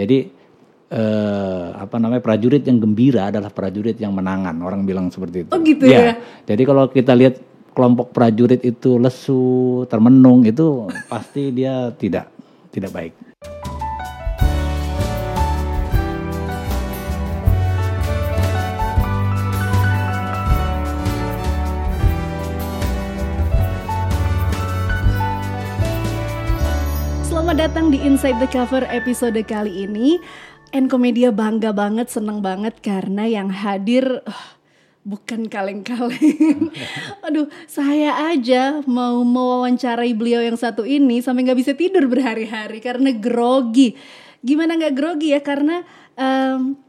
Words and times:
Jadi 0.00 0.18
eh, 0.88 1.66
apa 1.76 1.96
namanya 2.00 2.24
prajurit 2.24 2.64
yang 2.64 2.80
gembira 2.80 3.28
adalah 3.28 3.52
prajurit 3.52 4.00
yang 4.00 4.16
menangan. 4.16 4.56
Orang 4.64 4.88
bilang 4.88 5.12
seperti 5.12 5.44
itu. 5.44 5.50
Oh, 5.52 5.60
gitu 5.60 5.84
ya? 5.84 6.16
Jadi 6.48 6.62
kalau 6.64 6.88
kita 6.88 7.12
lihat 7.12 7.36
kelompok 7.76 8.16
prajurit 8.16 8.64
itu 8.64 8.96
lesu, 8.96 9.84
termenung 9.86 10.42
itu 10.48 10.88
pasti 11.06 11.52
dia 11.52 11.92
tidak 11.94 12.32
tidak 12.72 12.90
baik. 12.96 13.29
Datang 27.60 27.92
di 27.92 28.00
Inside 28.00 28.40
the 28.40 28.48
Cover 28.48 28.88
episode 28.88 29.36
kali 29.44 29.84
ini. 29.84 30.16
Enkomedia 30.72 31.28
bangga 31.28 31.76
banget, 31.76 32.08
seneng 32.08 32.40
banget 32.40 32.80
karena 32.80 33.28
yang 33.28 33.52
hadir 33.52 34.24
uh, 34.24 34.46
bukan 35.04 35.44
kaleng-kaleng. 35.44 36.72
Aduh, 37.28 37.52
saya 37.68 38.32
aja 38.32 38.80
mau 38.88 39.20
mewawancarai 39.28 40.16
beliau 40.16 40.40
yang 40.40 40.56
satu 40.56 40.88
ini 40.88 41.20
sampai 41.20 41.44
nggak 41.44 41.60
bisa 41.60 41.72
tidur 41.76 42.08
berhari-hari 42.08 42.80
karena 42.80 43.12
grogi. 43.12 43.92
Gimana 44.40 44.80
nggak 44.80 44.96
grogi 44.96 45.36
ya? 45.36 45.44
Karena 45.44 45.84
em, 46.16 46.80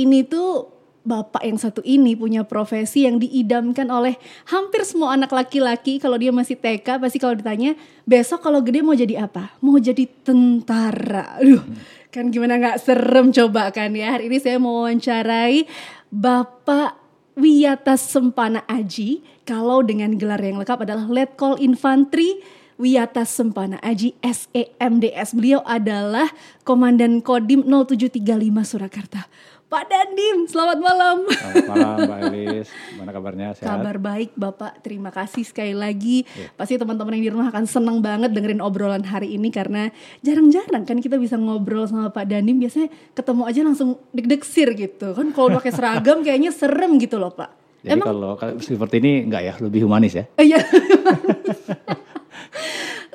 ini 0.00 0.24
tuh 0.24 0.79
bapak 1.00 1.40
yang 1.44 1.56
satu 1.56 1.80
ini 1.80 2.12
punya 2.12 2.44
profesi 2.44 3.08
yang 3.08 3.16
diidamkan 3.16 3.88
oleh 3.88 4.20
hampir 4.48 4.84
semua 4.84 5.16
anak 5.16 5.32
laki-laki. 5.32 5.96
Kalau 5.96 6.20
dia 6.20 6.30
masih 6.30 6.60
TK 6.60 7.00
pasti 7.00 7.16
kalau 7.16 7.36
ditanya 7.36 7.72
besok 8.04 8.44
kalau 8.44 8.60
gede 8.60 8.84
mau 8.84 8.92
jadi 8.92 9.24
apa? 9.24 9.56
Mau 9.64 9.80
jadi 9.80 10.04
tentara. 10.24 11.40
Aduh 11.40 11.64
kan 12.10 12.28
gimana 12.28 12.58
nggak 12.58 12.78
serem 12.82 13.30
coba 13.32 13.70
kan 13.72 13.94
ya. 13.94 14.18
Hari 14.18 14.28
ini 14.28 14.38
saya 14.42 14.60
mau 14.60 14.84
wawancarai 14.84 15.64
bapak 16.12 16.98
Wiyata 17.38 17.96
Sempana 17.96 18.66
Aji. 18.68 19.22
Kalau 19.48 19.82
dengan 19.82 20.14
gelar 20.14 20.38
yang 20.38 20.60
lengkap 20.60 20.84
adalah 20.84 21.08
Letkol 21.08 21.58
Infantri 21.58 22.38
Wiyata 22.80 23.28
Sempana 23.28 23.76
Aji 23.84 24.16
SEMDS. 24.24 25.36
Beliau 25.36 25.60
adalah 25.68 26.32
Komandan 26.64 27.20
Kodim 27.20 27.60
0735 27.68 28.24
Surakarta. 28.64 29.28
Pak 29.70 29.86
Dandim, 29.86 30.50
selamat 30.50 30.82
malam. 30.82 31.30
Selamat 31.30 31.66
malam 31.70 31.96
Mbak 32.02 32.20
Elis, 32.34 32.68
mana 32.98 33.10
kabarnya? 33.14 33.46
Sehat? 33.54 33.70
Kabar 33.70 34.02
baik 34.02 34.34
Bapak, 34.34 34.82
terima 34.82 35.14
kasih 35.14 35.46
sekali 35.46 35.78
lagi. 35.78 36.26
Pasti 36.58 36.74
teman-teman 36.74 37.14
yang 37.14 37.24
di 37.28 37.30
rumah 37.30 37.54
akan 37.54 37.70
senang 37.70 38.02
banget 38.02 38.34
dengerin 38.34 38.58
obrolan 38.58 39.06
hari 39.06 39.38
ini 39.38 39.46
karena 39.54 39.94
jarang-jarang 40.26 40.82
kan 40.82 40.98
kita 40.98 41.22
bisa 41.22 41.38
ngobrol 41.38 41.86
sama 41.86 42.10
Pak 42.10 42.26
Dandim. 42.26 42.58
Biasanya 42.58 42.90
ketemu 43.14 43.42
aja 43.46 43.60
langsung 43.62 43.90
deg-degsir 44.10 44.74
gitu. 44.74 45.14
Kan 45.14 45.30
kalau 45.30 45.54
pakai 45.54 45.70
seragam 45.70 46.18
kayaknya 46.26 46.50
serem 46.50 46.98
gitu 46.98 47.22
loh 47.22 47.30
Pak. 47.30 47.60
Jadi 47.86 48.00
kalau 48.02 48.34
kalau 48.34 48.58
seperti 48.58 48.98
ini 48.98 49.30
enggak 49.30 49.42
ya, 49.46 49.54
lebih 49.62 49.86
humanis 49.86 50.18
ya? 50.18 50.24
Iya. 50.34 50.58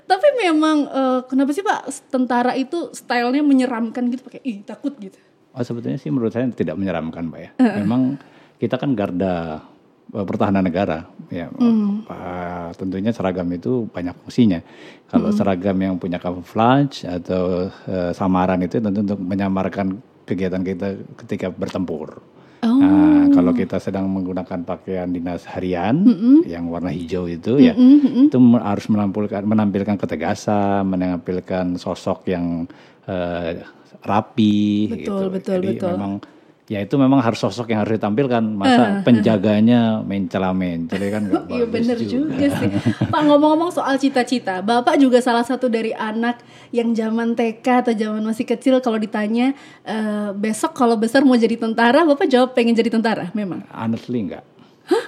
Tapi 0.06 0.28
memang 0.38 0.78
eh, 0.86 1.20
kenapa 1.26 1.50
sih 1.52 1.66
Pak 1.66 2.12
tentara 2.14 2.54
itu 2.54 2.94
stylenya 2.94 3.42
menyeramkan 3.42 4.10
gitu 4.14 4.22
pakai 4.26 4.42
ih 4.46 4.62
takut 4.62 4.94
gitu. 5.02 5.18
Oh 5.56 5.64
sebetulnya 5.64 5.98
sih 5.98 6.12
menurut 6.12 6.36
saya 6.36 6.46
tidak 6.52 6.76
menyeramkan 6.76 7.32
Mbak 7.32 7.42
ya. 7.42 7.50
Memang 7.82 8.22
kita 8.62 8.78
kan 8.78 8.94
garda 8.94 9.66
eh, 10.14 10.26
pertahanan 10.26 10.68
negara 10.68 11.10
ya. 11.34 11.50
Pak, 12.06 12.78
tentunya 12.78 13.10
seragam 13.10 13.50
itu 13.50 13.90
banyak 13.90 14.14
fungsinya. 14.22 14.60
Kalau 15.10 15.34
seragam 15.34 15.78
yang 15.82 15.96
punya 15.98 16.22
camouflage 16.22 17.08
atau 17.08 17.72
eh, 17.90 18.12
samaran 18.14 18.62
itu 18.62 18.78
tentu 18.78 19.02
untuk 19.02 19.20
menyamarkan 19.24 19.98
kegiatan 20.26 20.62
kita 20.62 20.88
ketika 21.26 21.50
bertempur. 21.50 22.35
Oh. 22.66 22.82
Nah, 22.82 23.30
kalau 23.30 23.54
kita 23.54 23.78
sedang 23.78 24.10
menggunakan 24.10 24.66
pakaian 24.66 25.06
dinas 25.06 25.46
harian 25.46 26.02
yang 26.50 26.66
warna 26.66 26.90
hijau 26.90 27.30
itu 27.30 27.62
ya, 27.62 27.78
itu 27.78 28.38
me- 28.42 28.62
harus 28.62 28.90
menampilkan 28.90 29.46
menampilkan 29.46 29.96
ketegasan, 30.02 30.82
menampilkan 30.90 31.78
sosok 31.78 32.26
yang 32.26 32.66
eh, 33.06 33.62
rapi 34.02 34.90
Betul, 34.90 34.98
gitu. 34.98 35.16
betul, 35.30 35.54
Jadi 35.62 35.68
betul. 35.78 35.92
memang 35.94 36.14
ya 36.66 36.82
itu 36.82 36.98
memang 36.98 37.22
harus 37.22 37.38
sosok 37.38 37.70
yang 37.70 37.86
harus 37.86 37.98
ditampilkan. 37.98 38.42
Masa 38.42 39.06
penjaganya 39.06 40.02
mencela 40.02 40.52
jadi 40.56 41.08
kan 41.14 41.22
nggak 41.30 41.44
Iya 41.56 41.66
bener 41.70 41.98
juga 42.02 42.46
sih. 42.50 42.70
Pak 43.14 43.22
ngomong-ngomong 43.26 43.72
soal 43.74 43.96
cita-cita, 44.02 44.66
Bapak 44.66 44.98
juga 44.98 45.22
salah 45.22 45.46
satu 45.46 45.70
dari 45.70 45.94
anak 45.94 46.42
yang 46.74 46.94
zaman 46.98 47.38
TK 47.38 47.66
atau 47.86 47.94
zaman 47.94 48.22
masih 48.26 48.46
kecil 48.46 48.82
kalau 48.82 48.98
ditanya 48.98 49.54
eh, 49.86 50.30
besok 50.34 50.74
kalau 50.74 50.98
besar 50.98 51.22
mau 51.22 51.38
jadi 51.38 51.58
tentara, 51.58 52.02
Bapak 52.04 52.26
jawab 52.30 52.58
pengen 52.58 52.74
jadi 52.74 52.90
tentara, 52.90 53.30
memang. 53.38 53.62
Honestly 53.70 54.26
enggak. 54.26 54.44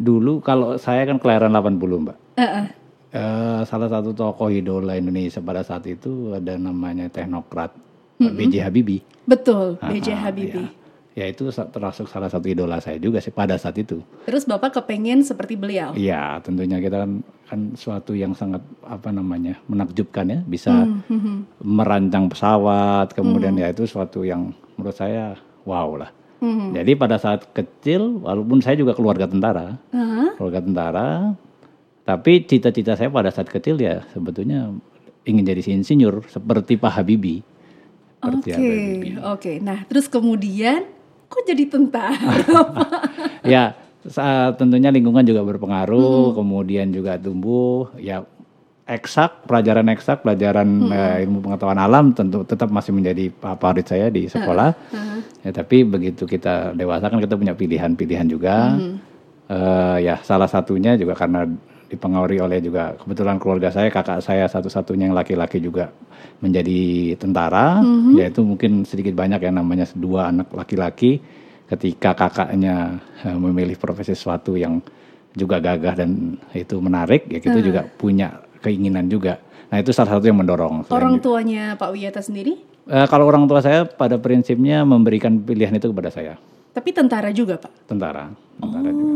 Dulu 0.00 0.40
kalau 0.40 0.80
saya 0.80 1.04
kan 1.04 1.20
kelahiran 1.20 1.52
80 1.52 1.76
mbak. 1.76 2.16
Eh, 2.40 2.44
eh. 2.44 2.66
Eh, 3.10 3.60
salah 3.66 3.90
satu 3.90 4.14
tokoh 4.14 4.54
idola 4.54 4.94
Indonesia 4.94 5.42
pada 5.42 5.66
saat 5.66 5.82
itu 5.90 6.30
ada 6.30 6.54
namanya 6.54 7.10
teknokrat 7.10 7.74
B.J. 8.20 8.54
Habibie. 8.60 9.00
Betul, 9.24 9.80
B.J. 9.80 10.12
Ah, 10.12 10.28
Habibie. 10.28 10.68
Ya. 11.16 11.24
ya 11.24 11.24
itu 11.32 11.48
termasuk 11.48 12.06
salah 12.12 12.28
satu 12.28 12.46
idola 12.52 12.76
saya 12.84 13.00
juga 13.00 13.18
sih 13.24 13.32
pada 13.32 13.56
saat 13.56 13.80
itu. 13.80 14.04
Terus 14.28 14.44
Bapak 14.44 14.76
kepengen 14.84 15.24
seperti 15.24 15.56
beliau. 15.56 15.96
Iya, 15.96 16.44
tentunya 16.44 16.76
kita 16.76 17.08
kan 17.08 17.12
kan 17.48 17.60
suatu 17.74 18.12
yang 18.14 18.36
sangat 18.36 18.62
apa 18.86 19.10
namanya 19.10 19.58
menakjubkan 19.66 20.28
ya, 20.28 20.38
bisa 20.44 20.86
Hmm, 21.08 21.48
merancang 21.64 22.28
pesawat, 22.30 23.10
kemudian 23.16 23.56
ya 23.58 23.72
itu 23.72 23.88
suatu 23.88 24.22
yang 24.22 24.52
menurut 24.76 24.94
saya 24.94 25.34
wow 25.66 25.96
lah. 25.98 26.10
Hmm. 26.40 26.72
Jadi 26.72 26.96
pada 26.96 27.20
saat 27.20 27.52
kecil, 27.52 28.24
walaupun 28.24 28.64
saya 28.64 28.78
juga 28.78 28.96
keluarga 28.96 29.28
tentara, 29.28 29.76
Hah? 29.92 30.32
keluarga 30.40 30.60
tentara, 30.64 31.08
tapi 32.06 32.42
cita-cita 32.48 32.96
saya 32.96 33.12
pada 33.12 33.28
saat 33.28 33.52
kecil 33.52 33.76
ya 33.76 34.02
sebetulnya 34.10 34.72
ingin 35.28 35.44
jadi 35.44 35.60
insinyur 35.76 36.24
seperti 36.26 36.80
Pak 36.80 36.96
Habibie. 36.96 37.44
Oke, 38.20 38.52
Habibie. 38.52 39.16
oke. 39.16 39.52
Nah, 39.60 39.84
terus 39.84 40.04
kemudian 40.06 40.84
kok 41.26 41.42
jadi 41.42 41.64
tentara? 41.66 42.20
ya 43.46 43.72
tentunya 44.52 44.88
lingkungan 44.88 45.22
juga 45.22 45.40
Hmm. 45.40 45.50
berpengaruh 45.50 46.32
kemudian 46.32 46.88
juga 46.88 47.16
tumbuh 47.16 47.92
ya 47.96 48.24
eksak 48.84 49.44
pelajaran 49.44 49.86
eksak 49.88 50.20
pelajaran 50.20 50.66
Hmm. 50.66 50.90
eh, 50.90 51.16
ilmu 51.22 51.38
pengetahuan 51.40 51.78
alam 51.78 52.10
tentu 52.10 52.42
tetap 52.42 52.68
masih 52.68 52.90
menjadi 52.90 53.28
favorit 53.30 53.84
saya 53.84 54.08
di 54.08 54.26
sekolah 54.26 54.72
ya 55.40 55.50
tapi 55.54 55.84
begitu 55.84 56.24
kita 56.24 56.72
dewasa 56.72 57.06
kan 57.06 57.20
kita 57.20 57.36
punya 57.36 57.52
pilihan-pilihan 57.52 58.26
juga 58.26 58.56
Hmm. 58.74 58.96
Eh, 59.46 59.96
ya 60.00 60.16
salah 60.20 60.46
satunya 60.46 60.94
juga 60.94 61.12
karena 61.12 61.42
dipengaruhi 61.90 62.38
oleh 62.38 62.62
juga 62.62 62.94
kebetulan 62.94 63.36
keluarga 63.42 63.74
saya 63.74 63.90
kakak 63.90 64.22
saya 64.22 64.46
satu-satunya 64.46 65.10
yang 65.10 65.16
laki-laki 65.18 65.58
juga 65.58 65.90
menjadi 66.38 67.12
tentara. 67.18 67.82
Hmm. 67.82 68.14
yaitu 68.16 68.46
mungkin 68.46 68.86
sedikit 68.86 69.12
banyak 69.18 69.42
yang 69.42 69.58
namanya 69.58 69.90
dua 69.98 70.30
anak 70.30 70.48
laki-laki 70.54 71.18
ketika 71.66 72.14
kakaknya 72.14 73.02
eh, 73.26 73.36
memilih 73.36 73.74
profesi 73.74 74.14
sesuatu 74.14 74.54
yang 74.54 74.78
juga 75.34 75.62
gagah 75.62 75.94
dan 75.94 76.34
itu 76.54 76.78
menarik 76.82 77.26
ya 77.30 77.38
kita 77.38 77.58
juga 77.62 77.86
punya 77.86 78.42
keinginan 78.62 79.06
juga. 79.06 79.38
Nah 79.70 79.78
itu 79.78 79.94
salah 79.94 80.18
satu 80.18 80.26
yang 80.26 80.42
mendorong 80.42 80.90
Orang 80.90 81.22
tuanya 81.22 81.78
Pak 81.78 81.94
Wiyata 81.94 82.18
sendiri? 82.18 82.58
Eh, 82.90 83.06
kalau 83.06 83.30
orang 83.30 83.46
tua 83.46 83.62
saya 83.62 83.86
pada 83.86 84.18
prinsipnya 84.18 84.82
memberikan 84.82 85.38
pilihan 85.38 85.70
itu 85.70 85.86
kepada 85.94 86.10
saya. 86.10 86.34
Tapi 86.74 86.90
tentara 86.90 87.30
juga 87.30 87.58
Pak? 87.58 87.86
tentara 87.86 88.30
tentara 88.58 88.90
juga 88.90 89.14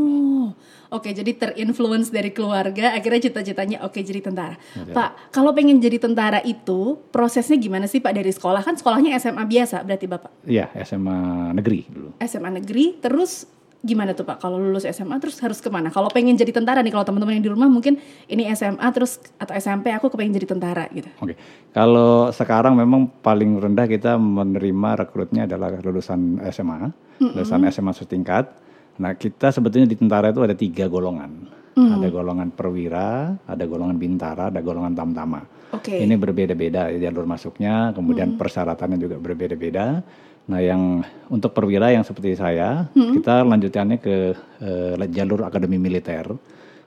Oke 0.94 1.10
jadi 1.10 1.34
terinfluence 1.34 2.14
dari 2.14 2.30
keluarga 2.30 2.94
akhirnya 2.94 3.26
cita-citanya 3.26 3.82
oke 3.82 3.98
jadi 3.98 4.22
tentara. 4.22 4.54
Pak, 4.94 5.34
kalau 5.34 5.50
pengen 5.50 5.82
jadi 5.82 5.98
tentara 5.98 6.38
itu 6.46 7.02
prosesnya 7.10 7.58
gimana 7.58 7.90
sih 7.90 7.98
Pak 7.98 8.14
dari 8.14 8.30
sekolah 8.30 8.62
kan 8.62 8.78
sekolahnya 8.78 9.18
SMA 9.18 9.42
biasa 9.42 9.82
berarti 9.82 10.06
Bapak 10.06 10.30
Iya 10.46 10.70
SMA 10.86 11.50
negeri 11.50 11.90
dulu 11.90 12.14
SMA 12.22 12.50
negeri 12.62 13.02
terus 13.02 13.50
gimana 13.84 14.16
tuh 14.16 14.24
Pak 14.24 14.40
kalau 14.40 14.56
lulus 14.56 14.88
SMA 14.88 15.20
terus 15.20 15.36
harus 15.44 15.60
ke 15.60 15.68
mana? 15.68 15.92
Kalau 15.92 16.08
pengen 16.08 16.32
jadi 16.40 16.56
tentara 16.56 16.80
nih 16.80 16.88
kalau 16.88 17.04
teman-teman 17.04 17.36
yang 17.36 17.44
di 17.44 17.52
rumah 17.52 17.68
mungkin 17.68 18.00
ini 18.32 18.48
SMA 18.56 18.88
terus 18.96 19.20
atau 19.36 19.52
SMP 19.52 19.92
aku 19.92 20.08
kepengen 20.08 20.32
jadi 20.40 20.48
tentara 20.56 20.88
gitu. 20.88 21.12
Oke, 21.20 21.36
kalau 21.76 22.32
sekarang 22.32 22.80
memang 22.80 23.12
paling 23.20 23.60
rendah 23.60 23.84
kita 23.84 24.16
menerima 24.16 25.04
rekrutnya 25.04 25.44
adalah 25.44 25.68
lulusan 25.84 26.40
SMA, 26.48 26.88
lulusan 27.20 27.60
SMA 27.68 27.92
setingkat. 27.92 28.63
Nah 29.00 29.16
kita 29.18 29.50
sebetulnya 29.50 29.90
di 29.90 29.98
tentara 29.98 30.30
itu 30.30 30.42
ada 30.44 30.54
tiga 30.54 30.86
golongan, 30.86 31.50
ada 31.74 32.06
golongan 32.06 32.48
perwira, 32.54 33.34
ada 33.46 33.64
golongan 33.66 33.98
bintara, 33.98 34.50
ada 34.50 34.60
golongan 34.62 34.94
tamtama. 34.94 35.42
Oke. 35.74 35.98
Ini 35.98 36.14
berbeda-beda 36.14 36.94
jalur 36.94 37.26
masuknya, 37.26 37.90
kemudian 37.90 38.38
persyaratannya 38.38 38.98
juga 38.98 39.18
berbeda-beda. 39.18 40.06
Nah, 40.44 40.60
yang 40.60 41.00
untuk 41.32 41.56
perwira 41.56 41.90
yang 41.90 42.04
seperti 42.04 42.36
saya, 42.36 42.86
kita 42.94 43.42
lanjutannya 43.42 43.98
ke 43.98 44.16
eh, 44.60 44.94
jalur 45.10 45.42
akademi 45.42 45.80
militer. 45.80 46.30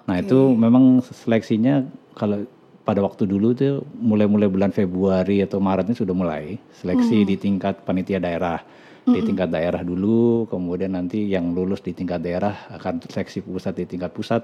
Nah, 0.08 0.16
itu 0.16 0.56
memang 0.56 1.04
seleksinya 1.04 1.84
kalau 2.16 2.48
pada 2.88 3.04
waktu 3.04 3.28
dulu 3.28 3.52
tuh 3.52 3.84
mulai-mulai 4.00 4.48
bulan 4.48 4.72
Februari 4.72 5.44
atau 5.44 5.60
Maretnya 5.60 5.92
sudah 5.92 6.16
mulai 6.16 6.56
seleksi 6.72 7.28
di 7.28 7.36
tingkat 7.36 7.84
panitia 7.84 8.24
daerah 8.24 8.64
di 9.08 9.24
tingkat 9.24 9.48
daerah 9.48 9.82
dulu, 9.82 10.44
kemudian 10.46 10.92
nanti 10.92 11.24
yang 11.26 11.56
lulus 11.56 11.80
di 11.80 11.96
tingkat 11.96 12.20
daerah 12.20 12.68
akan 12.70 13.00
seleksi 13.02 13.40
pusat 13.40 13.72
di 13.74 13.88
tingkat 13.88 14.12
pusat 14.12 14.44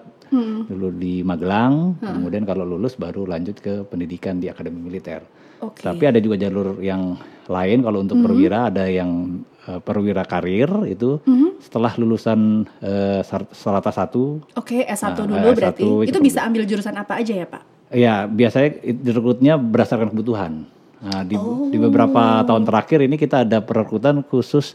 dulu 0.64 0.88
di 0.90 1.20
Magelang, 1.20 2.00
kemudian 2.00 2.48
kalau 2.48 2.64
lulus 2.64 2.96
baru 2.96 3.28
lanjut 3.28 3.60
ke 3.60 3.84
pendidikan 3.84 4.40
di 4.40 4.48
akademi 4.48 4.80
militer. 4.80 5.20
Oke. 5.60 5.84
Tapi 5.84 6.04
ada 6.04 6.20
juga 6.20 6.36
jalur 6.36 6.80
yang 6.80 7.16
lain 7.44 7.84
kalau 7.84 8.00
untuk 8.00 8.20
perwira 8.20 8.68
ada 8.68 8.88
yang 8.88 9.44
eh, 9.64 9.80
perwira 9.80 10.24
karir 10.24 10.68
itu 10.88 11.20
setelah 11.60 11.92
lulusan 11.96 12.64
eh, 12.80 13.20
sar- 13.22 13.52
serata 13.52 13.92
satu 13.92 14.40
Oke, 14.56 14.84
S1 14.84 15.12
Nah, 15.12 15.16
dulu 15.28 15.36
S1 15.36 15.56
berarti. 15.56 15.84
itu 15.84 16.08
Itu 16.08 16.20
bisa 16.20 16.44
ambil 16.44 16.64
jurusan 16.64 16.96
apa 16.96 17.20
aja 17.20 17.36
ya, 17.36 17.48
Pak? 17.48 17.64
Ya, 17.92 18.26
biasanya 18.26 18.70
direkrutnya 18.82 19.54
berdasarkan 19.56 20.10
kebutuhan. 20.10 20.66
Nah, 21.04 21.22
di, 21.22 21.36
di 21.68 21.78
Oh. 21.78 21.84
beberapa 21.84 22.42
tahun 22.42 22.64
terakhir 22.64 23.04
ini 23.04 23.16
kita 23.16 23.44
ada 23.44 23.60
perekrutan 23.60 24.24
khusus 24.24 24.72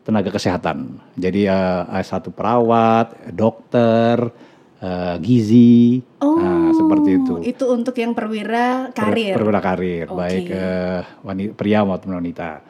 tenaga 0.00 0.28
kesehatan. 0.28 1.00
Jadi 1.14 1.44
eh, 1.44 1.82
S1 1.98 2.28
perawat, 2.28 3.32
dokter, 3.32 4.28
eh, 4.76 5.16
gizi, 5.18 6.04
nah, 6.18 6.68
seperti 6.70 7.10
itu. 7.16 7.32
Oh, 7.36 7.40
Itu 7.40 7.64
untuk 7.70 7.96
yang 7.96 8.12
perwira 8.12 8.92
Per- 8.92 9.08
karir. 9.08 9.34
Perwira 9.34 9.60
karir, 9.60 10.04
Oke. 10.06 10.16
baik 10.16 10.44
eh, 10.46 11.00
wani- 11.22 11.52
pria 11.52 11.80
maupun 11.80 12.12
wanita. 12.12 12.60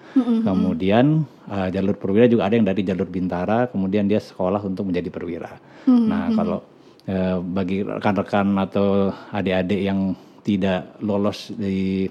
Kemudian 0.40 1.22
eh, 1.46 1.68
jalur 1.70 1.94
perwira 1.94 2.26
juga 2.26 2.46
ada 2.46 2.54
yang 2.54 2.66
dari 2.66 2.82
jalur 2.82 3.06
bintara, 3.06 3.66
kemudian 3.66 4.06
dia 4.06 4.18
sekolah 4.18 4.58
untuk 4.60 4.86
menjadi 4.86 5.10
perwira. 5.10 5.50
Nah, 5.86 6.30
kalau 6.30 6.62
eh, 7.06 7.38
bagi 7.40 7.82
rekan-rekan 7.82 8.54
atau 8.56 9.10
adik-adik 9.30 9.80
yang 9.80 10.14
tidak 10.40 10.98
lolos 10.98 11.50
di 11.52 12.06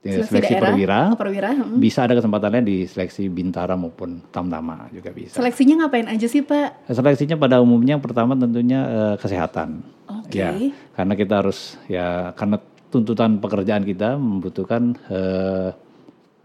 eh, 0.00 0.24
seleksi, 0.24 0.56
daerah, 0.56 0.72
perwira, 0.72 1.00
perwira. 1.12 1.48
mm. 1.52 1.76
bisa 1.76 2.08
ada 2.08 2.16
kesempatannya 2.16 2.62
di 2.64 2.76
seleksi 2.88 3.28
bintara 3.28 3.76
maupun 3.76 4.24
tamtama 4.32 4.88
juga 4.88 5.12
bisa. 5.12 5.36
Seleksinya 5.36 5.84
ngapain 5.84 6.08
aja 6.08 6.24
sih, 6.24 6.40
Pak? 6.40 6.88
Seleksinya 6.88 7.36
pada 7.36 7.60
umumnya 7.60 8.00
yang 8.00 8.04
pertama 8.04 8.32
tentunya 8.32 8.80
eh, 8.88 9.14
kesehatan. 9.20 9.84
Oke. 10.08 10.40
Ya, 10.40 10.56
karena 10.96 11.14
kita 11.14 11.34
harus 11.44 11.76
ya 11.84 12.32
karena 12.32 12.56
tuntutan 12.90 13.38
pekerjaan 13.38 13.84
kita 13.84 14.16
membutuhkan 14.16 14.96
eh, 15.12 15.70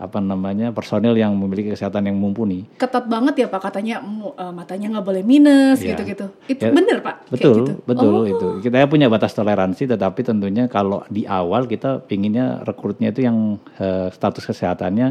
apa 0.06 0.18
namanya 0.18 0.70
personil 0.70 1.14
yang 1.14 1.34
memiliki 1.34 1.70
kesehatan 1.70 2.06
yang 2.06 2.16
mumpuni. 2.16 2.70
Ketat 2.76 3.06
banget 3.06 3.42
ya, 3.42 3.48
Pak, 3.48 3.62
katanya 3.64 4.00
eh, 4.32 4.52
matanya 4.52 4.88
nggak 4.94 5.06
boleh 5.06 5.22
minus 5.22 5.82
Ya. 5.82 5.94
gitu-gitu. 5.94 6.30
Itu 6.46 6.62
Ya, 6.62 6.72
bener, 6.72 7.02
Pak? 7.02 7.16
Kayak 7.26 7.34
Betul, 7.34 7.56
gitu? 7.58 7.74
betul 7.84 8.14
Oh, 8.14 8.24
itu. 8.24 8.48
Kita 8.62 8.86
punya 8.86 9.08
batas 9.08 9.34
toleransi, 9.34 9.84
tetapi 9.88 10.22
tentunya 10.22 10.66
kalau 10.68 11.02
di 11.08 11.26
awal 11.26 11.66
kita 11.66 12.00
pinginnya 12.00 12.62
rekrutnya 12.62 13.10
itu 13.10 13.22
yang 13.22 13.58
eh, 13.76 14.08
status 14.10 14.46
kesehatannya 14.46 15.08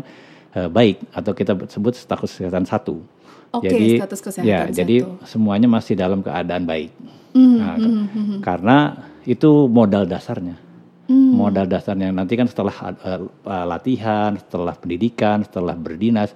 eh, 0.55 0.69
baik 0.69 1.11
atau 1.11 1.33
kita 1.33 1.53
sebut 1.69 1.93
status 1.93 2.31
kesehatan 2.31 2.65
satu. 2.65 3.03
Oke, 3.51 3.71
jadi, 3.71 4.03
status 4.03 4.19
ya, 4.19 4.25
kesehatan 4.25 4.71
jadi 4.73 4.97
satu. 5.01 5.11
semuanya 5.29 5.69
masih 5.69 5.95
dalam 5.95 6.19
keadaan 6.19 6.65
baik. 6.65 6.91
Mhm, 7.35 7.55
Nah, 7.55 7.77
ke- 7.77 7.93
Karena 8.41 8.77
itu 9.25 9.67
modal 9.67 10.07
dasarnya. 10.07 10.59
Hmm. 11.05 11.37
Modal 11.37 11.69
dasarnya 11.69 12.09
nanti 12.13 12.33
kan 12.37 12.49
setelah 12.49 12.73
eh, 13.05 13.21
latihan, 13.45 14.37
setelah 14.41 14.73
pendidikan, 14.73 15.45
setelah 15.45 15.77
berdinas 15.77 16.33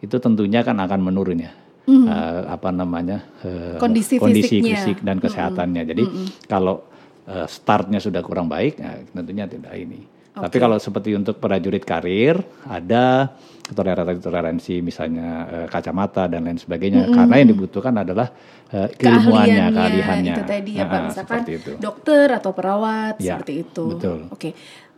itu 0.00 0.16
tentunya 0.20 0.60
kan 0.60 0.76
akan 0.76 1.00
menurun 1.00 1.40
ya. 1.40 1.52
Eh, 1.90 2.40
apa 2.46 2.70
namanya 2.70 3.24
Hmm. 3.40 3.80
Kondisi 3.80 4.20
kondisi 4.20 4.60
fisiknya. 4.60 4.76
fisik 4.76 4.98
dan 5.00 5.16
kesehatannya. 5.18 5.82
Jadi 5.88 6.02
kalau 6.44 6.84
eh, 7.26 7.48
startnya 7.48 7.98
sudah 7.98 8.20
kurang 8.20 8.46
baik, 8.46 8.76
nah, 8.78 9.00
tentunya 9.16 9.48
tidak 9.48 9.72
ini. 9.74 10.00
Tapi 10.30 10.56
kalau 10.62 10.78
seperti 10.78 11.12
untuk 11.18 11.42
prajurit 11.42 11.82
karir 11.82 12.38
ada 12.64 13.34
toleransi-toleransi 13.74 14.74
misalnya 14.84 15.28
eh, 15.50 15.66
kacamata 15.66 16.30
dan 16.30 16.46
lain 16.46 16.60
sebagainya. 16.60 17.10
Karena 17.10 17.34
yang 17.40 17.50
dibutuhkan 17.56 17.96
adalah 17.96 18.30
eh, 18.72 18.88
keilmuannya, 18.92 19.64
keahliannya. 19.68 20.32
itu 20.32 20.42
tadi 20.44 20.70
ya 20.72 20.84
Pak 20.84 21.00
misalkan 21.06 21.40
itu. 21.44 21.70
dokter 21.76 22.26
atau 22.30 22.50
perawat 22.50 23.14
Ya, 23.18 23.34
seperti 23.34 23.52
itu 23.62 23.84
betul. 23.92 24.18
oke 24.28 24.50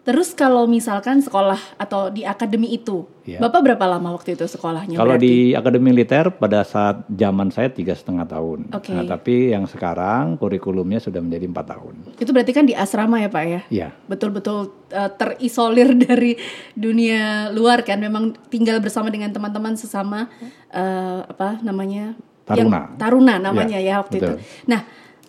terus 0.03 0.35
kalau 0.35 0.67
misalkan 0.67 1.23
sekolah 1.23 1.79
atau 1.79 2.11
di 2.11 2.27
akademi 2.27 2.67
itu 2.71 3.07
Ya. 3.23 3.39
bapak 3.39 3.63
berapa 3.63 3.87
lama 3.87 4.13
waktu 4.13 4.35
itu 4.35 4.43
sekolahnya 4.45 4.99
Kalau 4.99 5.15
di 5.15 5.55
akademi 5.55 5.95
militer 5.95 6.27
pada 6.29 6.67
saat 6.67 7.07
zaman 7.07 7.49
saya 7.49 7.71
tiga 7.71 7.95
setengah 7.95 8.27
tahun. 8.27 8.67
Oke. 8.75 8.91
Nah, 8.91 9.07
tapi 9.07 9.55
yang 9.55 9.63
sekarang 9.65 10.35
kurikulumnya 10.35 10.99
sudah 10.99 11.23
menjadi 11.23 11.47
empat 11.47 11.67
tahun. 11.71 11.95
itu 12.19 12.27
berarti 12.29 12.51
kan 12.51 12.67
di 12.67 12.75
asrama 12.75 13.17
ya 13.17 13.31
pak 13.31 13.45
ya 13.47 13.61
Iya. 13.71 13.89
betul-betul 14.05 14.59
uh, 14.91 15.11
terisolir 15.13 15.95
dari 16.03 16.35
dunia 16.75 17.23
luar 17.51 17.83
kan 17.83 17.99
memang 17.99 18.35
tinggal 18.49 18.79
bersama 18.79 19.07
dengan 19.07 19.31
teman-teman 19.31 19.77
sesama 19.77 20.27
uh, 20.69 21.23
apa 21.25 21.63
namanya 21.63 22.19
Taruna. 22.43 22.91
Yang- 22.91 22.99
taruna 22.99 23.35
namanya 23.39 23.79
Ya, 23.79 23.95
ya 23.97 24.03
waktu 24.03 24.17
betul. 24.19 24.29
itu 24.29 24.35
nah 24.67 24.81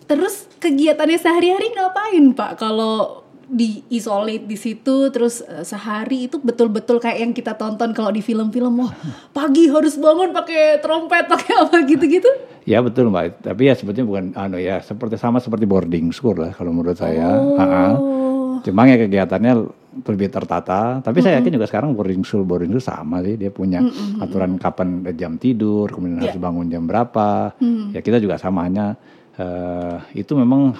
terus 0.04 0.46
kegiatannya 0.58 1.16
sehari-hari 1.16 1.72
ngapain 1.72 2.24
pak 2.32 2.58
kalau 2.58 3.24
di 3.44 3.84
isolate 3.88 4.48
di 4.48 4.56
situ 4.56 5.12
terus 5.12 5.40
uh, 5.40 5.60
sehari 5.60 6.26
itu 6.26 6.40
betul-betul 6.40 6.96
kayak 6.96 7.18
yang 7.20 7.32
kita 7.32 7.52
tonton 7.54 7.92
kalau 7.92 8.08
di 8.08 8.18
film-film 8.18 8.80
wah 8.80 8.92
pagi 9.30 9.68
harus 9.68 9.96
bangun 9.96 10.32
pakai 10.32 10.80
trompet 10.80 11.28
pakai 11.32 11.52
apa 11.58 11.76
gitu-gitu 11.84 12.28
Ya 12.64 12.80
betul 12.80 13.12
mbak. 13.12 13.44
Tapi 13.44 13.68
ya 13.68 13.76
sebetulnya 13.76 14.08
bukan 14.08 14.24
anu 14.40 14.56
ya 14.56 14.80
seperti 14.80 15.20
sama 15.20 15.36
seperti 15.36 15.68
boarding 15.68 16.08
school 16.16 16.32
lah 16.32 16.48
kalau 16.48 16.72
menurut 16.72 16.96
saya. 16.96 17.36
Oh 17.36 18.56
Cuma 18.64 18.88
ya 18.88 18.96
kegiatannya 18.96 19.68
lebih 20.02 20.28
tertata. 20.32 20.98
Tapi 20.98 21.22
saya 21.22 21.38
yakin 21.38 21.54
juga 21.54 21.70
sekarang 21.70 21.94
boarding 21.94 22.26
school 22.26 22.42
boarding 22.42 22.74
school 22.74 22.82
sama 22.82 23.22
sih. 23.22 23.38
Dia 23.38 23.54
punya 23.54 23.78
aturan 24.18 24.58
kapan 24.58 25.06
jam 25.14 25.38
tidur, 25.38 25.86
kemudian 25.86 26.18
harus 26.18 26.38
bangun 26.40 26.66
jam 26.66 26.82
berapa. 26.88 27.54
Ya 27.94 28.00
kita 28.02 28.18
juga 28.18 28.34
sama 28.40 28.66
hanya 28.66 28.98
eh, 29.38 30.18
itu 30.18 30.34
memang 30.34 30.74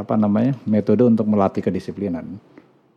apa 0.00 0.14
namanya 0.16 0.56
metode 0.64 1.04
untuk 1.04 1.28
melatih 1.28 1.60
kedisiplinan. 1.60 2.40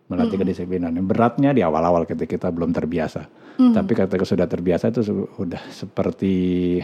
Melatih 0.07 0.39
kedisiplinan. 0.39 0.95
Yang 0.95 1.07
Beratnya 1.11 1.51
di 1.51 1.59
awal-awal 1.59 2.07
ketika 2.07 2.39
kita 2.39 2.47
belum 2.47 2.71
terbiasa. 2.71 3.27
Tapi 3.57 3.91
ketika 3.97 4.21
sudah 4.21 4.45
terbiasa 4.45 4.93
itu 4.93 5.01
sudah 5.03 5.61
seperti 5.73 6.77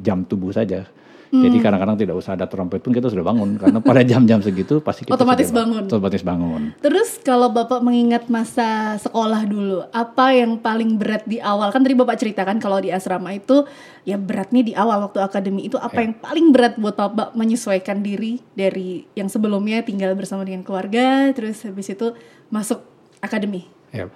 jam 0.00 0.22
tubuh 0.22 0.54
saja. 0.54 0.86
Jadi 1.30 1.62
kadang-kadang 1.62 1.94
tidak 1.94 2.18
usah 2.18 2.34
ada 2.34 2.50
trompet 2.50 2.82
pun 2.82 2.90
kita 2.90 3.06
sudah 3.06 3.22
bangun 3.22 3.54
karena 3.54 3.78
pada 3.78 4.02
jam-jam 4.02 4.42
segitu 4.42 4.82
pasti 4.82 5.06
kita 5.06 5.14
Otomatis 5.14 5.46
sudah 5.46 5.62
bangun. 5.62 5.82
Otomatis 5.86 6.22
bangun. 6.26 6.62
Terus 6.82 7.22
kalau 7.22 7.54
Bapak 7.54 7.86
mengingat 7.86 8.26
masa 8.26 8.98
sekolah 8.98 9.46
dulu, 9.46 9.86
apa 9.94 10.34
yang 10.34 10.58
paling 10.58 10.98
berat 10.98 11.22
di 11.30 11.38
awal? 11.38 11.70
Kan 11.70 11.86
tadi 11.86 11.94
Bapak 11.94 12.18
ceritakan 12.18 12.58
kalau 12.58 12.82
di 12.82 12.90
asrama 12.90 13.30
itu 13.30 13.62
ya 14.02 14.18
beratnya 14.18 14.66
di 14.66 14.74
awal 14.74 15.06
waktu 15.06 15.22
akademi 15.22 15.70
itu 15.70 15.78
apa 15.78 16.02
Ya. 16.02 16.10
yang 16.10 16.14
paling 16.18 16.46
berat 16.50 16.74
buat 16.80 16.98
Bapak 16.98 17.38
menyesuaikan 17.38 18.02
diri 18.02 18.42
dari 18.58 19.06
yang 19.14 19.30
sebelumnya 19.30 19.86
tinggal 19.86 20.16
bersama 20.18 20.42
dengan 20.42 20.66
keluarga, 20.66 21.30
terus 21.30 21.62
habis 21.62 21.94
itu 21.94 22.10
masuk 22.50 22.82
akademi. 23.22 23.70
Ya. 23.94 24.10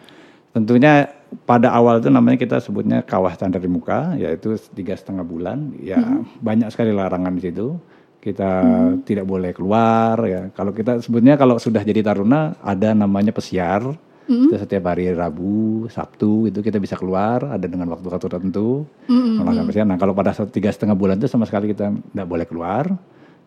Tentunya 0.54 1.11
pada 1.42 1.75
awal 1.75 1.99
itu 1.99 2.06
namanya 2.14 2.38
kita 2.38 2.62
sebutnya 2.62 3.02
kawah 3.02 3.34
standar 3.34 3.58
di 3.58 3.66
muka, 3.66 4.14
yaitu 4.14 4.54
tiga 4.70 4.94
setengah 4.94 5.26
bulan. 5.26 5.75
Ya 5.82 5.99
banyak 6.38 6.70
sekali 6.70 6.94
larangan 6.94 7.34
di 7.34 7.42
situ. 7.50 7.75
Kita 8.23 8.62
tidak 9.02 9.26
boleh 9.26 9.50
keluar. 9.50 10.14
Ya 10.30 10.54
kalau 10.54 10.70
kita 10.70 11.02
sebutnya 11.02 11.34
kalau 11.34 11.58
sudah 11.58 11.82
jadi 11.82 12.06
taruna 12.06 12.54
ada 12.62 12.94
namanya 12.94 13.34
pesiar. 13.34 13.82
Itu 14.25 14.56
setiap 14.56 14.88
hari 14.88 15.12
Rabu, 15.12 15.84
Sabtu 15.92 16.49
itu 16.49 16.62
kita 16.62 16.78
bisa 16.78 16.94
keluar. 16.94 17.44
Ada 17.50 17.66
dengan 17.66 17.90
waktu-waktu 17.90 18.25
tertentu. 18.30 18.87
melakukan 19.11 19.66
pesiar. 19.66 19.84
Nah 19.90 19.99
kalau 19.99 20.14
pada 20.14 20.30
tiga 20.54 20.70
setengah 20.70 20.94
bulan 20.94 21.18
itu 21.18 21.26
sama 21.26 21.50
sekali 21.50 21.75
kita 21.75 21.90
tidak 21.90 22.26
boleh 22.30 22.46
keluar, 22.46 22.94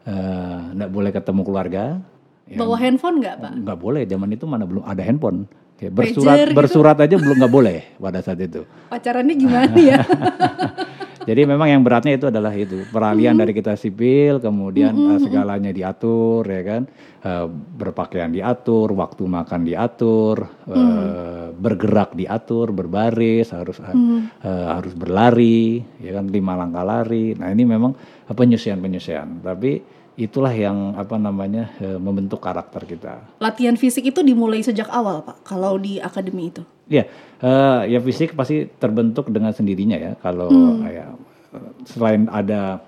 eh, 0.03 0.59
tidak 0.75 0.91
boleh 0.91 1.11
ketemu 1.15 1.41
keluarga. 1.47 1.83
Ya, 2.47 2.63
Bawa 2.63 2.79
handphone 2.79 3.19
nggak 3.19 3.35
Pak? 3.43 3.53
nggak 3.59 3.79
boleh 3.79 4.03
zaman 4.07 4.29
itu 4.31 4.47
mana 4.47 4.63
belum 4.63 4.79
ada 4.87 5.03
handphone 5.03 5.51
ya, 5.77 5.89
bersurat 5.93 6.35
Pager 6.35 6.47
gitu? 6.49 6.57
bersurat 6.57 6.97
aja 6.97 7.15
belum 7.15 7.35
nggak 7.37 7.53
boleh 7.53 7.79
pada 7.97 8.19
saat 8.21 8.39
itu. 8.41 8.61
Pacarannya 8.89 9.35
gimana 9.37 9.75
ya? 9.77 10.01
jadi 11.29 11.43
memang 11.43 11.67
yang 11.67 11.81
beratnya 11.83 12.15
itu 12.15 12.25
adalah 12.31 12.55
itu 12.55 12.87
peralihan 12.89 13.35
dari 13.35 13.51
kita 13.51 13.75
sipil 13.75 14.39
kemudian 14.39 14.93
eh, 14.95 15.19
segalanya 15.21 15.69
diatur 15.69 16.43
ya 16.47 16.63
kan? 16.65 16.81
Eh, 17.17 17.45
berpakaian 17.51 18.31
diatur 18.31 18.93
waktu 18.95 19.23
makan 19.27 19.61
diatur 19.67 20.47
eh, 20.69 21.49
bergerak 21.57 22.13
diatur 22.15 22.71
berbaris 22.71 23.51
harus 23.51 23.77
eh, 23.83 23.95
harus 24.47 24.93
berlari 24.97 25.83
ya 26.01 26.17
kan? 26.17 26.29
Lima 26.31 26.57
langkah 26.57 26.85
lari. 26.85 27.37
Nah 27.37 27.51
ini 27.51 27.63
memang 27.67 27.93
penyusian 28.31 28.81
penyusian 28.81 29.43
tapi 29.45 29.96
itulah 30.17 30.49
yang 30.49 30.97
apa 30.97 31.15
namanya 31.21 31.69
eh, 31.77 32.01
membentuk 32.01 32.41
karakter 32.41 32.89
kita 32.89 33.21
Latihan 33.37 33.77
fisik 33.77 34.09
itu 34.09 34.25
dimulai 34.25 34.65
sejak 34.65 34.89
awal 34.89 35.21
Pak, 35.21 35.45
kalau 35.45 35.77
di 35.77 36.01
akademi 36.01 36.49
itu. 36.49 36.65
Iya, 36.89 37.05
eh, 37.39 37.79
ya 37.93 37.99
fisik 38.01 38.33
pasti 38.33 38.65
terbentuk 38.81 39.29
dengan 39.29 39.53
sendirinya 39.53 39.93
ya. 39.93 40.11
Kalau 40.17 40.49
ya, 40.89 41.13
selain 41.85 42.25
ada 42.33 42.81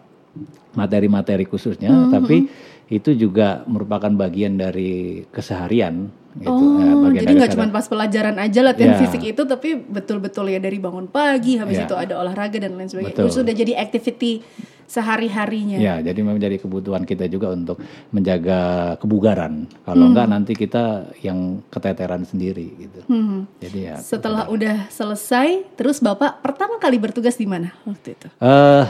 materi-materi 0.73 1.45
khususnya, 1.45 2.09
tapi 2.09 2.49
itu 2.89 3.13
juga 3.13 3.61
merupakan 3.69 4.09
bagian 4.09 4.57
dari 4.57 5.21
keseharian 5.29 6.09
gitu. 6.41 6.49
Oh, 6.49 6.81
Ya, 6.81 6.93
bagian 6.97 7.21
jadi 7.25 7.33
nggak 7.37 7.51
cuma 7.53 7.65
pas 7.69 7.85
pelajaran 7.85 8.35
aja 8.41 8.59
latihan 8.65 8.97
Ya. 8.97 8.99
fisik 9.05 9.21
itu, 9.21 9.41
tapi 9.45 9.77
betul-betul 9.77 10.49
ya 10.49 10.57
dari 10.57 10.81
bangun 10.81 11.05
pagi, 11.05 11.61
habis 11.61 11.77
Ya. 11.77 11.85
itu 11.85 11.93
ada 11.93 12.17
olahraga 12.17 12.57
dan 12.57 12.73
lain 12.77 12.89
sebagainya. 12.89 13.13
Betul. 13.13 13.25
Itu 13.29 13.33
sudah 13.45 13.53
jadi 13.53 13.73
activity 13.77 14.41
sehari-harinya. 14.89 15.77
Ya, 15.77 16.01
jadi 16.01 16.17
memang 16.25 16.41
jadi 16.41 16.57
kebutuhan 16.57 17.05
kita 17.05 17.29
juga 17.29 17.53
untuk 17.53 17.77
menjaga 18.09 18.97
kebugaran. 18.97 19.69
Kalau 19.85 20.05
enggak 20.09 20.27
nanti 20.27 20.57
kita 20.57 21.13
yang 21.21 21.61
keteteran 21.69 22.25
sendiri 22.25 22.73
gitu. 22.73 22.99
Hmm. 23.05 23.45
Jadi 23.61 23.79
ya. 23.85 23.95
Setelah 24.01 24.49
udah 24.49 24.89
selesai, 24.89 25.77
terus 25.77 26.01
Bapak 26.01 26.41
pertama 26.41 26.81
kali 26.81 26.97
bertugas 26.97 27.37
di 27.37 27.45
mana 27.45 27.69
waktu 27.85 28.17
itu? 28.17 28.27
eh 28.41 28.85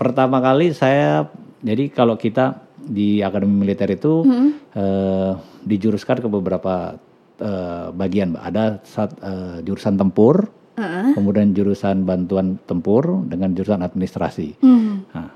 pertama 0.00 0.40
kali 0.40 0.72
saya 0.72 1.28
jadi 1.60 1.92
kalau 1.92 2.16
kita 2.16 2.64
di 2.80 3.20
akademi 3.20 3.60
militer 3.60 3.92
itu 3.92 4.24
eh, 4.72 5.32
dijuruskan 5.68 6.24
ke 6.24 6.28
beberapa 6.32 6.96
eh, 7.36 7.88
bagian. 7.92 8.40
Ada 8.40 8.80
saat, 8.88 9.12
eh, 9.20 9.60
jurusan 9.68 10.00
tempur, 10.00 10.48
Heeh. 10.80 11.12
kemudian 11.12 11.52
jurusan 11.52 12.08
bantuan 12.08 12.56
tempur 12.64 13.28
dengan 13.28 13.52
jurusan 13.52 13.84
administrasi. 13.84 14.56
Hmm. 14.64 15.04
Nah, 15.12 15.28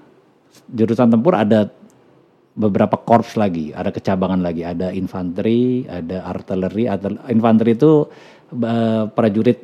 jurusan 0.72 1.12
tempur 1.12 1.36
ada 1.36 1.68
beberapa 2.54 2.94
korps 2.94 3.34
lagi, 3.34 3.74
ada 3.74 3.90
kecabangan 3.90 4.40
lagi, 4.40 4.62
ada 4.62 4.94
infanteri, 4.94 5.84
ada 5.90 6.22
artileri, 6.22 6.86
infanteri 7.28 7.74
itu 7.74 8.06
eh, 8.54 9.04
prajurit 9.10 9.58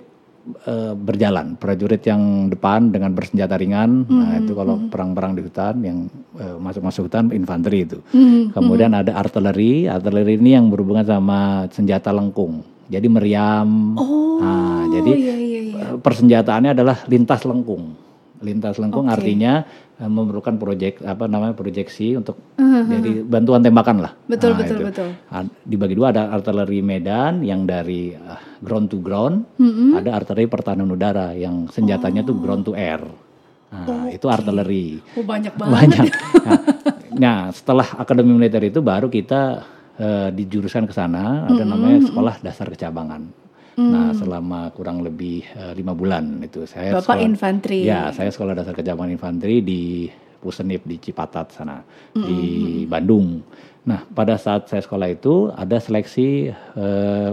eh, 0.67 0.95
berjalan, 0.99 1.55
prajurit 1.55 2.03
yang 2.03 2.51
depan 2.51 2.91
dengan 2.91 3.15
bersenjata 3.15 3.55
ringan. 3.55 4.11
Nah, 4.11 4.43
itu 4.43 4.53
kalau 4.59 4.91
perang-perang 4.91 5.39
di 5.39 5.47
hutan 5.47 5.75
yang 5.87 5.99
eh, 6.35 6.57
masuk-masuk 6.59 7.07
hutan 7.07 7.31
infanteri 7.31 7.87
itu. 7.87 8.03
Hmm. 8.11 8.51
Kemudian 8.51 8.91
ada 8.91 9.15
artileri, 9.15 9.87
artileri 9.87 10.35
ini 10.35 10.59
yang 10.59 10.67
berhubungan 10.67 11.07
sama 11.07 11.71
senjata 11.71 12.11
lengkung. 12.11 12.67
Jadi 12.91 13.07
meriam. 13.07 13.95
Oh, 13.95 14.19
Nah, 14.41 14.89
jadi 14.89 15.13
iya, 15.15 15.37
iya, 15.37 15.61
iya. 15.69 15.85
Eh, 15.93 15.97
persenjataannya 16.01 16.73
adalah 16.73 16.97
lintas 17.07 17.45
lengkung. 17.45 17.93
Lintas 18.41 18.81
lengkung 18.81 19.05
Oke. 19.05 19.21
artinya 19.21 19.63
eh, 19.95 20.09
memerlukan 20.09 20.57
proyek 20.57 21.05
apa 21.05 21.29
namanya 21.29 21.53
proyeksi 21.53 22.17
untuk 22.17 22.41
jadi 22.57 23.21
bantuan 23.21 23.61
tembakan 23.61 24.01
lah. 24.01 24.13
Betul, 24.25 24.57
Nah, 24.57 24.65
betul, 24.65 24.77
itu. 24.81 24.85
betul. 24.89 25.09
Dibagi 25.63 25.93
dua 25.93 26.09
ada 26.09 26.33
artileri 26.33 26.81
medan 26.81 27.45
yang 27.45 27.69
dari 27.69 28.17
ah, 28.17 28.41
ground 28.59 28.89
to 28.89 28.99
ground, 28.99 29.45
Mm-mm. 29.61 30.01
ada 30.01 30.17
artileri 30.17 30.49
pertahanan 30.49 30.89
udara 30.89 31.37
yang 31.37 31.69
senjatanya 31.69 32.25
tuh 32.25 32.41
ground 32.41 32.65
to 32.65 32.73
air. 32.73 33.05
Nah, 33.71 34.09
itu 34.09 34.25
artileri. 34.27 34.99
Oh, 35.15 35.23
banyak 35.23 35.53
banget. 35.61 35.77
Banyak. 35.77 36.03
Nah, 36.43 36.59
nah, 37.13 37.39
setelah 37.53 37.87
akademi 37.95 38.33
militer 38.33 38.65
itu 38.65 38.81
baru 38.81 39.07
kita 39.07 39.63
eh, 40.01 40.29
dijurusan 40.33 40.89
ke 40.89 40.95
sana 40.97 41.45
ada 41.45 41.63
namanya 41.63 42.01
sekolah 42.03 42.41
dasar 42.41 42.67
kecabangan. 42.67 43.23
Nah, 43.81 44.13
selama 44.13 44.69
kurang 44.73 45.01
lebih 45.01 45.41
eh, 45.47 45.73
lima 45.73 45.93
bulan 45.93 46.41
itu 46.41 46.65
saya 46.65 46.97
Bapak 46.97 47.17
sekolah- 47.17 47.25
infanteri. 47.25 47.81
Ya, 47.85 48.09
saya 48.11 48.29
sekolah 48.29 48.53
dasar 48.53 48.73
kecabangan 48.73 49.13
infanteri 49.13 49.61
di 49.61 50.09
Pusenip 50.41 50.85
di 50.85 50.97
Cipatat 50.97 51.53
sana 51.53 51.85
di 52.13 52.41
Bandung. 52.85 53.45
Nah, 53.85 54.05
pada 54.05 54.37
saat 54.37 54.69
saya 54.69 54.81
sekolah 54.81 55.09
itu 55.09 55.49
ada 55.53 55.77
seleksi 55.77 56.49
eh, 56.53 57.31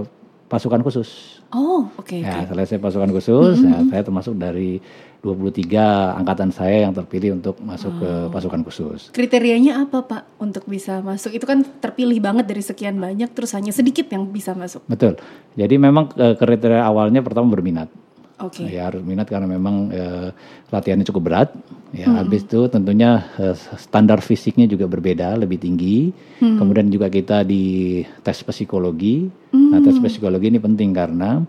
pasukan 0.47 0.79
khusus. 0.79 1.39
Oh, 1.51 1.87
oke. 1.95 2.19
Ya, 2.19 2.43
seleksi 2.43 2.75
pasukan 2.75 3.11
khusus. 3.11 3.63
ya, 3.63 3.79
saya 3.87 4.03
termasuk 4.03 4.35
dari 4.35 4.79
23 5.21 6.19
angkatan 6.21 6.49
saya 6.53 6.85
yang 6.87 6.93
terpilih 6.93 7.37
untuk 7.41 7.57
masuk 7.59 7.93
ke 7.97 8.11
pasukan 8.29 8.61
khusus. 8.61 9.09
Kriterianya 9.09 9.81
apa 9.81 10.05
Pak 10.05 10.23
untuk 10.37 10.69
bisa 10.69 11.01
masuk? 11.01 11.33
Itu 11.33 11.49
kan 11.49 11.65
terpilih 11.65 12.21
banget 12.21 12.45
dari 12.45 12.61
sekian 12.61 13.01
banyak, 13.01 13.33
terus 13.33 13.57
hanya 13.57 13.73
sedikit 13.73 14.05
yang 14.13 14.29
bisa 14.29 14.53
masuk. 14.53 14.85
Betul. 14.85 15.17
Jadi 15.57 15.75
memang 15.81 16.13
eh, 16.15 16.37
kriteria 16.37 16.85
awalnya 16.85 17.25
pertama 17.25 17.49
berminat. 17.49 17.89
Oke. 18.37 18.69
Ya 18.69 18.85
harus 18.85 19.01
minat 19.01 19.25
karena 19.25 19.49
memang 19.49 19.89
eh, 19.89 20.29
latihannya 20.69 21.09
cukup 21.09 21.33
berat. 21.33 21.49
Ya 21.89 22.05
habis 22.21 22.45
itu 22.45 22.69
tentunya 22.69 23.25
eh, 23.41 23.57
standar 23.81 24.21
fisiknya 24.21 24.69
juga 24.69 24.85
berbeda, 24.85 25.33
lebih 25.33 25.57
tinggi. 25.57 26.13
Kemudian 26.37 26.93
juga 26.93 27.09
kita 27.09 27.41
di 27.41 28.05
tes 28.21 28.37
psikologi. 28.45 29.25
Nah 29.49 29.81
tes 29.81 29.97
psikologi 29.97 30.53
ini 30.53 30.61
penting 30.61 30.93
karena 30.93 31.41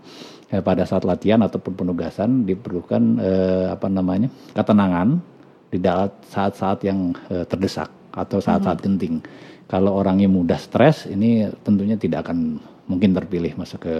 eh, 0.49 0.61
pada 0.61 0.83
saat 0.85 1.05
latihan 1.05 1.41
ataupun 1.45 1.73
penugasan 1.77 2.43
diperlukan 2.45 3.03
eh, 3.21 3.65
apa 3.69 3.87
namanya 3.87 4.29
ketenangan 4.53 5.21
di 5.69 5.77
dalam 5.77 6.09
saat-saat 6.25 6.81
yang 6.85 7.13
eh, 7.29 7.45
terdesak 7.45 7.89
atau 8.09 8.41
saat-saat 8.41 8.81
genting. 8.81 9.21
Kalau 9.69 9.93
orangnya 9.93 10.25
mudah 10.25 10.57
stres, 10.57 11.05
ini 11.05 11.45
tentunya 11.61 11.93
tidak 11.93 12.25
akan 12.25 12.57
mungkin 12.89 13.13
terpilih 13.13 13.53
masuk 13.53 13.85
ke 13.85 13.95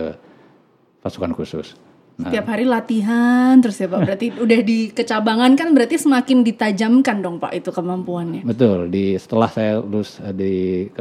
pasukan 1.06 1.38
khusus. 1.38 1.78
Nah, 2.20 2.36
Setiap 2.36 2.52
hari 2.52 2.68
latihan 2.68 3.56
terus 3.64 3.80
ya 3.80 3.88
Pak. 3.88 4.00
Berarti 4.04 4.28
udah 4.44 4.60
di 4.60 4.92
kecabangan 4.92 5.56
kan 5.56 5.72
berarti 5.72 5.96
semakin 5.96 6.44
ditajamkan 6.44 7.24
dong 7.24 7.38
Pak 7.40 7.54
itu 7.56 7.70
kemampuannya. 7.72 8.44
Betul, 8.44 8.92
di 8.92 9.16
setelah 9.16 9.48
saya 9.48 9.80
lulus 9.80 10.20
eh, 10.20 10.36
di 10.36 10.54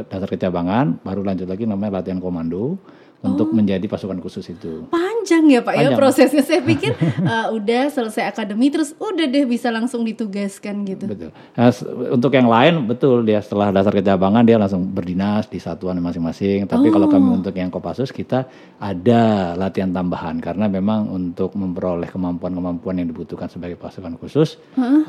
dasar 0.07 0.29
kecabangan, 0.29 1.03
baru 1.03 1.25
lanjut 1.25 1.49
lagi 1.49 1.67
namanya 1.67 1.99
latihan 1.99 2.23
komando 2.23 2.79
untuk 3.19 3.51
menjadi 3.51 3.83
pasukan 3.83 4.23
khusus 4.23 4.47
itu. 4.47 4.87
Panjang 4.87 5.43
ya 5.51 5.59
Pak 5.59 5.75
ya 5.75 5.91
Panjang. 5.91 5.99
prosesnya. 5.99 6.43
Saya 6.43 6.63
pikir 6.71 6.95
eh, 7.01 7.47
udah 7.51 7.91
selesai 7.91 8.23
akademi 8.31 8.71
terus 8.71 8.95
udah 8.95 9.27
deh 9.27 9.43
bisa 9.43 9.67
langsung 9.67 10.07
ditugaskan 10.07 10.87
gitu. 10.87 11.05
Betul. 11.11 11.29
Nah, 11.35 11.69
untuk 12.15 12.31
yang 12.31 12.47
lain 12.47 12.87
betul 12.87 13.27
dia 13.27 13.43
setelah 13.43 13.75
dasar 13.75 13.91
kecabangan 13.91 14.47
dia 14.47 14.55
langsung 14.55 14.87
berdinas 14.87 15.51
di 15.51 15.59
satuan 15.59 15.99
masing-masing. 15.99 16.63
Tapi 16.63 16.87
kalau 16.87 17.11
kami 17.11 17.43
untuk 17.43 17.51
yang 17.55 17.67
Kopassus 17.67 18.15
kita 18.15 18.47
ada 18.79 19.53
latihan 19.59 19.91
tambahan 19.91 20.39
karena 20.39 20.71
memang 20.71 21.11
untuk 21.11 21.53
memperoleh 21.59 22.07
kemampuan-kemampuan 22.07 23.03
yang 23.03 23.07
dibutuhkan 23.11 23.51
sebagai 23.51 23.75
pasukan 23.75 24.15
khusus 24.15 24.55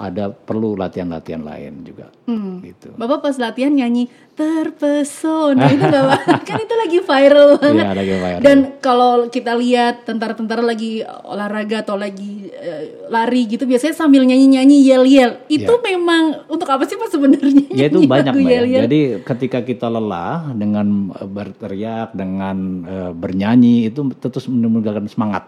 ada 0.02 0.34
perlu 0.34 0.74
latihan-latihan 0.74 1.46
lain 1.46 1.86
juga. 1.86 2.10
Gitu. 2.60 2.90
Bapak 2.98 3.22
pas 3.22 3.36
latihan 3.38 3.70
nyanyi 3.70 4.10
terpesona 4.34 5.68
itu 5.70 5.84
nggak 5.90 6.04
Pak? 6.10 6.20
kan 6.48 6.58
itu 6.58 6.74
lagi 6.74 6.98
viral 7.04 7.48
banget. 7.60 7.84
Iya, 7.84 7.92
lagi. 8.08 8.40
Dan 8.40 8.58
kalau 8.80 9.28
kita 9.28 9.52
lihat 9.56 10.08
tentara-tentara 10.08 10.64
lagi 10.64 11.04
olahraga 11.04 11.84
atau 11.84 12.00
lagi 12.00 12.48
eh, 12.48 13.08
lari 13.12 13.44
gitu 13.50 13.68
biasanya 13.68 13.94
sambil 13.96 14.24
nyanyi-nyanyi 14.24 14.76
yel-yel. 14.86 15.44
Itu 15.50 15.80
memang 15.84 16.48
untuk 16.48 16.68
apa 16.70 16.88
sih 16.88 16.96
Pak 16.96 17.10
sebenarnya? 17.12 17.66
Ya 17.74 17.86
itu 17.92 18.04
banyak 18.08 18.32
Mbak 18.32 18.62
ya. 18.70 18.80
Jadi 18.88 19.00
ketika 19.24 19.60
kita 19.60 19.86
lelah 19.92 20.54
dengan 20.56 21.12
eh, 21.12 21.28
berteriak, 21.28 22.16
dengan 22.16 22.56
eh, 22.88 23.12
bernyanyi 23.12 23.92
itu 23.92 24.00
terus 24.16 24.48
menimbulkan 24.48 25.04
semangat. 25.10 25.44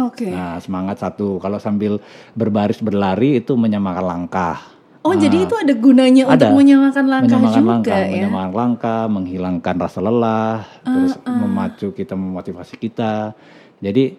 Oke. 0.00 0.26
Nah 0.26 0.58
semangat 0.58 0.98
satu. 1.02 1.38
Kalau 1.38 1.58
sambil 1.62 2.02
berbaris 2.34 2.82
berlari 2.82 3.38
itu 3.38 3.54
menyamakan 3.54 4.04
langkah. 4.04 4.58
Oh 5.04 5.12
jadi 5.12 5.44
itu 5.44 5.52
ada 5.52 5.74
gunanya 5.76 6.24
Ada. 6.32 6.48
untuk 6.48 6.64
menyamakan 6.64 7.04
langkah 7.04 7.36
menyamakan 7.36 7.60
juga 7.60 7.70
langkah, 7.76 8.00
ya? 8.00 8.08
menyamakan 8.08 8.52
langkah, 8.56 9.02
menghilangkan 9.12 9.74
rasa 9.76 9.98
lelah, 10.00 10.56
terus 10.80 11.12
memacu 11.28 11.88
kita, 11.92 12.16
memotivasi 12.16 12.74
kita. 12.80 13.36
Jadi 13.84 14.16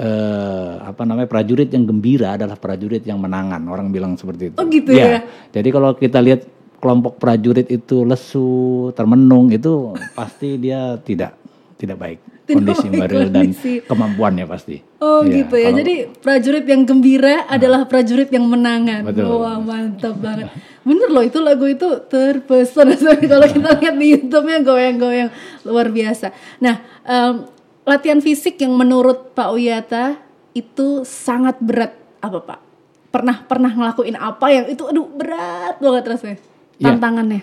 eh, 0.00 0.72
apa 0.80 1.02
namanya 1.04 1.28
prajurit 1.28 1.68
yang 1.68 1.84
gembira 1.84 2.40
adalah 2.40 2.56
prajurit 2.56 3.04
yang 3.04 3.20
menangan. 3.20 3.60
Orang 3.68 3.92
bilang 3.92 4.16
seperti 4.16 4.48
itu. 4.48 4.56
Oh, 4.56 4.64
gitu 4.64 4.96
ya? 4.96 5.28
Jadi 5.52 5.68
kalau 5.68 5.92
kita 5.92 6.24
lihat 6.24 6.48
kelompok 6.80 7.20
prajurit 7.20 7.68
itu 7.68 8.08
lesu, 8.08 8.88
termenung 8.96 9.52
itu 9.52 9.92
pasti 10.16 10.56
dia 10.56 10.96
tidak 11.04 11.43
tidak 11.84 11.98
baik 11.98 12.18
Tidak 12.44 12.60
kondisi 12.60 12.86
baik 12.90 13.08
dan 13.08 13.28
kondisi. 13.30 13.72
kemampuannya 13.80 14.44
pasti. 14.44 14.76
Oh 14.98 15.20
Iya, 15.20 15.32
gitu 15.38 15.54
ya. 15.54 15.64
kalau- 15.66 15.78
Jadi 15.78 15.94
prajurit 16.18 16.64
yang 16.64 16.82
gembira 16.82 17.44
adalah 17.46 17.84
prajurit 17.84 18.28
yang 18.28 18.44
menangan. 18.44 19.00
Betul. 19.02 19.28
Wah 19.34 19.56
mantap 19.56 20.16
banget. 20.18 20.52
Bener 20.80 21.08
loh 21.08 21.20
itu 21.20 21.38
lagu 21.38 21.64
itu 21.64 21.88
terpesona 22.04 22.92
kalau 23.24 23.46
kita 23.46 23.68
lihat 23.74 23.94
di 23.94 24.06
YouTube-nya 24.10 24.60
goyang-goyang 24.60 25.30
luar 25.62 25.88
biasa. 25.88 26.28
Nah 26.58 26.76
em, 27.02 27.48
latihan 27.82 28.20
fisik 28.20 28.56
yang 28.58 28.72
menurut 28.72 29.32
Pak 29.32 29.48
Uyata 29.50 30.20
itu 30.52 31.00
sangat 31.02 31.56
berat 31.58 31.92
apa 32.18 32.38
Pak? 32.38 32.60
Pernah 33.08 33.40
pernah 33.42 33.70
ngelakuin 33.70 34.14
apa 34.14 34.46
yang 34.48 34.64
itu 34.66 34.84
aduh 34.84 35.06
berat 35.06 35.78
banget 35.78 36.04
rasanya 36.06 36.38
Iya. 36.74 36.84
tantangannya. 36.90 37.42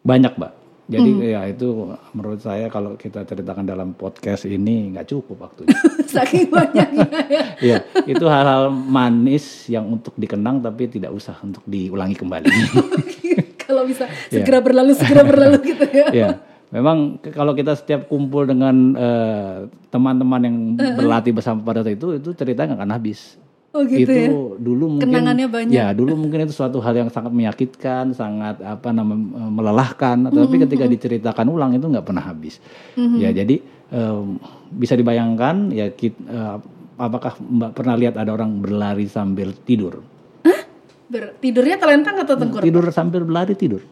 Banyak, 0.00 0.32
Mbak. 0.32 0.52
Jadi 0.86 1.10
Hmm. 1.10 1.22
ya 1.24 1.40
itu 1.44 1.66
menurut 2.14 2.38
saya 2.38 2.70
kalau 2.70 2.94
kita 2.94 3.22
ceritakan 3.22 3.66
dalam 3.66 3.90
podcast 3.90 4.46
ini 4.46 4.94
nggak 4.94 5.06
cukup 5.08 5.42
waktunya. 5.42 5.74
Saking 6.06 6.46
banyaknya 6.46 7.06
ya. 7.26 7.42
Iya, 7.58 7.78
itu 8.06 8.22
hal-hal 8.22 8.70
manis 8.70 9.66
yang 9.66 9.82
untuk 9.84 10.14
dikenang 10.14 10.62
tapi 10.62 10.86
tidak 10.86 11.10
usah 11.10 11.34
untuk 11.40 11.66
diulangi 11.66 12.14
kembali. 12.14 12.46
kalau 13.62 13.82
bisa 13.82 14.06
Iya. 14.30 14.40
segera 14.40 14.62
berlalu 14.62 14.94
segera 14.94 15.26
berlalu 15.26 15.58
gitu 15.66 15.84
ya. 15.90 16.06
Iya, 16.08 16.28
memang 16.70 17.18
kalau 17.26 17.50
kita 17.50 17.74
setiap 17.74 18.06
kumpul 18.06 18.46
dengan 18.46 18.94
eh, 18.94 19.56
teman-teman 19.90 20.40
yang 20.40 20.56
berlatih 20.94 21.34
bersama 21.34 21.60
pada 21.60 21.82
saat 21.82 21.98
itu, 21.98 22.14
itu 22.14 22.30
cerita 22.30 22.62
nggak 22.62 22.78
akan 22.78 22.94
habis. 22.94 23.34
Oh 23.76 23.84
gitu 23.84 24.02
itu 24.02 24.12
ya. 24.16 24.28
dulu 24.56 24.84
mungkin 24.90 25.04
Kenangannya 25.04 25.46
banyak. 25.46 25.74
ya 25.74 25.92
dulu 25.92 26.16
mungkin 26.16 26.38
itu 26.42 26.54
suatu 26.54 26.80
hal 26.80 26.96
yang 26.96 27.08
sangat 27.08 27.28
menyakitkan 27.28 28.10
sangat 28.10 28.56
apa 28.58 28.88
namanya 28.88 29.20
melelahkan 29.46 30.16
tapi 30.26 30.56
ketika 30.58 30.88
diceritakan 30.88 31.46
ulang 31.46 31.72
itu 31.72 31.84
nggak 31.84 32.00
pernah 32.02 32.24
habis 32.24 32.56
ya 32.96 33.28
jadi 33.30 33.60
em, 33.86 34.40
bisa 34.72 34.96
dibayangkan 34.96 35.70
ya 35.70 35.92
kit- 35.92 36.16
eh, 36.18 36.56
apakah 36.96 37.36
mbak 37.36 37.70
pernah 37.70 37.94
lihat 37.94 38.16
ada 38.16 38.32
orang 38.32 38.56
berlari 38.56 39.04
sambil 39.06 39.52
tidur 39.54 40.00
Ber- 41.06 41.36
tidurnya 41.36 41.76
telentang 41.76 42.18
atau 42.18 42.34
tengkurap? 42.34 42.64
tidur 42.64 42.82
sambil 42.90 43.22
berlari 43.22 43.54
tidur 43.54 43.84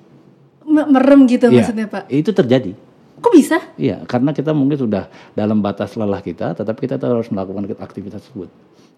Me- 0.64 0.88
Merem 0.88 1.28
gitu 1.28 1.46
Iya, 1.46 1.60
maksudnya 1.60 1.86
Pak. 1.86 2.08
itu 2.08 2.32
terjadi 2.32 2.72
Kok 3.14 3.32
bisa? 3.32 3.56
Iya, 3.76 4.04
karena 4.04 4.32
kita 4.32 4.52
mungkin 4.52 4.76
sudah 4.76 5.08
dalam 5.32 5.56
batas 5.58 5.96
lelah 5.96 6.20
kita, 6.20 6.52
tetapi 6.52 6.84
kita 6.84 7.00
harus 7.00 7.32
melakukan 7.32 7.72
aktivitas 7.78 8.20
tersebut. 8.20 8.52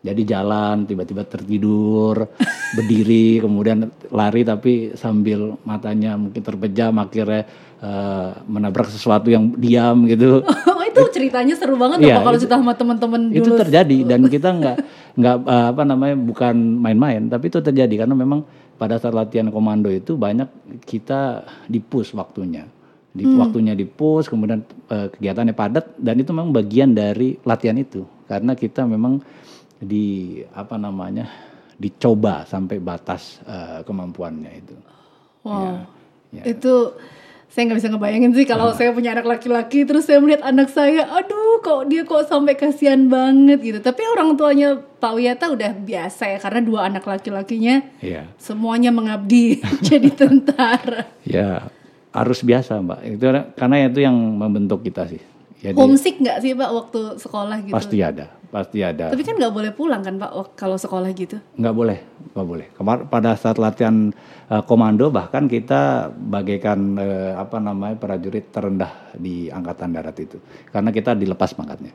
Jadi 0.07 0.23
jalan, 0.23 0.87
tiba-tiba 0.87 1.27
tertidur, 1.27 2.31
berdiri, 2.79 3.43
kemudian 3.43 3.91
lari 4.15 4.47
tapi 4.47 4.95
sambil 4.95 5.59
matanya 5.67 6.15
mungkin 6.15 6.39
terpejam, 6.39 6.95
akhirnya 7.03 7.43
eh, 7.83 8.31
menabrak 8.47 8.87
sesuatu 8.87 9.27
yang 9.27 9.51
diam 9.59 10.07
gitu. 10.07 10.47
Oh 10.77 10.85
itu 10.87 11.13
ceritanya 11.13 11.53
seru 11.53 11.77
banget 11.77 12.09
Pak 12.09 12.25
kalau 12.25 12.39
itu- 12.41 12.49
cerita 12.49 12.57
sama 12.57 12.73
teman-teman 12.73 13.29
itu 13.29 13.53
dulu. 13.53 13.61
terjadi 13.61 13.99
dan 14.09 14.21
kita 14.33 14.49
nggak 14.49 14.77
nggak 15.19 15.37
eh, 15.45 15.67
apa 15.75 15.83
namanya 15.83 16.17
bukan 16.17 16.55
main-main, 16.57 17.27
tapi 17.27 17.51
itu 17.51 17.59
terjadi 17.61 18.07
karena 18.07 18.15
memang 18.17 18.47
pada 18.77 18.97
saat 18.97 19.13
latihan 19.13 19.49
komando 19.51 19.89
itu 19.93 20.15
banyak 20.17 20.47
kita 20.87 21.43
dipus 21.67 22.15
waktunya. 22.15 22.65
Di, 23.17 23.25
Waktunya 23.25 23.73
dipus, 23.73 24.29
kemudian 24.29 24.61
eh, 24.93 25.09
kegiatannya 25.09 25.57
padat 25.57 25.97
dan 25.97 26.21
itu 26.21 26.37
memang 26.37 26.53
bagian 26.53 26.93
dari 26.93 27.41
latihan 27.49 27.73
itu 27.81 28.05
karena 28.29 28.53
kita 28.53 28.85
memang 28.85 29.25
di 29.81 30.41
apa 30.57 30.81
namanya 30.81 31.29
dicoba 31.77 32.49
sampai 32.49 32.81
batas 32.81 33.41
eh, 33.45 33.85
kemampuannya 33.85 34.53
itu. 34.57 34.75
Wow. 35.45 35.85
Ya. 36.33 36.43
Itu 36.49 36.97
saya 37.47 37.73
nggak 37.73 37.79
bisa 37.81 37.89
ngebayangin 37.89 38.33
sih 38.37 38.45
kalau 38.45 38.69
saya 38.77 38.93
punya 38.93 39.17
anak 39.17 39.25
laki-laki 39.25 39.89
terus 39.89 40.05
saya 40.05 40.21
melihat 40.21 40.45
anak 40.45 40.69
saya, 40.69 41.09
aduh 41.09 41.63
kok 41.65 41.89
dia 41.89 42.05
kok 42.05 42.29
sampai 42.29 42.53
kasihan 42.53 43.09
banget 43.09 43.65
gitu. 43.65 43.79
Tapi 43.81 44.03
orang 44.13 44.37
tuanya 44.37 44.77
Pak 44.77 45.13
Wiyata 45.17 45.49
udah 45.55 45.73
biasa 45.73 46.37
ya 46.37 46.39
karena 46.43 46.61
dua 46.61 46.91
anak 46.93 47.09
laki-lakinya 47.09 47.81
Iya. 48.05 48.29
semuanya 48.37 48.93
mengabdi 48.93 49.65
jadi 49.89 50.11
tentara. 50.13 51.09
Ya 51.25 51.73
harus 52.13 52.45
biasa 52.45 52.81
mbak. 52.81 53.01
Itu 53.17 53.25
karena 53.57 53.77
itu 53.89 54.05
yang 54.05 54.17
membentuk 54.17 54.85
kita 54.85 55.09
sih. 55.09 55.23
Jadi 55.57 55.81
Homesick 55.81 56.21
nggak 56.21 56.39
sih 56.45 56.53
Pak 56.53 56.71
waktu 56.73 57.01
sekolah 57.17 57.57
gitu? 57.65 57.73
pasti 57.73 58.05
ada, 58.05 58.36
pasti 58.51 58.83
ada. 58.83 59.11
Tapi 59.11 59.23
kan 59.27 59.37
nggak 59.37 59.55
boleh 59.55 59.73
pulang 59.75 60.03
kan 60.03 60.17
Pak 60.17 60.57
kalau 60.57 60.79
sekolah 60.79 61.11
gitu. 61.13 61.37
nggak 61.59 61.75
boleh 61.75 61.99
nggak 62.33 62.47
boleh 62.47 62.67
Kemar 62.77 63.09
pada 63.09 63.35
saat 63.35 63.57
latihan 63.57 64.13
eh, 64.49 64.63
komando 64.69 65.09
bahkan 65.11 65.49
kita 65.49 66.13
bagaikan 66.13 67.01
eh, 67.01 67.33
apa 67.35 67.59
namanya 67.59 67.97
prajurit 67.97 68.53
terendah 68.53 69.15
di 69.17 69.49
angkatan 69.49 69.93
darat 69.97 70.17
itu 70.21 70.39
karena 70.71 70.91
kita 70.93 71.17
dilepas 71.17 71.53
pangkatnya 71.57 71.93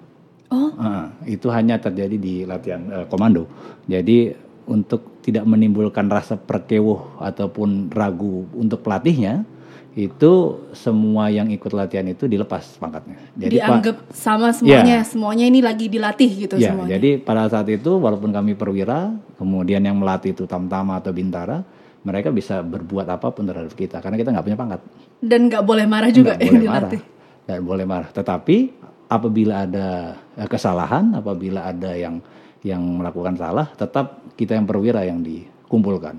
Oh. 0.52 0.68
Eh, 0.76 1.40
itu 1.40 1.48
hanya 1.48 1.80
terjadi 1.80 2.20
di 2.20 2.44
latihan 2.44 2.84
eh, 2.92 3.06
komando 3.08 3.48
jadi 3.88 4.36
untuk 4.68 5.24
tidak 5.24 5.48
menimbulkan 5.48 6.12
rasa 6.12 6.36
perkewuh 6.36 7.24
ataupun 7.24 7.88
ragu 7.88 8.44
untuk 8.52 8.84
pelatihnya 8.84 9.48
itu 9.92 10.32
semua 10.72 11.28
yang 11.28 11.52
ikut 11.52 11.68
latihan 11.76 12.08
itu 12.08 12.24
dilepas 12.24 12.80
pangkatnya 12.80 13.20
jadi 13.36 13.60
Dianggap 13.60 14.08
sama 14.16 14.56
semuanya, 14.56 15.04
semuanya 15.04 15.46
ini 15.46 15.60
lagi 15.60 15.92
dilatih 15.92 16.30
gitu 16.48 16.56
Ya, 16.56 16.72
semuanya. 16.72 16.96
jadi 16.96 17.20
pada 17.20 17.52
saat 17.52 17.68
itu 17.68 18.00
walaupun 18.00 18.32
kami 18.32 18.56
perwira, 18.56 19.12
kemudian 19.36 19.84
yang 19.84 20.00
melatih 20.00 20.32
itu 20.32 20.48
tamtama 20.48 20.96
atau 20.96 21.12
bintara, 21.12 21.60
mereka 22.02 22.32
bisa 22.32 22.64
berbuat 22.64 23.04
apa 23.06 23.30
pun 23.30 23.44
terhadap 23.44 23.76
kita 23.76 24.00
karena 24.00 24.16
kita 24.16 24.32
nggak 24.32 24.46
punya 24.48 24.58
pangkat. 24.58 24.82
Dan 25.20 25.52
nggak 25.52 25.62
boleh 25.62 25.86
marah 25.86 26.10
juga 26.10 26.34
Nggak 26.34 26.42
yang 26.42 26.56
boleh 26.56 26.64
marah, 26.66 26.80
dilatih. 26.88 27.02
nggak 27.44 27.62
boleh 27.62 27.86
marah. 27.86 28.10
Tetapi 28.16 28.58
apabila 29.06 29.54
ada 29.68 29.88
eh, 30.34 30.48
kesalahan, 30.48 31.06
apabila 31.14 31.68
ada 31.68 31.92
yang 31.94 32.24
yang 32.64 32.80
melakukan 32.80 33.36
salah, 33.36 33.68
tetap 33.76 34.24
kita 34.34 34.56
yang 34.56 34.64
perwira 34.64 35.04
yang 35.04 35.20
dikumpulkan. 35.20 36.16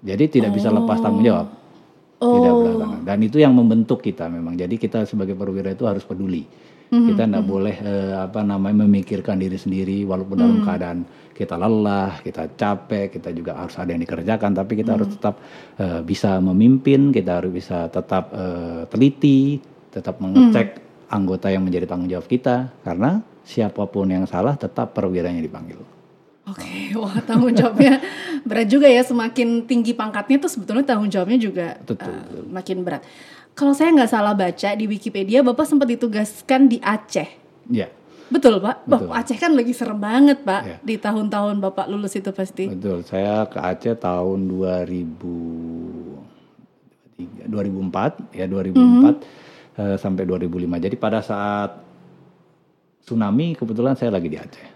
Jadi 0.00 0.24
tidak 0.30 0.54
bisa 0.54 0.70
lepas 0.70 1.02
tanggung 1.02 1.26
jawab. 1.26 1.50
Tidak 2.16 2.48
Oh. 2.48 2.60
belakangan. 2.64 3.00
Dan 3.04 3.18
itu 3.20 3.36
yang 3.36 3.52
membentuk 3.52 4.00
kita 4.00 4.24
memang. 4.26 4.56
Jadi 4.56 4.80
kita 4.80 5.04
sebagai 5.04 5.36
perwira 5.36 5.68
itu 5.70 5.84
harus 5.84 6.00
peduli. 6.02 6.48
Mhm, 6.86 7.12
Kita 7.12 7.22
tidak 7.26 7.44
boleh 7.44 7.76
eh, 7.76 8.14
apa 8.14 8.40
namanya 8.40 8.86
memikirkan 8.86 9.36
diri 9.36 9.58
sendiri 9.58 10.06
walaupun 10.06 10.38
dalam 10.38 10.58
Mhm. 10.58 10.64
keadaan 10.64 10.98
kita 11.34 11.58
lelah, 11.58 12.22
kita 12.22 12.46
capek, 12.56 13.10
kita 13.10 13.34
juga 13.34 13.58
harus 13.58 13.74
ada 13.76 13.90
yang 13.90 14.00
dikerjakan. 14.00 14.54
Tapi 14.54 14.72
kita 14.80 14.96
harus 14.96 15.10
Mhm. 15.10 15.14
tetap 15.18 15.34
eh, 15.76 16.00
bisa 16.00 16.40
memimpin, 16.40 17.12
kita 17.12 17.42
harus 17.42 17.52
bisa 17.52 17.90
tetap 17.90 18.32
eh, 18.32 18.88
teliti, 18.88 19.60
tetap 19.90 20.16
mengecek 20.16 20.68
Mhm. 20.78 21.12
anggota 21.12 21.52
yang 21.52 21.66
menjadi 21.66 21.84
tanggung 21.84 22.08
jawab 22.08 22.24
kita. 22.24 22.70
Karena 22.80 23.20
siapa 23.44 23.84
pun 23.84 24.08
yang 24.08 24.24
salah 24.24 24.56
tetap 24.56 24.94
perwiranya 24.94 25.42
dipanggil. 25.42 25.76
Oke, 26.46 26.64
wah 27.02 27.18
tanggung 27.26 27.50
jawabnya 27.50 27.98
berat 28.46 28.70
juga 28.70 28.86
ya. 28.86 29.02
Semakin 29.02 29.66
tinggi 29.66 29.92
pangkatnya 29.92 30.40
tuh 30.40 30.50
sebetulnya 30.50 30.86
tanggung 30.86 31.10
jawabnya 31.10 31.36
juga 31.36 31.76
Betul, 31.82 32.14
eh, 32.14 32.46
makin 32.46 32.86
berat. 32.86 33.02
Kalau 33.56 33.74
saya 33.74 33.90
nggak 33.92 34.10
salah 34.12 34.34
baca 34.36 34.70
di 34.76 34.84
Wikipedia, 34.86 35.42
Bapak 35.42 35.66
sempat 35.66 35.90
ditugaskan 35.90 36.70
di 36.70 36.78
Aceh. 36.78 37.26
Ya, 37.66 37.90
Betul 38.26 38.58
Pak? 38.58 38.90
Betul. 38.90 39.14
Aceh 39.14 39.38
kan 39.38 39.54
lagi 39.54 39.70
serem 39.70 40.02
banget 40.02 40.42
Pak. 40.42 40.62
Iya. 40.66 40.76
Di 40.82 40.98
tahun-tahun 40.98 41.62
Bapak 41.62 41.86
lulus 41.86 42.18
itu 42.18 42.34
pasti. 42.34 42.66
betul. 42.66 43.06
Saya 43.06 43.46
ke 43.46 43.62
Aceh 43.62 43.94
tahun 44.02 44.50
2003, 44.50 47.46
2004 47.46 48.34
ya 48.34 48.50
2004 48.50 49.78
eh, 49.78 49.96
sampai 49.96 50.26
2005. 50.26 50.82
Jadi 50.82 50.96
pada 50.98 51.22
saat 51.22 51.70
tsunami 53.06 53.54
kebetulan 53.54 53.94
saya 53.94 54.10
lagi 54.10 54.26
di 54.26 54.38
Aceh. 54.38 54.75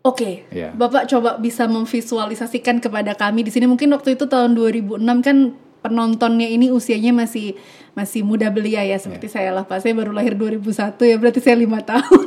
Oke, 0.00 0.48
Iya. 0.48 0.72
Bapak 0.72 1.12
coba 1.12 1.36
bisa 1.36 1.68
memvisualisasikan 1.68 2.80
kepada 2.80 3.12
kami 3.12 3.44
di 3.44 3.52
sini. 3.52 3.68
Mungkin 3.68 3.92
waktu 3.92 4.16
itu 4.16 4.24
tahun 4.24 4.56
2006 4.56 4.96
kan 5.20 5.52
penontonnya 5.80 6.48
ini 6.48 6.72
usianya 6.72 7.12
masih 7.12 7.56
masih 7.92 8.24
muda 8.24 8.48
belia 8.48 8.80
ya 8.80 8.96
seperti 8.96 9.28
Iya. 9.28 9.34
saya 9.36 9.50
lah 9.52 9.64
Pak. 9.68 9.84
Saya 9.84 9.92
baru 9.92 10.16
lahir 10.16 10.36
2001 10.40 11.04
ya 11.04 11.20
berarti 11.20 11.40
saya 11.44 11.56
lima 11.56 11.84
tahun. 11.84 12.26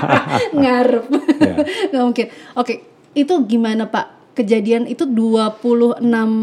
Ngarep. 0.60 1.04
Iya. 1.40 1.54
Nggak 1.88 2.04
mungkin. 2.04 2.26
Oke, 2.52 2.74
itu 3.12 3.34
gimana 3.48 3.88
Pak? 3.88 4.36
Kejadian 4.36 4.84
itu 4.84 5.08
26 5.08 5.96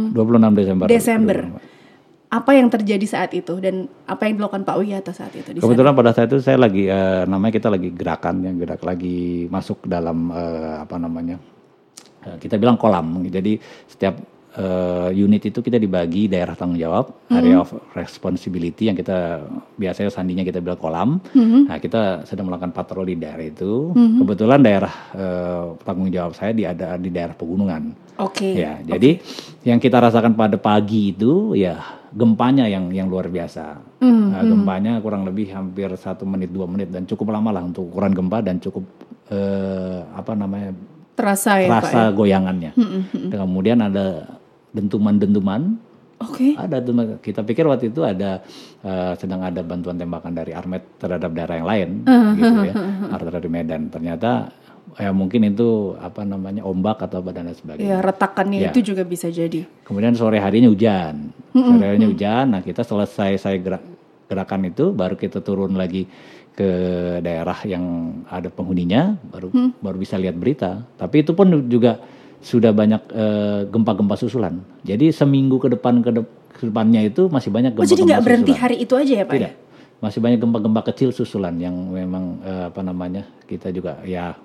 26 0.09 0.57
Desember. 0.57 0.85
Desember. 0.89 1.37
2005. 1.53 1.72
Apa 2.33 2.57
yang 2.57 2.65
terjadi 2.65 3.05
saat 3.05 3.29
itu 3.37 3.61
dan 3.61 3.85
apa 4.09 4.25
yang 4.25 4.41
dilakukan 4.41 4.65
Pak 4.65 4.77
Wiyata 4.81 5.13
saat 5.13 5.37
itu 5.37 5.53
di 5.53 5.61
sana? 5.61 5.69
Kebetulan 5.69 5.93
pada 5.93 6.11
saat 6.17 6.33
itu 6.33 6.41
saya 6.41 6.57
lagi 6.57 6.89
eh, 6.89 7.23
namanya 7.29 7.53
kita 7.53 7.69
lagi 7.69 7.93
gerakan 7.93 8.41
ya 8.41 8.51
gerak 8.57 8.81
lagi 8.81 9.45
masuk 9.53 9.85
dalam 9.85 10.33
eh, 10.33 10.81
apa 10.81 10.97
namanya 10.97 11.37
eh, 12.25 12.37
kita 12.41 12.57
bilang 12.57 12.73
kolam. 12.81 13.21
Jadi 13.29 13.61
setiap 13.85 14.17
eh, 14.57 15.13
unit 15.13 15.45
itu 15.45 15.61
kita 15.61 15.77
dibagi 15.77 16.25
daerah 16.25 16.57
tanggung 16.57 16.81
jawab 16.81 17.29
area 17.29 17.61
of 17.61 17.69
responsibility 17.93 18.89
yang 18.89 18.97
kita 18.97 19.45
biasanya 19.77 20.09
sandinya 20.09 20.41
kita 20.41 20.57
bilang 20.57 20.81
kolam. 20.81 21.09
Nah 21.37 21.77
kita 21.77 22.25
sedang 22.25 22.49
melakukan 22.49 22.73
patroli 22.73 23.13
daerah 23.13 23.45
itu. 23.45 23.93
Kebetulan 23.93 24.57
daerah 24.65 24.93
eh, 25.13 25.65
tanggung 25.85 26.09
jawab 26.09 26.33
saya 26.33 26.49
di 26.49 26.65
ada 26.65 26.97
di 26.97 27.13
daerah 27.13 27.37
pegunungan. 27.37 27.93
Oke. 28.17 28.57
Ya, 28.57 28.81
jadi 28.81 29.21
yang 29.65 29.77
kita 29.77 30.01
rasakan 30.01 30.33
pada 30.33 30.57
pagi 30.57 31.13
itu 31.13 31.53
ya 31.53 32.01
gempanya 32.13 32.69
yang 32.69 32.93
yang 32.93 33.09
luar 33.09 33.27
biasa. 33.27 33.81
Nah, 34.05 34.41
gempanya 34.45 35.01
kurang 35.01 35.25
lebih 35.25 35.49
hampir 35.49 35.89
satu 35.97 36.23
menit 36.29 36.53
dua 36.53 36.69
menit 36.69 36.93
dan 36.93 37.09
cukup 37.09 37.33
lama 37.33 37.49
lah 37.49 37.65
untuk 37.65 37.89
ukuran 37.89 38.13
gempa 38.13 38.45
dan 38.45 38.61
cukup 38.61 38.85
eh, 39.33 39.99
apa 40.13 40.33
namanya 40.37 40.71
Terasa 41.13 41.61
ya 41.61 41.69
Pak. 41.69 41.81
rasa 41.85 42.01
ya? 42.09 42.13
goyangannya. 42.13 42.71
Dan 43.29 43.37
kemudian 43.37 43.77
ada 43.81 44.37
dentuman-dentuman. 44.73 45.77
Oke. 46.21 46.55
Ada 46.57 46.81
dentuman. 46.81 47.17
kita 47.21 47.45
pikir 47.45 47.65
waktu 47.65 47.89
itu 47.93 48.01
ada 48.05 48.41
eh, 48.85 49.13
sedang 49.17 49.41
ada 49.45 49.61
bantuan 49.65 49.97
tembakan 49.97 50.33
dari 50.33 50.53
Armet 50.53 51.01
terhadap 51.01 51.29
daerah 51.33 51.55
yang 51.61 51.69
lain, 51.69 51.89
gitu 52.37 52.59
ya, 52.69 52.73
artileri 53.13 53.49
Medan. 53.49 53.89
Ternyata 53.93 54.49
ya 54.95 55.09
mungkin 55.09 55.45
itu 55.45 55.69
apa 55.95 56.21
namanya 56.21 56.61
ombak 56.61 57.01
atau 57.01 57.19
apa 57.19 57.29
dan 57.29 57.47
lain 57.47 57.55
sebagainya. 57.55 57.87
Ya 57.87 57.97
retakannya 57.99 58.59
Ya. 58.59 58.69
itu 58.69 58.79
juga 58.85 59.01
bisa 59.01 59.27
jadi. 59.27 59.65
Kemudian 59.81 60.13
sore 60.13 60.37
harinya 60.37 60.67
hujan. 60.67 61.33
Sore 61.51 61.83
harinya 61.83 62.07
hujan. 62.07 62.45
Nah, 62.49 62.61
kita 62.61 62.81
selesai 62.81 63.37
saya 63.37 63.57
gerak, 63.57 63.83
gerakan 64.25 64.65
itu 64.65 64.89
baru 64.89 65.13
kita 65.13 65.39
turun 65.39 65.73
lagi 65.73 66.05
ke 66.53 66.69
daerah 67.19 67.57
yang 67.63 67.81
ada 68.27 68.45
penghuninya 68.47 69.17
baru 69.25 69.49
baru 69.75 69.97
bisa 69.97 70.15
lihat 70.15 70.33
berita. 70.33 70.85
Tapi 70.93 71.21
itu 71.21 71.33
pun 71.33 71.49
juga 71.65 71.97
sudah 72.39 72.69
banyak 72.69 73.01
eh, 73.09 73.61
gempa-gempa 73.67 74.13
susulan. 74.13 74.61
Jadi 74.81 75.09
seminggu 75.09 75.57
ke 75.57 75.71
depan 75.71 75.99
ke, 75.99 76.11
dep- 76.11 76.33
ke 76.53 76.67
depannya 76.67 77.01
itu 77.01 77.25
masih 77.27 77.49
banyak 77.49 77.71
Oh 77.71 77.81
gempa-gempa 77.81 77.93
jadi 77.93 78.01
nggak 78.05 78.21
berhenti 78.21 78.53
hari 78.53 78.75
itu 78.77 78.93
aja 78.93 79.13
ya 79.15 79.25
Pak? 79.25 79.33
ya? 79.33 79.39
Tidak. 79.39 79.53
Masih 79.99 80.19
banyak 80.19 80.37
gempa-gempa 80.37 80.81
kecil 80.85 81.09
susulan 81.09 81.55
yang 81.57 81.73
memang 81.89 82.37
eh, 82.43 82.63
apa 82.67 82.81
namanya? 82.81 83.23
Kita 83.43 83.71
juga 83.71 83.97
ya 84.03 84.35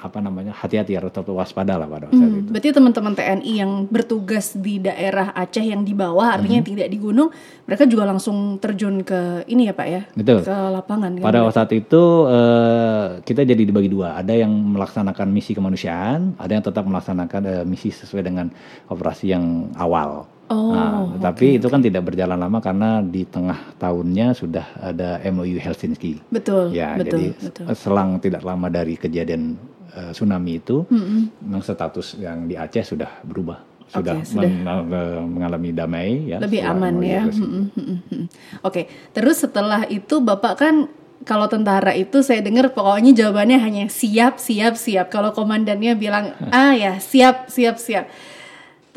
apa 0.00 0.18
namanya 0.24 0.56
hati-hati 0.56 0.96
harus 0.96 1.12
tetap 1.12 1.28
waspada 1.30 1.76
lah 1.76 1.84
pada 1.84 2.08
saat 2.08 2.32
itu. 2.32 2.48
Berarti 2.48 2.68
teman-teman 2.72 3.12
TNI 3.12 3.52
yang 3.52 3.72
bertugas 3.86 4.56
di 4.56 4.80
daerah 4.80 5.36
Aceh 5.36 5.60
yang 5.60 5.84
di 5.84 5.92
bawah, 5.92 6.40
artinya 6.40 6.64
yang 6.64 6.68
tidak 6.68 6.88
di 6.88 6.98
gunung, 6.98 7.28
mereka 7.68 7.84
juga 7.84 8.08
langsung 8.08 8.56
terjun 8.56 9.04
ke 9.04 9.44
ini 9.44 9.68
ya 9.68 9.74
Pak 9.76 9.86
ya, 9.88 10.02
Betul. 10.16 10.40
ke 10.48 10.56
lapangan. 10.72 11.20
Kan? 11.20 11.24
Pada 11.24 11.44
saat 11.52 11.70
itu 11.76 12.02
eh, 12.26 13.04
kita 13.22 13.44
jadi 13.44 13.62
dibagi 13.62 13.92
dua. 13.92 14.16
Ada 14.16 14.32
yang 14.32 14.52
melaksanakan 14.52 15.28
misi 15.28 15.52
kemanusiaan, 15.52 16.40
ada 16.40 16.52
yang 16.56 16.64
tetap 16.64 16.88
melaksanakan 16.88 17.42
eh, 17.44 17.64
misi 17.68 17.92
sesuai 17.92 18.24
dengan 18.24 18.48
operasi 18.88 19.36
yang 19.36 19.68
awal. 19.76 20.37
Oh, 20.48 20.72
Nah, 20.72 21.20
tapi 21.20 21.60
itu 21.60 21.68
kan 21.68 21.84
tidak 21.84 22.08
berjalan 22.08 22.40
lama 22.40 22.58
karena 22.64 23.04
di 23.04 23.28
tengah 23.28 23.76
tahunnya 23.76 24.32
sudah 24.32 24.64
ada 24.80 25.20
MOU 25.28 25.60
Helsinki. 25.60 26.24
betul, 26.32 26.72
Ya, 26.72 26.96
betul, 26.96 27.04
jadi 27.04 27.24
betul. 27.36 27.64
selang 27.76 28.16
tidak 28.16 28.40
lama 28.40 28.72
dari 28.72 28.96
kejadian 28.96 29.60
eh, 29.92 30.12
tsunami 30.12 30.60
itu, 30.60 30.84
memang 30.88 31.60
status 31.60 32.16
yang 32.16 32.44
di 32.44 32.56
Aceh 32.56 32.84
sudah 32.84 33.20
berubah, 33.24 33.60
sudah, 33.88 34.20
Oke, 34.20 34.28
sudah. 34.28 34.44
men- 34.44 34.88
eh, 34.88 35.20
mengalami 35.24 35.70
damai, 35.72 36.08
ya, 36.28 36.36
Lebih 36.40 36.60
aman 36.64 36.92
MOU 36.96 37.04
ya. 37.04 37.20
Helsinki. 37.24 37.48
Mm, 37.48 37.68
mm, 37.68 37.84
mm, 37.84 38.00
mm. 38.08 38.26
Oke, 38.64 38.82
terus 39.12 39.36
setelah 39.40 39.84
itu 39.88 40.20
Bapak 40.20 40.54
kan 40.60 40.88
kalau 41.24 41.44
tentara 41.44 41.92
itu 41.92 42.22
saya 42.22 42.40
dengar 42.40 42.70
pokoknya 42.72 43.12
jawabannya 43.12 43.58
hanya 43.58 43.84
siap, 43.90 44.38
siap, 44.38 44.80
siap. 44.80 45.12
Kalau 45.12 45.34
komandannya 45.34 45.92
bilang 45.92 46.32
ah 46.54 46.72
ya 46.72 46.96
siap, 46.96 47.50
siap, 47.50 47.76
siap. 47.76 48.06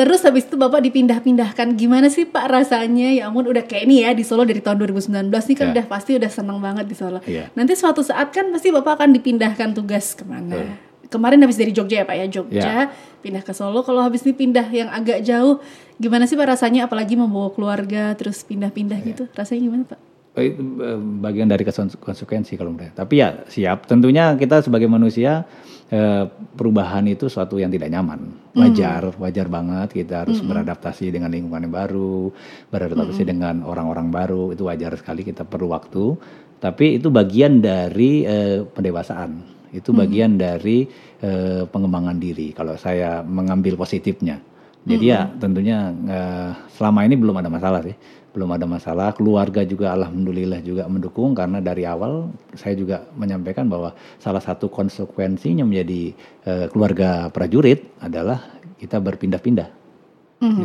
Terus 0.01 0.25
habis 0.25 0.49
itu 0.49 0.57
Bapak 0.57 0.81
dipindah-pindahkan. 0.81 1.77
Gimana 1.77 2.09
sih 2.09 2.25
Pak 2.25 2.49
rasanya? 2.49 3.13
Ya 3.13 3.29
ampun 3.29 3.45
udah 3.45 3.61
kayak 3.61 3.85
ini 3.85 4.01
ya 4.01 4.17
di 4.17 4.25
Solo 4.25 4.41
dari 4.41 4.57
tahun 4.57 4.81
2019 4.81 5.29
nih 5.29 5.53
kan 5.53 5.67
Ya. 5.69 5.73
udah 5.77 5.85
pasti 5.85 6.17
udah 6.17 6.25
seneng 6.25 6.57
banget 6.57 6.89
di 6.89 6.97
Solo. 6.97 7.21
Iya. 7.21 7.53
Nanti 7.53 7.77
suatu 7.77 8.01
saat 8.01 8.33
kan 8.33 8.49
pasti 8.49 8.73
Bapak 8.73 8.97
akan 8.97 9.13
dipindahkan 9.13 9.77
tugas 9.77 10.17
ke 10.17 10.25
mana? 10.25 10.57
Kemarin 11.05 11.37
habis 11.45 11.59
dari 11.59 11.69
Jogja 11.69 12.01
ya 12.01 12.05
Pak 12.07 12.17
ya 12.17 12.25
Jogja 12.25 12.57
Ya. 12.57 12.79
pindah 13.21 13.45
ke 13.45 13.53
Solo. 13.53 13.85
Kalau 13.85 14.01
habis 14.01 14.25
ini 14.25 14.33
pindah 14.33 14.65
yang 14.73 14.89
agak 14.89 15.21
jauh, 15.21 15.61
gimana 15.95 16.25
sih 16.25 16.33
Pak 16.33 16.49
rasanya? 16.49 16.89
Apalagi 16.89 17.13
membawa 17.13 17.53
keluarga 17.53 18.17
terus 18.17 18.41
pindah-pindah 18.41 18.97
Iya. 18.97 19.07
gitu. 19.13 19.23
Rasanya 19.37 19.61
gimana 19.61 19.83
Pak? 19.85 19.99
Oh, 20.31 20.39
itu 20.39 20.63
eh, 20.79 20.95
bagian 20.95 21.51
dari 21.51 21.67
konse- 21.67 21.99
konsekuensi 21.99 22.55
kalau 22.55 22.71
menurut 22.71 22.87
saya. 22.87 23.03
Tapi 23.03 23.13
ya 23.19 23.29
siap. 23.51 23.83
Tentunya 23.83 24.31
kita 24.39 24.63
sebagai 24.63 24.87
manusia 24.87 25.43
eh, 25.91 26.23
perubahan 26.55 27.03
itu 27.11 27.27
suatu 27.27 27.59
yang 27.59 27.67
tidak 27.67 27.91
nyaman. 27.91 28.31
Wajar, 28.55 29.11
wajar 29.19 29.47
banget 29.51 29.91
kita 29.91 30.23
harus 30.23 30.39
beradaptasi 30.39 31.11
dengan 31.11 31.35
lingkungan 31.35 31.67
yang 31.67 31.75
baru, 31.75 32.31
beradaptasi 32.71 33.27
dengan 33.27 33.59
orang-orang 33.67 34.07
baru. 34.07 34.55
Itu 34.55 34.71
wajar 34.71 34.95
sekali 34.95 35.27
kita 35.27 35.43
perlu 35.43 35.67
waktu. 35.75 36.15
Tapi 36.63 36.95
itu 36.95 37.11
bagian 37.11 37.59
dari 37.59 38.23
eh, 38.23 38.63
pendewasaan. 38.63 39.43
Itu 39.75 39.91
bagian 39.91 40.39
dari 40.39 40.87
eh, 41.19 41.63
pengembangan 41.67 42.15
diri. 42.23 42.55
Kalau 42.55 42.79
saya 42.79 43.19
mengambil 43.19 43.75
positifnya. 43.75 44.39
Jadi 44.81 45.13
ya 45.13 45.29
tentunya 45.37 45.93
eh, 46.07 46.51
selama 46.73 47.05
ini 47.05 47.13
belum 47.13 47.37
ada 47.37 47.53
masalah 47.53 47.85
sih, 47.85 47.93
belum 48.31 48.55
ada 48.55 48.65
masalah. 48.65 49.11
Keluarga 49.13 49.61
juga 49.67 49.91
alhamdulillah 49.95 50.63
juga 50.63 50.87
mendukung 50.87 51.35
karena 51.35 51.59
dari 51.59 51.83
awal 51.83 52.31
saya 52.55 52.73
juga 52.79 53.05
menyampaikan 53.15 53.67
bahwa 53.67 53.91
salah 54.17 54.41
satu 54.41 54.71
konsekuensinya 54.71 55.67
menjadi 55.67 56.15
eh, 56.47 56.65
keluarga 56.71 57.27
prajurit 57.29 57.91
adalah 57.99 58.39
kita 58.79 58.97
berpindah-pindah, 58.97 59.69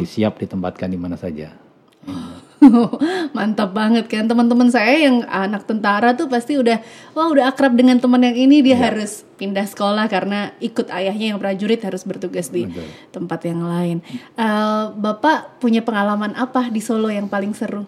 siap 0.08 0.40
ditempatkan 0.40 0.88
di 0.88 0.96
mana 0.96 1.20
saja. 1.20 1.65
Mantap 3.36 3.70
banget 3.72 4.06
kan 4.10 4.26
teman-teman 4.26 4.68
saya 4.70 5.08
yang 5.08 5.22
anak 5.26 5.64
tentara 5.64 6.12
tuh 6.14 6.26
pasti 6.26 6.58
udah 6.58 6.80
wah 7.12 7.28
udah 7.30 7.50
akrab 7.50 7.74
dengan 7.74 7.98
teman 8.00 8.22
yang 8.22 8.36
ini 8.36 8.62
dia 8.62 8.76
harus 8.76 9.26
pindah 9.36 9.64
sekolah 9.68 10.08
karena 10.08 10.52
ikut 10.58 10.88
ayahnya 10.88 11.34
yang 11.34 11.38
prajurit 11.38 11.80
harus 11.84 12.02
bertugas 12.02 12.48
di 12.48 12.66
Betul. 12.66 12.88
tempat 13.12 13.40
yang 13.44 13.60
lain. 13.64 13.98
Eh, 14.36 14.84
Bapak 14.96 15.60
punya 15.60 15.84
pengalaman 15.84 16.32
apa 16.34 16.68
di 16.72 16.80
Solo 16.80 17.12
yang 17.12 17.28
paling 17.28 17.52
seru 17.52 17.84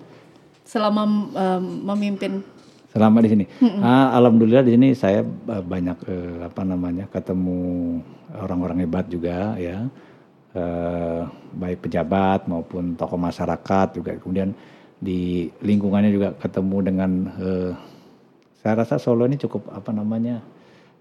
selama 0.69 1.03
em, 1.33 1.65
memimpin? 1.89 2.45
Selama 2.89 3.21
di 3.21 3.29
sini, 3.29 3.45
Ah, 3.85 4.17
alhamdulillah 4.17 4.65
di 4.65 4.73
sini 4.77 4.89
saya 4.97 5.21
banyak 5.45 5.99
eh, 6.09 6.39
apa 6.49 6.65
namanya 6.65 7.05
ketemu 7.09 8.01
orang-orang 8.33 8.85
hebat 8.85 9.05
juga 9.09 9.57
ya, 9.61 9.89
Eh, 10.59 11.23
baik 11.49 11.89
pejabat 11.89 12.47
maupun 12.47 12.95
tokoh 12.95 13.19
masyarakat 13.19 13.87
juga. 13.97 14.13
Kemudian 14.21 14.53
di 14.99 15.49
lingkungannya 15.63 16.11
juga 16.13 16.29
ketemu 16.37 16.77
dengan, 16.85 17.11
eh, 17.39 17.73
saya 18.61 18.85
rasa 18.85 19.01
Solo 19.01 19.25
ini 19.27 19.39
cukup 19.39 19.71
apa 19.71 19.91
namanya 19.95 20.43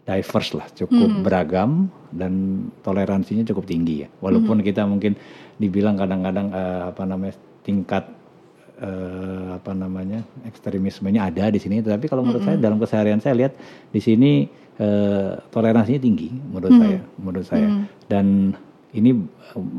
diverse 0.08 0.56
lah, 0.56 0.68
cukup 0.72 1.10
beragam 1.26 1.92
dan 2.16 2.64
toleransinya 2.80 3.44
cukup 3.44 3.68
tinggi 3.68 4.08
ya. 4.08 4.10
Walaupun 4.24 4.64
kita 4.64 4.88
mungkin 4.88 5.20
dibilang 5.60 6.00
kadang-kadang 6.00 6.48
eh, 6.54 6.82
apa 6.96 7.04
namanya 7.04 7.36
tingkat 7.68 8.08
eh, 8.80 9.48
apa 9.60 9.72
namanya 9.76 10.24
ekstremismenya 10.48 11.28
ada 11.28 11.52
di 11.52 11.60
sini, 11.60 11.84
tetapi 11.84 12.08
kalau 12.08 12.24
menurut 12.24 12.46
saya 12.48 12.56
dalam 12.56 12.80
keseharian 12.80 13.20
saya 13.20 13.36
lihat 13.36 13.54
di 13.92 14.00
sini 14.00 14.32
eh, 14.80 15.32
toleransinya 15.52 16.02
tinggi 16.02 16.32
menurut 16.32 16.72
saya, 16.72 17.00
menurut 17.20 17.46
saya. 17.46 17.68
Dan 18.08 18.56
ini 18.98 19.12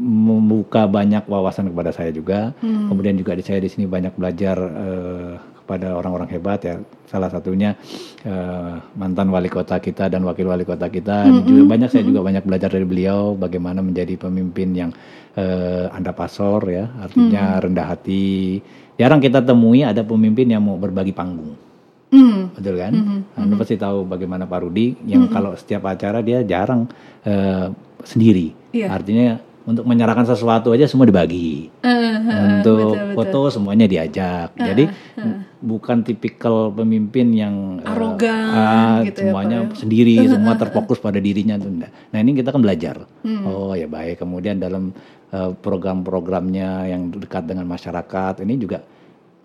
membuka 0.07 0.89
banyak 0.89 1.27
wawasan 1.29 1.71
kepada 1.71 1.91
saya 1.93 2.11
juga. 2.15 2.55
Kemudian 2.63 3.19
juga 3.19 3.37
di 3.37 3.43
saya 3.45 3.61
di 3.61 3.71
sini 3.71 3.85
banyak 3.85 4.15
belajar 4.17 4.57
eh, 4.59 5.33
kepada 5.63 6.01
orang-orang 6.01 6.33
hebat 6.33 6.61
ya. 6.65 6.77
Salah 7.05 7.29
satunya 7.29 7.77
eh, 8.25 8.75
mantan 8.97 9.29
wali 9.29 9.53
kota 9.53 9.77
kita 9.77 10.09
dan 10.09 10.25
wakil 10.25 10.49
wali 10.49 10.65
kota 10.65 10.89
kita. 10.89 11.29
Ini 11.29 11.45
juga 11.45 11.63
banyak 11.69 11.89
saya 11.93 12.05
juga 12.09 12.25
banyak 12.25 12.45
belajar 12.49 12.73
dari 12.73 12.87
beliau 12.89 13.37
bagaimana 13.37 13.85
menjadi 13.85 14.17
pemimpin 14.17 14.73
yang 14.73 14.91
eh, 15.37 15.87
anda 15.93 16.17
pasor 16.17 16.65
ya, 16.73 16.89
artinya 17.05 17.61
rendah 17.61 17.87
hati. 17.93 18.65
Jarang 18.97 19.21
kita 19.21 19.45
temui 19.45 19.85
ada 19.85 20.01
pemimpin 20.03 20.49
yang 20.49 20.65
mau 20.65 20.81
berbagi 20.81 21.13
panggung. 21.13 21.55
Hmm. 22.09 22.49
Betul 22.57 22.81
kan? 22.81 22.93
Anda 23.37 23.55
pasti 23.61 23.77
tahu 23.77 24.09
bagaimana 24.09 24.49
Pak 24.49 24.65
Rudi 24.65 24.97
yang 25.05 25.29
kalau 25.29 25.53
setiap 25.53 25.85
acara 25.93 26.25
dia 26.25 26.41
jarang 26.41 26.89
eh, 27.29 27.69
sendiri. 28.09 28.57
Iya. 28.73 28.89
Artinya 28.97 29.37
untuk 29.69 29.85
menyerahkan 29.85 30.25
sesuatu 30.25 30.73
aja 30.73 30.89
semua 30.89 31.05
dibagi. 31.05 31.69
untuk 32.49 32.97
foto 33.13 33.53
semuanya 33.53 33.85
diajak. 33.85 34.57
Jadi 34.57 34.89
bukan 35.61 36.01
tipikal 36.01 36.73
pemimpin 36.73 37.37
yang 37.37 37.85
eh, 37.85 37.93
Arogan 37.93 38.49
ah, 38.55 38.97
gitu 39.05 39.29
ya, 39.29 39.35
semuanya 39.35 39.59
sendiri, 39.77 40.17
semua 40.25 40.57
terfokus 40.57 40.97
pada 41.03 41.21
dirinya 41.21 41.61
tuh 41.61 41.69
enggak. 41.69 41.93
Nah, 42.15 42.19
ini 42.25 42.31
kita 42.41 42.49
kan 42.55 42.65
belajar. 42.65 42.97
Oh, 43.45 43.77
ya 43.77 43.85
baik. 43.85 44.25
Kemudian 44.25 44.57
dalam 44.57 44.97
eh, 45.35 45.51
program-programnya 45.53 46.89
yang 46.89 47.13
dekat 47.13 47.45
dengan 47.45 47.69
masyarakat 47.69 48.41
ini 48.41 48.57
juga 48.57 48.81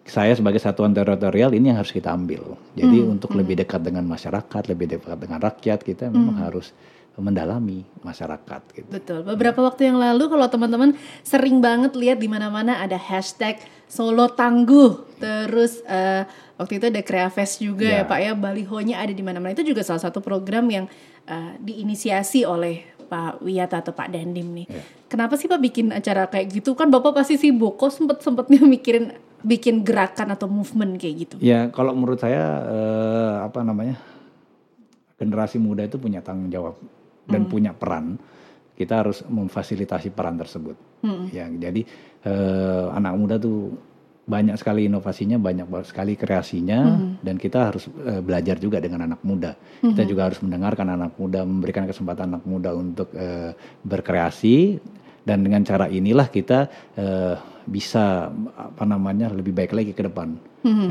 saya 0.04 0.36
sebagai 0.36 0.60
satuan 0.60 0.92
teritorial 0.92 1.56
ini 1.56 1.72
yang 1.72 1.80
harus 1.80 1.96
kita 1.96 2.12
ambil. 2.12 2.60
Jadi 2.76 2.98
untuk 3.04 3.36
lebih 3.40 3.56
dekat 3.60 3.88
dengan 3.88 4.04
masyarakat, 4.04 4.64
lebih 4.68 5.00
dekat 5.00 5.16
dengan 5.16 5.40
rakyat, 5.40 5.80
kita 5.80 6.12
memang 6.12 6.44
harus 6.44 6.76
mendalami 7.22 7.86
masyarakat 8.02 8.62
gitu. 8.74 8.90
Betul. 8.90 9.20
Beberapa 9.22 9.62
waktu 9.62 9.94
yang 9.94 10.02
lalu 10.02 10.26
kalau 10.34 10.50
teman-teman 10.50 10.98
sering 11.22 11.62
banget 11.62 11.94
lihat 11.94 12.18
di 12.18 12.26
mana-mana 12.26 12.82
ada 12.82 12.98
hashtag 12.98 13.62
Solo 13.86 14.34
Tangguh. 14.34 15.22
Terus 15.22 15.86
eh, 15.86 16.26
waktu 16.58 16.82
itu 16.82 16.86
ada 16.90 17.02
Kreafest 17.06 17.62
juga 17.62 17.86
ya. 17.86 18.02
Ya. 18.02 18.10
Pak 18.10 18.18
ya. 18.18 18.32
Balihonya 18.34 18.98
ada 18.98 19.14
di 19.14 19.22
mana-mana. 19.22 19.54
Itu 19.54 19.62
juga 19.62 19.86
salah 19.86 20.02
satu 20.02 20.26
program 20.26 20.66
yang 20.74 20.90
eh, 21.30 21.54
diinisiasi 21.62 22.50
oleh 22.50 22.82
Pak 23.06 23.46
Wiyata 23.46 23.86
atau 23.86 23.94
Pak 23.94 24.10
Dandim 24.10 24.50
nih. 24.50 24.66
Kenapa 25.06 25.38
sih 25.38 25.46
Pak 25.46 25.62
bikin 25.62 25.94
acara 25.94 26.26
kayak 26.26 26.50
gitu? 26.50 26.74
Kan 26.74 26.90
Bapak 26.90 27.14
pasti 27.14 27.38
sibuk. 27.38 27.78
Kok 27.78 27.94
sempet-sempetnya 27.94 28.66
mikirin 28.66 29.14
bikin 29.46 29.86
gerakan 29.86 30.34
atau 30.34 30.50
movement 30.50 30.98
kayak 30.98 31.30
gitu? 31.30 31.36
Ya 31.38 31.70
kalau 31.70 31.94
menurut 31.94 32.18
saya 32.18 32.42
eh, 32.66 33.36
apa 33.46 33.62
namanya 33.62 34.02
generasi 35.22 35.62
muda 35.62 35.86
itu 35.86 36.02
punya 36.02 36.26
tanggung 36.26 36.50
jawab 36.50 36.74
dan 37.28 37.48
punya 37.48 37.72
peran. 37.72 38.20
Kita 38.74 39.06
harus 39.06 39.22
memfasilitasi 39.26 40.10
peran 40.12 40.36
tersebut. 40.36 40.76
Ya 41.30 41.46
jadi 41.48 41.86
eh, 42.26 42.86
anak 42.90 43.14
muda 43.20 43.36
tuh 43.38 43.76
banyak 44.24 44.56
sekali 44.56 44.88
inovasinya, 44.88 45.36
banyak 45.36 45.68
sekali 45.84 46.16
kreasinya, 46.16 46.96
dan 47.20 47.36
kita 47.36 47.70
harus 47.70 47.92
eh, 48.08 48.24
belajar 48.24 48.56
juga 48.56 48.80
dengan 48.80 49.04
anak 49.04 49.20
muda. 49.22 49.52
Kita 49.84 50.04
juga 50.08 50.32
harus 50.32 50.40
mendengarkan 50.40 50.88
anak 50.96 51.20
muda, 51.20 51.44
memberikan 51.44 51.84
kesempatan 51.84 52.32
anak 52.32 52.46
muda 52.48 52.72
untuk 52.72 53.12
eh, 53.14 53.52
berkreasi, 53.84 54.80
dan 55.28 55.44
dengan 55.44 55.64
cara 55.68 55.92
inilah 55.92 56.28
kita 56.32 56.72
eh, 56.96 57.36
bisa 57.64 58.32
apa 58.56 58.84
namanya 58.84 59.32
lebih 59.32 59.56
baik 59.56 59.72
lagi 59.76 59.92
ke 59.96 60.04
depan. 60.08 60.36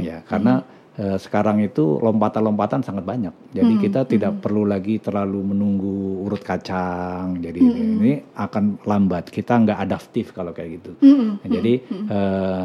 Ya 0.04 0.20
karena 0.28 0.60
eh, 0.60 0.81
sekarang 0.92 1.64
itu 1.64 1.96
lompatan-lompatan 2.04 2.84
sangat 2.84 3.08
banyak. 3.08 3.32
Jadi 3.56 3.72
kita 3.80 4.04
tidak 4.04 4.44
perlu 4.44 4.68
lagi 4.68 5.00
terlalu 5.00 5.40
menunggu 5.56 6.20
urut 6.28 6.44
kacang. 6.44 7.40
Jadi 7.40 7.60
ini 7.64 8.20
akan 8.36 8.84
lambat. 8.84 9.32
Kita 9.32 9.56
nggak 9.56 9.78
adaptif 9.88 10.36
kalau 10.36 10.52
kayak 10.52 10.84
gitu. 10.84 10.92
Nah, 11.00 11.48
jadi 11.48 11.80
eh, 11.88 12.64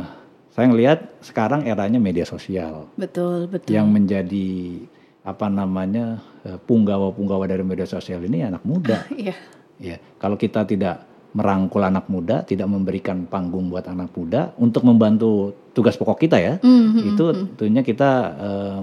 saya 0.51 0.65
ngelihat 0.67 1.23
sekarang 1.23 1.69
eranya 1.69 2.03
media 2.03 2.27
sosial 2.27 2.91
Betul, 2.99 3.47
betul. 3.47 3.71
yang 3.71 3.87
menjadi 3.87 4.83
apa 5.23 5.47
namanya 5.47 6.19
eh, 6.43 6.59
punggawa-punggawa 6.59 7.47
dari 7.47 7.63
media 7.63 7.87
sosial 7.87 8.27
ini 8.27 8.43
anak 8.43 8.67
muda. 8.67 9.07
Iya. 9.15 9.35
Ya, 9.77 10.01
kalau 10.19 10.35
kita 10.35 10.67
tidak 10.67 11.06
merangkul 11.37 11.85
anak 11.85 12.09
muda, 12.09 12.41
tidak 12.41 12.65
memberikan 12.65 13.29
panggung 13.29 13.69
buat 13.69 13.85
anak 13.85 14.09
muda 14.17 14.57
untuk 14.57 14.81
membantu 14.81 15.53
tugas 15.77 15.93
pokok 15.93 16.17
kita 16.25 16.37
ya, 16.41 16.57
Mhm, 16.57 17.13
itu 17.13 17.25
tentunya 17.53 17.81
kita 17.85 18.11
eh, 18.41 18.79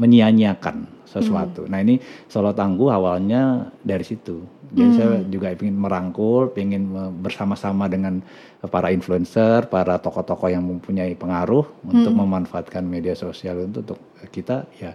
menyia-nyiakan 0.00 1.04
sesuatu. 1.04 1.66
Nah 1.66 1.82
ini 1.82 1.98
Solo 2.30 2.54
Tangguh 2.54 2.88
awalnya 2.88 3.66
dari 3.82 4.06
situ. 4.06 4.46
Jadi 4.70 4.90
saya 4.94 5.18
juga 5.26 5.50
ingin 5.50 5.74
merangkul, 5.74 6.54
ingin 6.54 6.94
bersama-sama 7.18 7.90
dengan 7.90 8.22
para 8.70 8.94
influencer, 8.94 9.66
para 9.66 9.98
tokoh-tokoh 9.98 10.46
yang 10.46 10.62
mempunyai 10.62 11.18
pengaruh 11.18 11.66
untuk 11.90 12.14
memanfaatkan 12.14 12.86
media 12.86 13.18
sosial 13.18 13.66
untuk, 13.66 13.82
untuk 13.82 13.98
kita 14.30 14.70
ya 14.78 14.94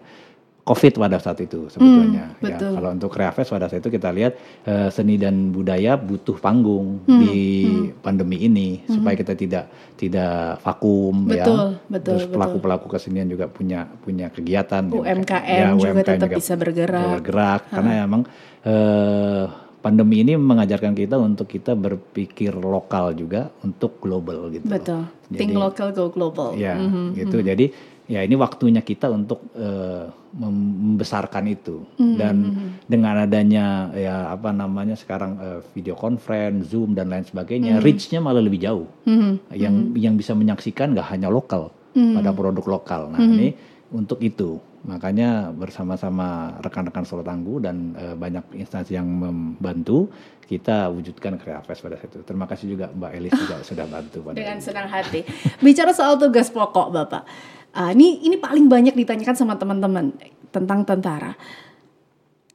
COVID 0.66 0.98
pada 0.98 1.22
saat 1.22 1.38
itu 1.40 1.70
sebetulnya. 1.70 2.34
ya, 2.42 2.58
betul. 2.58 2.74
kalau 2.74 2.90
untuk 2.90 3.14
Creafest 3.14 3.54
pada 3.54 3.70
saat 3.70 3.80
itu 3.80 3.94
kita 3.94 4.10
lihat 4.10 4.34
eh, 4.66 4.90
seni 4.90 5.14
dan 5.16 5.54
budaya 5.54 5.94
butuh 5.94 6.36
panggung 6.36 7.06
di 7.06 7.70
pandemi 8.02 8.42
ini 8.42 8.82
supaya 8.84 9.14
kita 9.14 9.38
tidak 9.38 9.70
tidak 9.94 10.58
vakum 10.60 11.30
ya. 11.30 11.46
Betul, 11.46 11.62
betul, 11.86 12.02
Terus 12.10 12.22
betul. 12.26 12.34
pelaku-pelaku 12.34 12.86
kesenian 12.90 13.30
juga 13.30 13.46
punya 13.46 13.86
punya 13.86 14.28
kegiatan. 14.28 14.82
ya. 14.84 14.98
UMKM 14.98 15.70
juga 15.78 16.02
tetap 16.02 16.30
bisa 16.34 16.54
bergerak. 16.58 17.22
bergerak 17.22 17.62
karena 17.70 17.92
emang 18.02 18.22
eh, 18.66 19.46
pandemi 19.80 20.26
ini 20.26 20.34
mengajarkan 20.34 20.98
kita 20.98 21.14
untuk 21.16 21.46
kita 21.46 21.78
berpikir 21.78 22.58
lokal 22.58 23.14
juga 23.14 23.54
untuk 23.62 24.02
global 24.02 24.50
gitu. 24.50 24.66
Betul. 24.66 25.06
Jadi- 25.30 25.38
Think 25.38 25.54
local 25.54 25.94
go 25.94 26.10
global. 26.10 26.58
Ya, 26.58 26.74
Mhm, 26.74 27.14
gitu. 27.14 27.38
Jadi 27.40 27.70
ya 28.06 28.22
ini 28.22 28.38
waktunya 28.38 28.82
kita 28.82 29.10
untuk 29.10 29.50
eh, 29.58 30.06
membesarkan 30.36 31.44
itu 31.48 31.88
Hmm, 31.96 32.20
dan 32.20 32.36
dengan 32.86 33.24
adanya 33.24 33.90
ya 33.96 34.30
apa 34.30 34.52
namanya 34.52 34.94
sekarang 34.94 35.40
eh, 35.40 35.60
video 35.74 35.96
conference, 35.96 36.70
Zoom 36.72 36.94
dan 36.94 37.10
lain 37.10 37.24
sebagainya, 37.24 37.80
reach-nya 37.80 38.20
malah 38.20 38.44
lebih 38.44 38.62
jauh. 38.62 38.88
Mhm. 39.08 39.56
Yang 39.56 39.76
yang 39.96 40.14
bisa 40.16 40.36
menyaksikan 40.36 40.94
nggak 40.94 41.08
hanya 41.12 41.32
lokal 41.32 41.72
Hmm. 41.96 42.20
pada 42.20 42.36
produk 42.36 42.66
lokal. 42.68 43.08
Nah 43.08 43.24
ini 43.24 43.56
untuk 43.88 44.20
itu 44.20 44.60
makanya 44.86 45.50
bersama-sama 45.50 46.54
rekan-rekan 46.62 47.08
Solo 47.08 47.24
Tangguh 47.26 47.58
dan 47.58 47.96
eh, 47.96 48.14
banyak 48.14 48.54
instansi 48.54 48.94
yang 48.94 49.08
membantu 49.08 50.12
kita 50.46 50.94
wujudkan 50.94 51.42
Creafest 51.42 51.82
pada 51.82 51.98
saat 51.98 52.12
itu. 52.14 52.22
Terima 52.22 52.46
kasih 52.46 52.78
juga 52.78 52.92
Mbak 52.94 53.12
Elis 53.18 53.34
juga 53.34 53.56
sudah 53.70 53.86
bantu 53.90 54.22
pada 54.22 54.38
Dengan 54.38 54.60
senang 54.62 54.86
hati. 54.86 55.26
Bicara 55.58 55.90
soal 55.90 56.20
tugas 56.22 56.54
pokok, 56.54 56.94
Bapak. 56.94 57.24
Ah, 57.76 57.92
ini 57.92 58.24
ini 58.24 58.40
paling 58.40 58.72
banyak 58.72 58.96
ditanyakan 58.96 59.36
sama 59.36 59.60
teman-teman 59.60 60.16
tentang 60.56 60.88
tentara. 60.88 61.36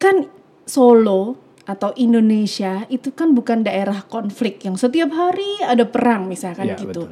Kan 0.00 0.33
Solo 0.64 1.37
atau 1.68 1.92
Indonesia 2.00 2.88
itu 2.88 3.12
kan 3.12 3.37
bukan 3.37 3.62
daerah 3.62 4.00
konflik 4.09 4.64
yang 4.64 4.80
setiap 4.80 5.12
hari 5.12 5.61
ada 5.61 5.85
perang 5.85 6.24
misalkan 6.26 6.72
Iya, 6.72 6.80
gitu. 6.80 7.04
betul. 7.06 7.09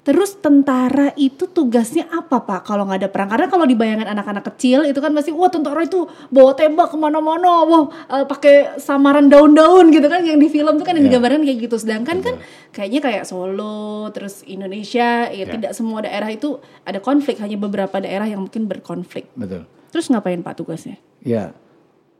Terus 0.00 0.40
tentara 0.40 1.12
itu 1.12 1.44
tugasnya 1.44 2.08
apa 2.08 2.40
pak 2.40 2.64
kalau 2.64 2.88
nggak 2.88 3.04
ada 3.04 3.10
perang? 3.12 3.28
Karena 3.28 3.46
kalau 3.52 3.68
dibayangkan 3.68 4.08
anak-anak 4.08 4.48
kecil 4.54 4.88
itu 4.88 4.96
kan 4.96 5.12
masih 5.12 5.36
wah 5.36 5.52
tentara 5.52 5.84
itu 5.84 6.08
bawa 6.32 6.56
tembak 6.56 6.88
ke 6.88 6.96
mana-mana, 6.96 7.68
wah 7.68 7.84
eh, 8.08 8.24
pakai 8.24 8.80
samaran 8.80 9.28
daun-daun 9.28 9.92
gitu 9.92 10.08
kan 10.08 10.24
yang 10.24 10.40
di 10.40 10.48
film 10.48 10.80
tuh 10.80 10.88
kan 10.88 10.96
yang 10.96 11.04
Iya. 11.04 11.20
digambarkan 11.20 11.44
kayak 11.44 11.58
gitu. 11.68 11.76
Sedangkan 11.76 12.24
kan 12.24 12.34
kayaknya 12.72 13.00
kayak 13.04 13.24
Solo, 13.28 14.08
terus 14.10 14.40
Indonesia, 14.48 15.28
ya 15.28 15.44
Ya. 15.44 15.52
tidak 15.52 15.76
semua 15.76 16.00
daerah 16.00 16.32
itu 16.32 16.56
ada 16.82 16.96
konflik, 16.98 17.36
hanya 17.36 17.60
beberapa 17.60 18.00
daerah 18.00 18.24
yang 18.24 18.40
mungkin 18.48 18.64
berkonflik. 18.64 19.28
Betul. 19.36 19.68
Terus 19.92 20.08
ngapain 20.08 20.40
pak 20.40 20.56
tugasnya? 20.56 20.96
Ya, 21.20 21.52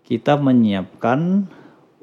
kita 0.04 0.36
menyiapkan 0.36 1.48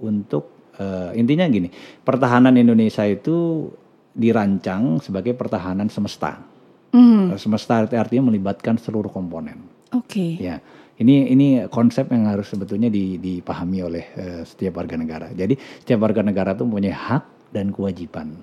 untuk 0.02 0.50
eh, 0.78 1.10
intinya 1.18 1.46
gini, 1.46 1.70
pertahanan 2.02 2.54
Indonesia 2.54 3.02
itu 3.06 3.70
dirancang 4.17 4.97
sebagai 4.99 5.32
pertahanan 5.32 5.88
semesta. 5.88 6.41
Hmm, 6.89 7.30
Eh, 7.30 7.38
Semesta 7.38 7.77
arti- 7.77 7.95
artinya 7.95 8.27
melibatkan 8.27 8.75
seluruh 8.75 9.08
komponen. 9.08 9.62
oke. 9.89 10.27
Ya, 10.36 10.60
ini 10.97 11.30
ini 11.30 11.47
konsep 11.67 12.10
yang 12.10 12.25
harus 12.25 12.47
sebetulnya 12.47 12.88
di- 12.88 13.15
dipahami 13.15 13.80
oleh 13.80 14.03
eh, 14.12 14.41
setiap 14.43 14.75
warga 14.75 14.95
negara. 14.95 15.27
Jadi 15.30 15.53
setiap 15.77 16.01
warga 16.01 16.19
negara 16.21 16.51
itu 16.51 16.63
mempunyai 16.63 16.91
hak 16.91 17.23
dan 17.49 17.69
kewajiban 17.69 18.36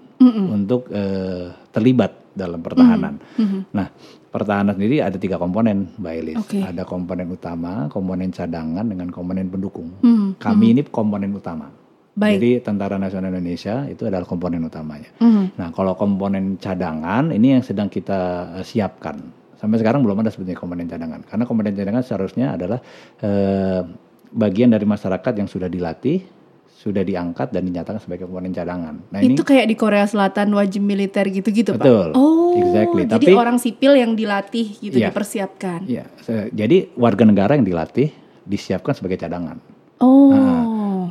untuk 0.48 0.88
eh, 0.88 1.50
terlibat 1.68 2.14
dalam 2.32 2.58
pertahanan. 2.58 3.18
Nah, 3.70 3.86
pertahanan 4.28 4.72
sendiri 4.72 4.98
ada 4.98 5.14
tiga 5.14 5.36
komponen, 5.36 5.92
Mbak 5.94 6.14
Elis. 6.14 6.36
Oke. 6.38 6.58
Ada 6.60 6.82
komponen 6.82 7.28
utama, 7.28 7.86
komponen 7.88 8.30
cadangan, 8.30 8.82
dengan 8.82 9.08
komponen 9.08 9.46
pendukung. 9.46 9.90
Hmm, 10.00 10.34
Kami 10.36 10.66
ini 10.70 10.82
komponen 10.84 11.30
utama. 11.30 11.68
Baik. 12.14 12.38
Jadi 12.38 12.50
Tentara 12.62 12.94
Nasional 12.94 13.28
Indonesia 13.28 13.84
itu 13.84 14.06
adalah 14.06 14.22
komponen 14.22 14.62
utamanya. 14.62 15.10
Mhm. 15.18 15.58
Nah, 15.58 15.68
kalau 15.70 15.94
komponen 15.94 16.54
cadangan 16.56 17.28
ini 17.28 17.58
yang 17.58 17.62
sedang 17.62 17.86
kita 17.86 18.20
eh, 18.54 18.64
siapkan. 18.64 19.18
Sampai 19.54 19.78
sekarang 19.78 20.00
belum 20.00 20.20
ada 20.20 20.30
sebetulnya 20.30 20.54
komponen 20.54 20.86
cadangan. 20.86 21.24
Karena 21.24 21.42
komponen 21.42 21.74
cadangan 21.74 22.02
seharusnya 22.02 22.54
adalah 22.54 22.78
eh, 23.18 23.82
bagian 24.30 24.70
dari 24.70 24.84
masyarakat 24.84 25.32
yang 25.34 25.46
sudah 25.46 25.66
dilatih, 25.66 26.22
sudah 26.76 27.00
diangkat 27.00 27.50
dan 27.50 27.64
dinyatakan 27.64 27.98
sebagai 27.98 28.26
komponen 28.26 28.52
cadangan. 28.52 28.94
Nah, 29.08 29.18
ini 29.18 29.34
itu 29.34 29.42
kayak 29.42 29.66
di 29.66 29.74
Korea 29.74 30.06
Selatan 30.06 30.52
wajib 30.52 30.82
militer 30.82 31.26
gitu-gitu 31.26 31.74
Betul. 31.74 32.12
pak? 32.12 32.14
Oh, 32.14 32.54
Exactly. 32.54 33.02
jadi 33.04 33.26
Tapi- 33.26 33.34
orang 33.34 33.58
sipil 33.58 33.92
yang 33.96 34.14
dilatih 34.14 34.66
gitu 34.78 34.94
Iya. 34.94 35.10
dipersiapkan. 35.10 35.82
ya, 35.88 36.06
se- 36.20 36.52
jadi 36.52 36.94
warga 36.94 37.24
negara 37.24 37.58
yang 37.58 37.66
dilatih 37.66 38.14
disiapkan 38.44 38.92
sebagai 38.92 39.16
cadangan. 39.16 39.58
Oh, 39.96 40.30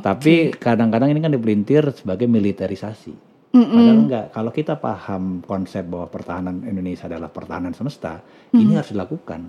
Tapi 0.04 0.52
kadang-kadang 0.52 1.16
ini 1.16 1.20
kan 1.24 1.32
dipelintir 1.32 1.80
sebagai 1.96 2.28
militerisasi. 2.28 3.32
Padahal 3.54 3.98
enggak. 4.04 4.26
Kalau 4.34 4.50
kita 4.52 4.76
paham 4.76 5.40
konsep 5.40 5.86
bahwa 5.88 6.10
pertahanan 6.12 6.60
Indonesia 6.66 7.08
adalah 7.08 7.32
pertahanan 7.32 7.72
semesta, 7.72 8.20
ini 8.52 8.76
harus 8.76 8.92
dilakukan. 8.92 9.40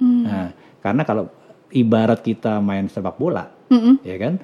Nah, 0.00 0.56
karena 0.80 1.02
kalau 1.04 1.28
ibarat 1.68 2.24
kita 2.24 2.62
main 2.64 2.88
sepak 2.88 3.20
bola, 3.20 3.52
Mm-mm. 3.68 4.00
ya 4.00 4.16
kan, 4.16 4.40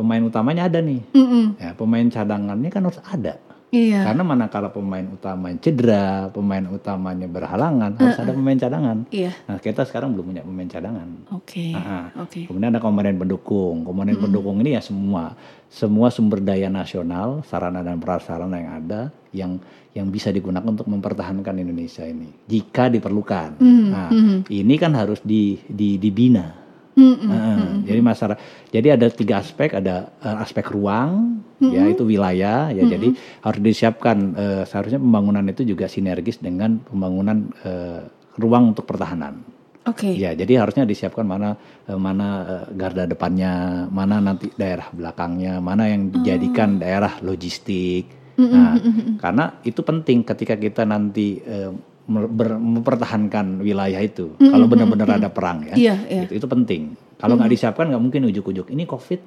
pemain 0.00 0.22
utamanya 0.24 0.72
ada 0.72 0.80
nih. 0.80 1.04
Mm-mm. 1.12 1.60
Ya, 1.60 1.76
pemain 1.76 2.08
cadangannya 2.08 2.70
kan 2.72 2.88
harus 2.88 3.02
ada. 3.04 3.36
Iya, 3.74 4.06
Karena 4.06 4.22
manakala 4.22 4.70
pemain 4.70 5.02
utamanya 5.10 5.58
cedera, 5.58 6.30
pemain 6.30 6.62
utamanya 6.70 7.26
berhalangan, 7.26 7.98
harus 7.98 8.14
ada 8.22 8.30
pemain 8.30 8.54
cadangan. 8.54 8.98
iya, 9.10 9.34
Nah, 9.50 9.58
kita 9.58 9.82
sekarang 9.82 10.14
belum 10.14 10.30
punya 10.30 10.42
pemain 10.46 10.70
cadangan. 10.70 11.08
oke, 11.34 11.66
Nah, 11.74 12.14
oke, 12.22 12.46
Kemudian 12.46 12.70
ada 12.70 12.78
komponen 12.78 13.18
pendukung. 13.18 13.82
Komponen 13.82 14.14
pendukung 14.14 14.62
ini 14.62 14.78
ya 14.78 14.82
semua 14.82 15.34
semua 15.66 16.06
sumber 16.14 16.38
daya 16.38 16.70
nasional, 16.70 17.42
sarana 17.42 17.82
dan 17.82 17.98
prasarana 17.98 18.62
yang 18.62 18.72
ada 18.78 19.00
yang 19.34 19.52
yang 19.90 20.06
bisa 20.06 20.30
digunakan 20.30 20.62
untuk 20.66 20.86
mempertahankan 20.86 21.58
Indonesia 21.58 22.06
ini 22.06 22.30
jika 22.46 22.86
diperlukan. 22.86 23.58
Nah, 23.90 24.10
ini 24.46 24.74
kan 24.78 24.94
harus 24.94 25.18
di, 25.26 25.58
di 25.66 25.98
dibina. 25.98 26.63
Mm-mm. 26.94 27.26
Nah, 27.26 27.82
Jadi 27.82 28.00
masalah 28.00 28.38
jadi 28.70 28.94
ada 28.94 29.10
tiga 29.10 29.42
aspek, 29.42 29.74
ada 29.74 30.14
eh, 30.22 30.36
aspek 30.42 30.62
ruang, 30.70 31.42
ya 31.58 31.90
itu 31.90 32.06
wilayah, 32.06 32.70
ya 32.70 32.82
jadi 32.86 33.10
harus 33.42 33.60
disiapkan 33.60 34.16
eh, 34.38 34.62
seharusnya 34.62 35.02
pembangunan 35.02 35.42
itu 35.50 35.66
juga 35.66 35.90
sinergis 35.90 36.38
dengan 36.38 36.78
pembangunan 36.78 37.50
eh, 37.66 38.06
ruang 38.38 38.74
untuk 38.74 38.86
pertahanan. 38.86 39.42
oke, 39.90 40.06
Ya, 40.14 40.32
jadi 40.38 40.62
harusnya 40.62 40.86
disiapkan 40.86 41.26
mana 41.26 41.58
mana 41.90 42.28
garda 42.72 43.04
depannya, 43.04 43.84
mana 43.90 44.22
nanti 44.22 44.48
daerah 44.54 44.88
belakangnya, 44.94 45.58
mana 45.58 45.90
yang 45.90 46.08
dijadikan 46.14 46.78
daerah 46.78 47.18
logistik. 47.20 48.06
Nah, 48.34 48.74
karena 49.22 49.62
itu 49.62 49.78
penting 49.86 50.26
ketika 50.26 50.58
kita 50.58 50.82
nanti 50.82 51.38
eh, 51.42 51.70
mempertahankan 52.06 53.60
wilayah 53.60 53.98
itu. 53.98 54.36
Kalau 54.36 54.66
benar-benar 54.66 55.16
ada 55.16 55.28
perang 55.28 55.64
ya, 55.64 55.74
Iya, 55.74 55.96
iya. 56.04 56.22
itu, 56.24 56.36
itu 56.36 56.46
penting. 56.46 56.82
Kalau 57.16 57.34
nggak 57.34 57.50
disiapkan 57.50 57.88
nggak 57.88 58.02
mungkin 58.02 58.28
ujuk-ujuk. 58.28 58.68
Ini 58.68 58.84
COVID, 58.84 59.20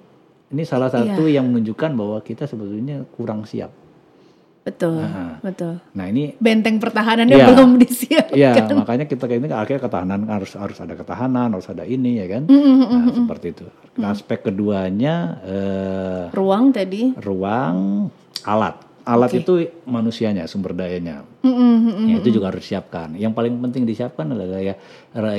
ini 0.49 0.61
salah 0.61 0.87
satu 0.87 1.25
yang 1.25 1.47
menunjukkan 1.47 1.91
bahwa 1.91 2.17
kita 2.21 2.45
sebetulnya 2.45 3.01
kurang 3.09 3.43
siap. 3.43 3.73
betul, 4.61 4.99
Nah. 4.99 5.39
betul. 5.39 5.79
Nah 5.95 6.11
ini 6.11 6.35
Benteng 6.35 6.75
pertahanannya 6.75 7.39
Iya. 7.39 7.47
belum 7.47 7.79
disiapkan. 7.79 8.35
Iya, 8.35 8.51
makanya 8.75 9.07
kita 9.07 9.23
kayak 9.23 9.39
ini 9.39 9.47
akhirnya 9.47 9.79
ketahanan 9.79 10.27
harus 10.27 10.59
harus 10.59 10.75
ada 10.77 10.91
ketahanan, 10.91 11.55
harus 11.55 11.71
ada 11.71 11.87
ini 11.87 12.19
ya 12.19 12.27
kan. 12.27 12.51
Mm-mm, 12.51 12.83
Nah, 12.83 13.07
seperti 13.15 13.55
itu. 13.55 13.63
Aspek 13.97 14.43
keduanya 14.43 15.39
eh, 15.41 16.23
Ruang 16.35 16.75
tadi. 16.75 17.15
ruang 17.15 18.11
alat. 18.43 18.75
Alat 19.07 19.31
Oke. 19.31 19.39
itu 19.39 19.53
manusianya, 19.87 20.43
sumber 20.51 20.75
dayanya. 20.75 21.23
Mm-mm, 21.39 21.73
mm-mm. 21.79 22.05
Ya, 22.11 22.15
itu 22.19 22.35
juga 22.35 22.51
harus 22.51 22.67
disiapkan. 22.67 23.15
Yang 23.15 23.39
paling 23.39 23.55
penting 23.63 23.87
disiapkan 23.87 24.35
adalah 24.35 24.59
ya 24.59 24.75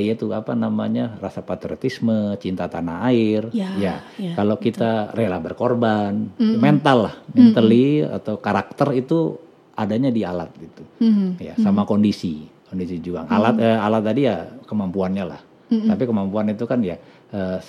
itu 0.00 0.33
apa 0.33 0.57
namanya 0.57 1.20
rasa 1.20 1.44
patriotisme, 1.44 2.33
cinta 2.40 2.64
tanah 2.64 3.04
air. 3.12 3.52
Ya, 3.52 3.68
ya, 3.76 3.94
ya, 4.16 4.33
kalau 4.33 4.57
kita 4.57 5.12
rela 5.12 5.37
berkorban, 5.37 6.33
mental 6.40 7.12
lah, 7.12 7.14
mentally 7.37 8.00
atau 8.00 8.40
karakter 8.40 8.96
itu 8.96 9.37
adanya 9.76 10.09
di 10.09 10.24
alat 10.24 10.48
gitu. 10.57 10.83
Mhm. 11.04 11.28
Ya, 11.37 11.52
sama 11.61 11.85
kondisi, 11.85 12.48
kondisi 12.72 13.04
juang. 13.04 13.28
Alat 13.28 13.61
eh, 13.61 13.76
alat 13.76 14.02
tadi 14.02 14.20
ya 14.24 14.48
kemampuannya 14.64 15.24
lah. 15.28 15.40
Tapi 15.68 16.09
kemampuan 16.09 16.48
itu 16.48 16.64
kan 16.64 16.81
ya 16.81 16.96
uh, 17.37 17.61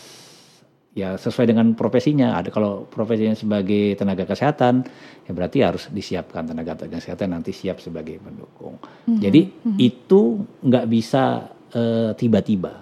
ya 1.00 1.16
sesuai 1.16 1.56
dengan 1.56 1.72
profesinya. 1.74 2.36
Ada 2.36 2.52
kalau 2.52 2.84
profesinya 2.90 3.36
sebagai 3.36 3.96
tenaga 3.96 4.28
kesehatan, 4.28 4.84
ya 5.24 5.32
berarti 5.32 5.64
harus 5.64 5.88
disiapkan 5.88 6.44
tenaga 6.44 6.76
kesehatan 6.76 7.32
nanti 7.32 7.56
siap 7.56 7.80
sebagai 7.80 8.20
pendukung. 8.20 8.76
Hmm. 9.08 9.20
Jadi 9.20 9.48
hmm. 9.48 9.78
itu 9.80 10.44
nggak 10.66 10.86
bisa 10.92 11.48
uh, 11.74 12.12
tiba-tiba. 12.14 12.74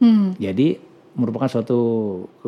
Hmm. 0.00 0.32
Jadi 0.36 0.85
merupakan 1.16 1.48
suatu 1.48 1.80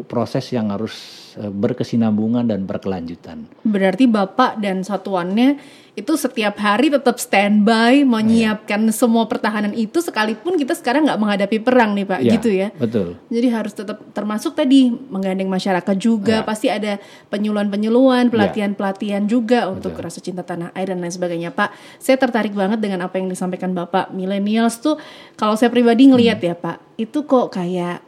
proses 0.07 0.45
yang 0.53 0.69
harus 0.69 0.95
eh, 1.41 1.49
berkesinambungan 1.49 2.45
dan 2.45 2.69
berkelanjutan. 2.69 3.49
Berarti 3.65 4.05
Bapak 4.05 4.61
dan 4.61 4.85
satuannya 4.85 5.57
itu 5.99 6.15
setiap 6.15 6.55
hari 6.63 6.95
tetap 6.95 7.19
standby 7.19 8.07
menyiapkan 8.07 8.87
yeah. 8.87 8.95
semua 8.95 9.27
pertahanan 9.27 9.75
itu 9.75 9.99
sekalipun 9.99 10.55
kita 10.55 10.79
sekarang 10.79 11.11
nggak 11.11 11.19
menghadapi 11.19 11.59
perang 11.59 11.99
nih 11.99 12.07
Pak, 12.07 12.21
yeah, 12.23 12.33
gitu 12.39 12.51
ya. 12.55 12.69
Betul. 12.79 13.19
Jadi 13.27 13.47
harus 13.51 13.75
tetap 13.75 13.99
termasuk 14.15 14.55
tadi 14.55 14.95
menggandeng 14.95 15.51
masyarakat 15.51 15.97
juga, 15.99 16.45
yeah. 16.45 16.47
pasti 16.47 16.71
ada 16.71 17.03
penyuluhan-penyuluhan, 17.35 18.31
pelatihan-pelatihan 18.31 19.27
juga 19.27 19.67
betul. 19.67 19.75
untuk 19.75 19.93
rasa 19.99 20.23
cinta 20.23 20.47
tanah 20.47 20.71
air 20.79 20.95
dan 20.95 21.03
lain 21.03 21.11
sebagainya 21.11 21.51
Pak. 21.51 21.75
Saya 21.99 22.15
tertarik 22.15 22.55
banget 22.55 22.79
dengan 22.79 23.03
apa 23.03 23.19
yang 23.19 23.27
disampaikan 23.27 23.75
Bapak. 23.75 24.15
Millennials 24.15 24.79
tuh 24.79 25.03
kalau 25.35 25.59
saya 25.59 25.75
pribadi 25.75 26.07
ngelihat 26.07 26.39
hmm. 26.39 26.47
ya 26.47 26.55
Pak, 26.55 26.79
itu 26.95 27.27
kok 27.27 27.59
kayak 27.59 28.07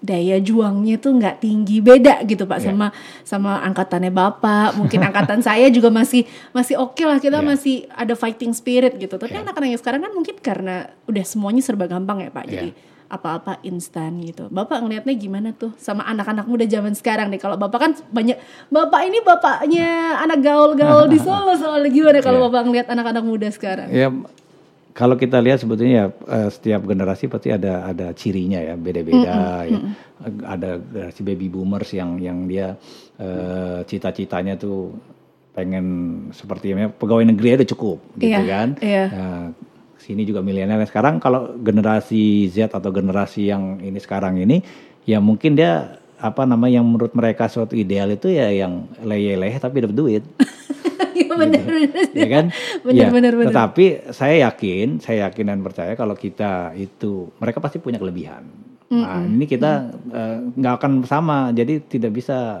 daya 0.00 0.40
juangnya 0.40 0.96
tuh 0.96 1.12
nggak 1.20 1.44
tinggi 1.44 1.84
beda 1.84 2.24
gitu 2.24 2.48
pak 2.48 2.64
yeah. 2.64 2.72
sama 2.72 2.86
sama 3.20 3.52
angkatannya 3.68 4.08
bapak 4.08 4.72
mungkin 4.80 5.04
angkatan 5.04 5.44
saya 5.44 5.68
juga 5.68 5.92
masih 5.92 6.24
masih 6.56 6.80
oke 6.80 6.96
okay 6.96 7.04
lah 7.04 7.20
kita 7.20 7.44
yeah. 7.44 7.46
masih 7.46 7.76
ada 7.92 8.16
fighting 8.16 8.56
spirit 8.56 8.96
gitu 8.96 9.20
tapi 9.20 9.36
yeah. 9.36 9.44
anak-anak 9.44 9.76
yang 9.76 9.80
sekarang 9.80 10.00
kan 10.00 10.12
mungkin 10.16 10.36
karena 10.40 10.88
udah 11.04 11.24
semuanya 11.24 11.60
serba 11.60 11.84
gampang 11.84 12.24
ya 12.24 12.32
pak 12.32 12.44
yeah. 12.48 12.52
jadi 12.56 12.70
apa-apa 13.10 13.58
instan 13.66 14.22
gitu. 14.22 14.46
Bapak 14.54 14.86
ngelihatnya 14.86 15.18
gimana 15.18 15.50
tuh 15.50 15.74
sama 15.82 16.06
anak-anak 16.06 16.46
muda 16.46 16.62
zaman 16.62 16.94
sekarang 16.94 17.26
nih? 17.34 17.42
Kalau 17.42 17.58
bapak 17.58 17.78
kan 17.82 17.92
banyak, 18.14 18.38
bapak 18.70 19.02
ini 19.10 19.18
bapaknya 19.26 20.14
anak 20.22 20.38
gaul-gaul 20.46 21.10
di 21.12 21.18
Solo 21.18 21.58
soalnya 21.58 21.90
gimana 21.90 22.22
kalau 22.22 22.38
yeah. 22.38 22.46
bapak 22.46 22.62
ngelihat 22.70 22.86
anak-anak 22.86 23.24
muda 23.26 23.50
sekarang? 23.50 23.90
Ya 23.90 24.14
kalau 24.90 25.14
kita 25.14 25.38
lihat 25.38 25.62
sebetulnya 25.62 25.94
ya 25.94 26.06
uh, 26.10 26.50
setiap 26.50 26.82
generasi 26.82 27.30
pasti 27.30 27.54
ada 27.54 27.86
ada 27.86 28.10
cirinya 28.14 28.58
ya 28.58 28.74
beda-beda 28.74 29.32
mm 29.32 29.46
-hmm. 29.46 29.70
ya. 29.70 29.80
Ada 30.44 30.70
generasi 30.76 31.20
baby 31.24 31.48
boomers 31.48 31.90
yang 31.96 32.20
yang 32.20 32.44
dia 32.44 32.76
uh, 33.16 33.80
cita-citanya 33.86 34.60
tuh 34.60 34.92
pengen 35.50 35.86
seperti 36.30 36.76
ya, 36.76 36.88
pegawai 36.92 37.26
negeri 37.26 37.58
aja 37.58 37.66
cukup 37.66 37.98
gitu 38.18 38.30
yeah, 38.30 38.44
kan. 38.46 38.68
Yeah. 38.78 39.08
Uh, 39.10 39.46
sini 40.00 40.24
juga 40.24 40.40
milenial 40.40 40.80
sekarang 40.88 41.20
kalau 41.20 41.54
generasi 41.60 42.48
Z 42.48 42.72
atau 42.72 42.90
generasi 42.90 43.52
yang 43.52 43.78
ini 43.84 44.00
sekarang 44.00 44.40
ini 44.40 44.64
ya 45.04 45.20
mungkin 45.20 45.54
dia 45.54 46.00
apa 46.20 46.44
nama 46.44 46.68
yang 46.68 46.84
menurut 46.84 47.16
mereka 47.16 47.48
suatu 47.48 47.72
ideal 47.72 48.12
itu 48.12 48.28
ya 48.28 48.52
yang 48.52 48.88
leye-leye 49.00 49.56
tapi 49.56 49.84
dapat 49.84 49.96
duit. 49.96 50.24
Benar 51.40 51.60
gitu. 51.60 51.70
benar. 51.70 52.06
Ya 52.12 52.28
kan? 52.28 52.46
Benar 52.86 52.96
ya, 53.00 53.06
benar 53.08 53.32
benar. 53.36 53.52
Tetapi 53.52 53.84
saya 54.12 54.36
yakin, 54.50 55.00
saya 55.00 55.28
yakin 55.28 55.44
dan 55.48 55.60
percaya 55.60 55.92
kalau 55.96 56.16
kita 56.16 56.72
itu 56.76 57.28
mereka 57.40 57.58
pasti 57.60 57.80
punya 57.80 57.96
kelebihan. 58.00 58.70
Mm. 58.90 59.02
Nah, 59.06 59.22
ini 59.22 59.46
kita 59.46 59.72
eh, 60.10 60.36
nggak 60.50 60.72
mm. 60.74 60.76
uh, 60.76 60.78
akan 60.82 60.92
sama, 61.06 61.54
jadi 61.54 61.78
tidak 61.86 62.10
bisa 62.10 62.58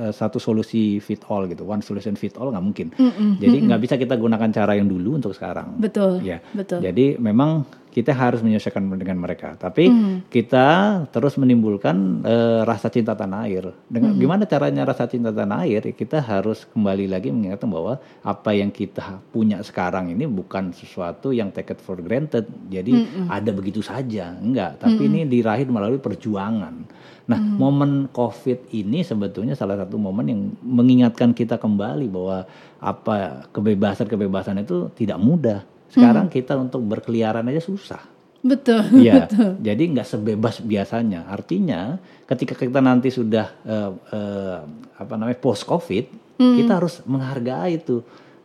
uh, 0.00 0.12
satu 0.16 0.40
solusi 0.40 0.96
fit 0.96 1.20
all 1.28 1.44
gitu, 1.44 1.68
one 1.68 1.84
solution 1.84 2.16
fit 2.16 2.32
all 2.40 2.48
nggak 2.48 2.64
mungkin. 2.64 2.88
Mm. 2.96 3.36
Jadi 3.36 3.56
nggak 3.68 3.80
bisa 3.84 3.94
kita 4.00 4.16
gunakan 4.16 4.48
cara 4.48 4.72
yang 4.80 4.88
dulu 4.88 5.20
untuk 5.20 5.36
sekarang. 5.36 5.76
Betul. 5.76 6.24
Ya. 6.24 6.40
Betul. 6.56 6.80
Jadi 6.80 7.20
memang 7.20 7.68
kita 7.98 8.14
harus 8.14 8.38
menyesuaikan 8.46 8.86
dengan 8.94 9.18
mereka. 9.18 9.58
Tapi 9.58 9.90
mm. 9.90 10.30
kita 10.30 10.66
terus 11.10 11.34
menimbulkan 11.34 12.22
uh, 12.22 12.62
rasa 12.62 12.86
cinta 12.94 13.18
tanah 13.18 13.50
air. 13.50 13.74
Dengan 13.90 14.14
mm. 14.14 14.20
gimana 14.22 14.46
caranya 14.46 14.86
rasa 14.86 15.10
cinta 15.10 15.34
tanah 15.34 15.66
air? 15.66 15.82
Kita 15.90 16.22
harus 16.22 16.62
kembali 16.70 17.10
lagi 17.10 17.34
mengingatkan 17.34 17.66
bahwa 17.66 17.98
apa 18.22 18.54
yang 18.54 18.70
kita 18.70 19.18
punya 19.34 19.58
sekarang 19.66 20.14
ini 20.14 20.30
bukan 20.30 20.70
sesuatu 20.70 21.34
yang 21.34 21.50
take 21.50 21.74
it 21.74 21.82
for 21.82 21.98
granted. 21.98 22.46
Jadi 22.70 22.94
mm 22.94 23.26
ada 23.26 23.50
begitu 23.50 23.82
saja, 23.82 24.30
enggak. 24.38 24.78
Tapi 24.78 25.02
mm 25.02 25.08
ini 25.10 25.20
diraih 25.26 25.66
melalui 25.66 25.98
perjuangan. 25.98 26.86
Nah, 27.26 27.38
mm 27.42 27.58
momen 27.58 28.06
COVID 28.14 28.70
ini 28.78 29.02
sebetulnya 29.02 29.58
salah 29.58 29.74
satu 29.74 29.98
momen 29.98 30.26
yang 30.30 30.40
mengingatkan 30.62 31.34
kita 31.34 31.58
kembali 31.58 32.06
bahwa 32.06 32.46
apa 32.78 33.50
kebebasan-kebebasan 33.50 34.62
itu 34.62 34.86
tidak 34.94 35.18
mudah 35.18 35.66
sekarang 35.88 36.28
hmm. 36.28 36.34
kita 36.34 36.54
untuk 36.56 36.84
berkeliaran 36.84 37.48
aja 37.48 37.62
susah. 37.64 38.02
Betul. 38.44 38.82
Iya. 39.04 39.26
Betul. 39.26 39.50
Jadi 39.60 39.82
nggak 39.96 40.08
sebebas 40.08 40.56
biasanya. 40.62 41.26
Artinya 41.26 41.98
ketika 42.28 42.54
kita 42.54 42.78
nanti 42.78 43.10
sudah 43.10 43.46
uh, 43.66 43.90
uh, 43.92 44.58
apa 44.98 45.12
namanya 45.18 45.38
post 45.40 45.66
covid, 45.66 46.08
hmm. 46.38 46.56
kita 46.62 46.72
harus 46.78 47.02
menghargai 47.08 47.80
itu 47.80 48.04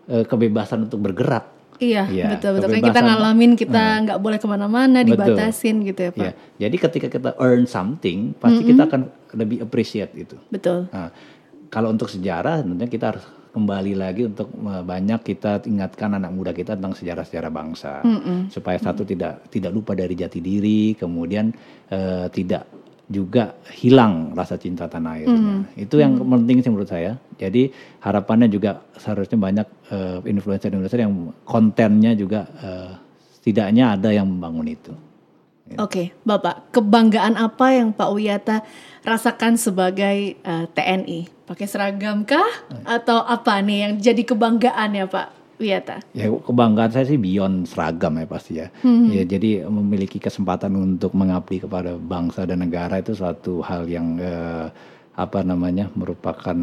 uh, 0.10 0.24
kebebasan 0.26 0.90
untuk 0.90 1.04
bergerak. 1.04 1.52
Iya, 1.82 2.06
ya, 2.08 2.30
betul 2.38 2.56
betul. 2.56 2.70
Kan 2.80 2.84
kita 2.86 3.02
ngalamin 3.02 3.52
kita 3.58 3.84
nggak 4.08 4.18
hmm. 4.22 4.26
boleh 4.30 4.38
ke 4.40 4.48
mana-mana, 4.48 5.04
dibatasin 5.04 5.84
gitu 5.84 6.00
ya 6.00 6.12
pak. 6.14 6.24
Ya, 6.24 6.32
jadi 6.70 6.76
ketika 6.80 7.08
kita 7.12 7.30
earn 7.42 7.66
something, 7.66 8.38
pasti 8.38 8.62
-hmm. 8.62 8.70
kita 8.72 8.82
akan 8.88 9.02
lebih 9.36 9.58
appreciate 9.66 10.14
itu. 10.16 10.38
Betul. 10.54 10.88
Nah, 10.94 11.10
kalau 11.74 11.90
untuk 11.90 12.08
sejarah, 12.08 12.62
tentunya 12.62 12.88
kita 12.88 13.06
harus 13.18 13.26
kembali 13.54 13.94
lagi 13.94 14.26
untuk 14.26 14.50
banyak 14.60 15.22
kita 15.22 15.62
ingatkan 15.70 16.18
anak 16.18 16.34
muda 16.34 16.52
kita 16.52 16.74
tentang 16.74 16.98
sejarah-sejarah 16.98 17.52
bangsa 17.54 18.02
mm 18.02 18.18
-hmm. 18.18 18.40
supaya 18.50 18.82
satu 18.82 19.06
mm 19.06 19.06
-hmm. 19.06 19.12
tidak 19.14 19.34
tidak 19.54 19.72
lupa 19.72 19.94
dari 19.94 20.18
jati 20.18 20.42
diri 20.42 20.98
kemudian 20.98 21.54
uh, 21.94 22.26
tidak 22.34 22.66
juga 23.06 23.54
hilang 23.78 24.34
rasa 24.34 24.58
cinta 24.58 24.90
tanah 24.90 25.22
airnya 25.22 25.38
mm 25.38 25.62
-hmm. 25.70 25.84
itu 25.86 25.96
yang 26.02 26.18
mm 26.18 26.26
-hmm. 26.26 26.34
penting 26.34 26.58
sih 26.66 26.72
menurut 26.74 26.90
saya 26.90 27.14
jadi 27.38 27.70
harapannya 28.02 28.48
juga 28.50 28.82
seharusnya 28.98 29.38
banyak 29.38 29.68
uh, 29.92 30.20
influencer-influencer 30.24 31.00
yang 31.04 31.14
kontennya 31.46 32.16
juga 32.16 32.48
uh, 32.64 32.94
setidaknya 33.44 34.00
ada 34.00 34.10
yang 34.16 34.32
membangun 34.32 34.72
itu. 34.72 34.94
Oke, 35.78 35.90
okay, 35.90 36.06
Bapak, 36.22 36.70
kebanggaan 36.74 37.38
apa 37.40 37.74
yang 37.74 37.90
Pak 37.94 38.10
Wiyata 38.14 38.62
rasakan 39.02 39.58
sebagai 39.58 40.38
uh, 40.46 40.70
TNI? 40.72 41.30
Pakai 41.44 41.68
seragam 41.68 42.24
kah 42.24 42.48
atau 42.88 43.20
apa 43.20 43.60
nih 43.60 43.78
yang 43.90 43.94
jadi 44.00 44.24
kebanggaan 44.24 44.96
ya 44.96 45.06
Pak 45.06 45.28
Wiyata? 45.60 46.02
Ya 46.16 46.32
kebanggaan 46.32 46.92
saya 46.94 47.06
sih 47.06 47.20
beyond 47.20 47.68
seragam 47.70 48.18
ya 48.18 48.26
pasti 48.26 48.62
ya. 48.64 48.68
Hmm. 48.82 49.12
Ya 49.12 49.28
jadi 49.28 49.68
memiliki 49.68 50.18
kesempatan 50.18 50.74
untuk 50.76 51.14
mengabdi 51.14 51.62
kepada 51.62 52.00
bangsa 52.00 52.48
dan 52.48 52.64
negara 52.64 53.00
itu 53.00 53.14
suatu 53.14 53.62
hal 53.62 53.86
yang 53.86 54.18
uh, 54.18 54.72
apa 55.14 55.46
namanya 55.46 55.94
merupakan 55.94 56.58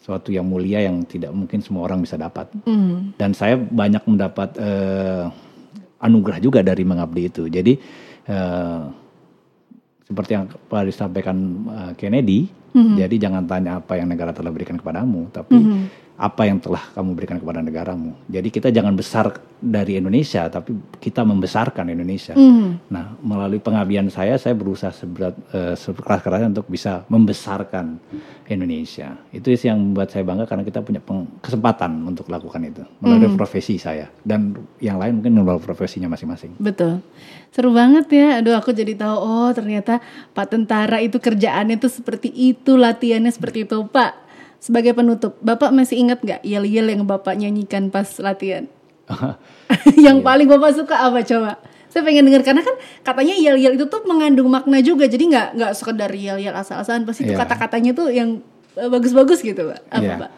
suatu 0.00 0.30
yang 0.30 0.46
mulia 0.46 0.86
yang 0.86 1.02
tidak 1.02 1.34
mungkin 1.34 1.58
semua 1.60 1.90
orang 1.90 1.98
bisa 1.98 2.14
dapat. 2.14 2.46
Hmm. 2.62 3.10
Dan 3.18 3.34
saya 3.34 3.58
banyak 3.58 4.06
mendapat 4.06 4.54
uh, 4.56 5.28
anugerah 5.98 6.38
juga 6.38 6.62
dari 6.62 6.86
mengabdi 6.86 7.26
itu. 7.26 7.50
Jadi 7.50 7.74
uh, 8.30 8.92
seperti 10.06 10.30
yang 10.38 10.46
disampaikan 10.86 11.36
uh, 11.66 11.92
Kennedy, 11.98 12.46
mm-hmm. 12.46 12.96
jadi 12.98 13.14
jangan 13.26 13.42
tanya 13.50 13.82
apa 13.82 13.98
yang 13.98 14.06
negara 14.06 14.30
telah 14.30 14.54
berikan 14.54 14.78
kepadamu, 14.78 15.26
tapi 15.34 15.58
mm-hmm. 15.58 16.05
Apa 16.16 16.48
yang 16.48 16.56
telah 16.56 16.80
kamu 16.96 17.12
berikan 17.12 17.36
kepada 17.36 17.60
negaramu. 17.60 18.16
Jadi 18.24 18.48
kita 18.48 18.72
jangan 18.72 18.96
besar 18.96 19.36
dari 19.60 20.00
Indonesia, 20.00 20.48
tapi 20.48 20.72
kita 20.96 21.20
membesarkan 21.28 21.92
Indonesia. 21.92 22.32
Mm-hmm. 22.32 22.88
Nah, 22.88 23.20
melalui 23.20 23.60
pengabdian 23.60 24.08
saya, 24.08 24.40
saya 24.40 24.56
berusaha 24.56 24.92
seberat 24.96 25.36
uh, 25.52 25.76
sekeras-kerasnya 25.76 26.56
untuk 26.56 26.72
bisa 26.72 27.04
membesarkan 27.12 28.00
Indonesia. 28.48 29.12
Itu 29.28 29.52
sih 29.52 29.68
yang 29.68 29.76
membuat 29.76 30.08
saya 30.08 30.24
bangga 30.24 30.48
karena 30.48 30.64
kita 30.64 30.80
punya 30.80 31.04
kesempatan 31.44 31.92
untuk 32.08 32.32
lakukan 32.32 32.64
itu 32.64 32.80
melalui 33.04 33.28
mm-hmm. 33.28 33.40
profesi 33.40 33.76
saya 33.76 34.08
dan 34.24 34.56
yang 34.80 34.96
lain 34.96 35.20
mungkin 35.20 35.36
melalui 35.36 35.60
profesinya 35.60 36.08
masing-masing. 36.08 36.56
Betul. 36.56 37.04
Seru 37.52 37.76
banget 37.76 38.08
ya. 38.08 38.40
Aduh 38.40 38.56
aku 38.56 38.72
jadi 38.72 38.96
tahu 38.96 39.16
oh 39.20 39.50
ternyata 39.52 40.00
Pak 40.32 40.48
tentara 40.48 41.00
itu 41.04 41.20
kerjaannya 41.20 41.76
tuh 41.76 41.92
seperti 41.92 42.32
itu, 42.32 42.76
latihannya 42.76 43.32
seperti 43.32 43.68
itu, 43.68 43.84
Pak. 43.84 44.25
Sebagai 44.66 44.98
penutup, 44.98 45.38
Bapak 45.38 45.70
masih 45.70 46.02
ingat 46.02 46.26
nggak 46.26 46.42
yel-yel 46.42 46.90
yang 46.90 47.06
Bapak 47.06 47.38
nyanyikan 47.38 47.86
pas 47.86 48.18
latihan? 48.18 48.66
yang 49.94 50.18
iya. 50.18 50.26
paling 50.26 50.50
Bapak 50.50 50.74
suka 50.74 51.06
apa 51.06 51.22
coba? 51.22 51.62
Saya 51.86 52.02
pengen 52.02 52.26
dengar 52.26 52.42
karena 52.42 52.66
kan 52.66 52.74
katanya 53.06 53.38
yel-yel 53.38 53.78
itu 53.78 53.86
tuh 53.86 54.02
mengandung 54.10 54.50
makna 54.50 54.82
juga. 54.82 55.06
Jadi 55.06 55.30
nggak 55.30 55.54
nggak 55.54 55.72
sekedar 55.78 56.10
yel-yel 56.10 56.50
asal-asalan, 56.50 57.06
pasti 57.06 57.30
yeah. 57.30 57.38
kata-katanya 57.38 57.94
tuh 57.94 58.10
yang 58.10 58.42
eh, 58.74 58.90
bagus-bagus 58.90 59.38
gitu, 59.46 59.70
Pak. 59.70 59.86
Apa, 59.86 60.02
yeah. 60.02 60.18
Pak? 60.18 60.30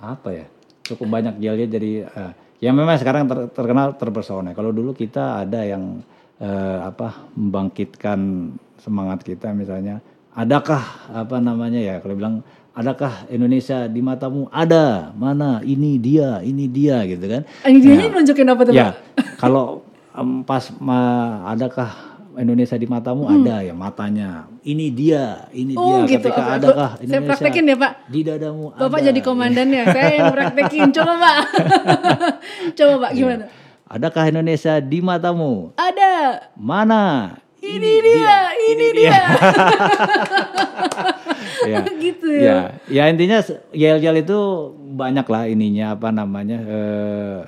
Apa 0.00 0.28
ya? 0.32 0.46
Cukup 0.88 1.12
banyak 1.12 1.36
yel-yel 1.36 1.68
jadi 1.68 1.92
uh, 2.08 2.32
ya 2.56 2.72
memang 2.72 2.96
sekarang 2.96 3.28
ter 3.28 3.52
terkenal 3.52 3.92
terpesona. 4.00 4.56
Kalau 4.56 4.72
dulu 4.72 4.96
kita 4.96 5.44
ada 5.44 5.60
yang 5.68 6.00
eh, 6.40 6.78
apa 6.80 7.28
membangkitkan 7.36 8.50
semangat 8.80 9.20
kita 9.20 9.52
misalnya 9.52 10.00
adakah 10.36 10.80
apa 11.12 11.36
namanya 11.40 11.80
ya 11.80 11.96
kalau 12.00 12.16
bilang 12.16 12.44
adakah 12.76 13.24
Indonesia 13.32 13.88
di 13.88 14.04
matamu 14.04 14.52
ada 14.52 15.08
mana 15.16 15.64
ini 15.64 15.96
dia 15.96 16.44
ini 16.44 16.68
dia 16.68 17.00
gitu 17.08 17.24
kan 17.24 17.42
ini 17.64 17.80
dia 17.80 17.92
nah, 17.96 18.20
nunjukin 18.20 18.52
apa 18.52 18.62
tuh 18.68 18.72
ya 18.76 18.92
kalau 19.42 19.80
um, 20.12 20.44
pas 20.44 20.68
ma, 20.76 21.00
adakah 21.48 21.88
Indonesia 22.36 22.76
di 22.76 22.84
matamu 22.84 23.24
ada 23.32 23.64
ya 23.64 23.72
matanya. 23.72 24.44
Ini 24.60 24.92
dia, 24.92 25.48
ini 25.56 25.72
Hmm. 25.72 25.80
Oh, 25.80 26.04
dia. 26.04 26.20
gitu. 26.20 26.28
Ketika 26.28 26.42
Oke, 26.44 26.52
adakah 26.60 26.90
Saya 26.92 27.00
Indonesia 27.00 27.28
praktekin 27.32 27.64
ya 27.64 27.76
Pak. 27.80 27.92
di 28.12 28.20
dadamu 28.28 28.64
Bapak 28.76 28.98
ada. 29.00 29.06
jadi 29.08 29.20
komandannya, 29.24 29.82
saya 29.88 30.10
yang 30.20 30.28
praktekin. 30.36 30.92
Coba 30.92 31.12
Pak. 31.16 31.36
Coba 32.76 32.94
Pak 33.08 33.10
gimana? 33.16 33.44
Adakah 33.88 34.24
Indonesia 34.28 34.76
di 34.84 34.98
matamu? 35.00 35.72
Ada. 35.80 36.44
Mana? 36.60 37.40
Ini 37.64 37.92
dia, 38.04 38.36
ini 38.52 38.86
dia. 38.92 39.16
ya. 41.64 41.80
gitu 42.04 42.28
ya. 42.28 42.42
ya. 42.42 42.58
Ya 42.90 43.02
intinya 43.08 43.40
yel-yel 43.72 44.20
itu 44.20 44.38
banyak 44.96 45.26
lah 45.26 45.48
ininya 45.48 45.96
apa 45.96 46.12
namanya 46.12 46.58
eh, 46.60 47.40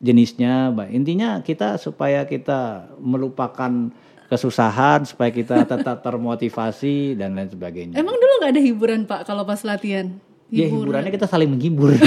jenisnya. 0.00 0.70
Intinya 0.92 1.42
kita 1.42 1.80
supaya 1.80 2.22
kita 2.28 2.92
melupakan 3.00 3.90
kesusahan, 4.26 5.06
supaya 5.06 5.30
kita 5.30 5.64
tetap 5.72 6.02
termotivasi 6.02 7.16
dan 7.18 7.34
lain 7.38 7.50
sebagainya. 7.50 7.94
Emang 7.98 8.14
dulu 8.18 8.32
nggak 8.42 8.52
ada 8.52 8.62
hiburan 8.62 9.00
Pak 9.06 9.26
kalau 9.26 9.46
pas 9.46 9.62
latihan? 9.62 10.10
Ya 10.46 10.70
hiburannya 10.70 11.10
kita 11.10 11.26
saling 11.26 11.50
menghibur. 11.50 11.90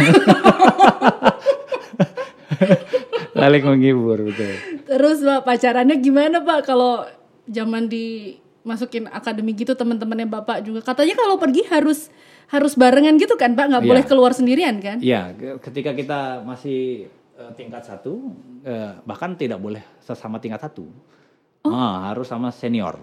saling 3.36 3.64
menghibur 3.68 4.32
betul. 4.32 4.56
Terus 4.88 5.20
Pak 5.20 5.44
pacarannya 5.44 6.00
gimana 6.00 6.40
Pak 6.40 6.64
kalau 6.64 7.04
zaman 7.52 7.92
dimasukin 8.60 9.08
akademi 9.08 9.56
gitu 9.56 9.72
teman-temannya 9.72 10.28
Bapak 10.28 10.62
juga 10.62 10.84
katanya 10.84 11.16
kalau 11.16 11.40
pergi 11.40 11.64
harus 11.68 12.12
harus 12.48 12.74
barengan 12.76 13.16
gitu 13.16 13.34
kan 13.34 13.56
Pak 13.56 13.66
nggak 13.72 13.84
Iya. 13.84 13.90
boleh 13.90 14.04
keluar 14.04 14.32
sendirian 14.34 14.78
kan? 14.80 15.00
Iya, 15.00 15.32
ketika 15.64 15.92
kita 15.94 16.44
masih 16.44 17.08
eh, 17.40 17.52
tingkat 17.56 17.88
satu, 17.88 18.36
eh, 18.62 19.00
bahkan 19.04 19.32
tidak 19.34 19.58
boleh 19.58 19.80
sesama 20.00 20.38
tingkat 20.38 20.60
satu, 20.60 20.92
Oh. 21.60 21.72
Ah, 21.72 22.08
harus 22.08 22.24
sama 22.24 22.52
senior. 22.52 23.00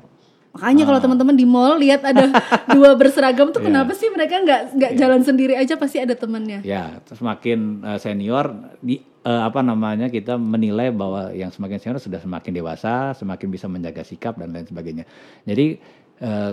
Makanya 0.57 0.83
Ah. 0.83 0.89
kalau 0.89 1.01
teman-teman 1.05 1.37
di 1.37 1.45
mall 1.45 1.77
lihat 1.77 2.01
ada 2.01 2.33
dua 2.75 2.97
berseragam 2.97 3.53
tuh 3.53 3.61
kenapa 3.61 3.93
sih 3.93 4.09
mereka 4.09 4.41
nggak 4.41 4.61
nggak 4.73 4.93
jalan 4.97 5.21
sendiri 5.21 5.53
aja 5.53 5.77
pasti 5.77 6.01
ada 6.01 6.17
temannya. 6.17 6.65
Ya, 6.65 6.97
terus 7.05 7.21
semakin 7.21 7.85
eh, 7.85 7.99
senior 8.01 8.57
di 8.81 8.97
eh, 9.21 9.43
apa 9.45 9.61
namanya 9.61 10.09
kita 10.09 10.35
menilai 10.35 10.89
bahwa 10.89 11.29
yang 11.31 11.53
semakin 11.53 11.77
senior 11.77 12.01
sudah 12.01 12.19
semakin 12.19 12.57
dewasa, 12.57 13.13
semakin 13.13 13.53
bisa 13.53 13.69
menjaga 13.69 14.01
sikap 14.01 14.41
dan 14.41 14.51
lain 14.51 14.65
sebagainya. 14.65 15.05
Jadi 15.45 15.77
eh, 16.25 16.53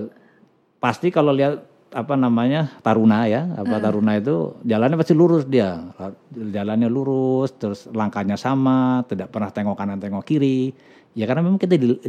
pasti 0.78 1.08
kalau 1.08 1.32
lihat 1.32 1.64
apa 1.94 2.18
namanya 2.18 2.82
taruna 2.82 3.30
ya, 3.30 3.54
apa 3.54 3.78
taruna 3.78 4.18
itu 4.18 4.58
jalannya 4.66 4.98
pasti 4.98 5.14
lurus 5.14 5.46
dia, 5.46 5.94
jalannya 6.34 6.90
lurus, 6.90 7.54
terus 7.54 7.86
langkahnya 7.88 8.34
sama, 8.34 9.06
tidak 9.06 9.30
pernah 9.30 9.54
tengok 9.54 9.78
kanan 9.78 10.02
tengok 10.02 10.26
kiri. 10.26 10.74
Ya 11.14 11.30
karena 11.30 11.46
memang 11.46 11.62
kita 11.62 11.78
di- 11.78 12.02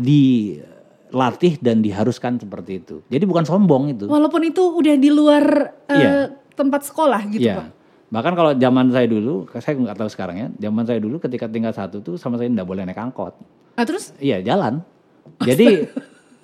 dilatih 1.10 1.58
dan 1.58 1.80
diharuskan 1.80 2.38
seperti 2.38 2.80
itu. 2.80 2.96
Jadi 3.06 3.24
bukan 3.24 3.44
sombong 3.44 3.92
itu. 3.92 4.04
Walaupun 4.06 4.42
itu 4.42 4.62
udah 4.62 4.94
di 4.94 5.10
luar 5.10 5.44
Iya. 5.86 6.34
tempat 6.54 6.84
sekolah 6.84 7.20
gitu 7.28 7.44
Iya. 7.44 7.56
Pak. 7.60 7.68
Bahkan 8.10 8.32
kalau 8.34 8.52
zaman 8.54 8.86
saya 8.90 9.06
dulu, 9.06 9.46
saya 9.52 9.74
nggak 9.74 9.98
tahu 9.98 10.06
sekarang 10.06 10.36
ya. 10.38 10.48
Zaman 10.60 10.86
saya 10.86 10.98
dulu 10.98 11.18
ketika 11.18 11.50
tingkat 11.50 11.74
satu 11.74 11.98
tuh 11.98 12.14
sama 12.14 12.38
saya 12.38 12.46
nggak 12.46 12.66
boleh 12.66 12.86
naik 12.86 12.98
angkot. 12.98 13.34
Ah 13.74 13.82
terus 13.82 14.14
Iya 14.18 14.38
jalan. 14.40 14.82
Jadi 15.48 15.88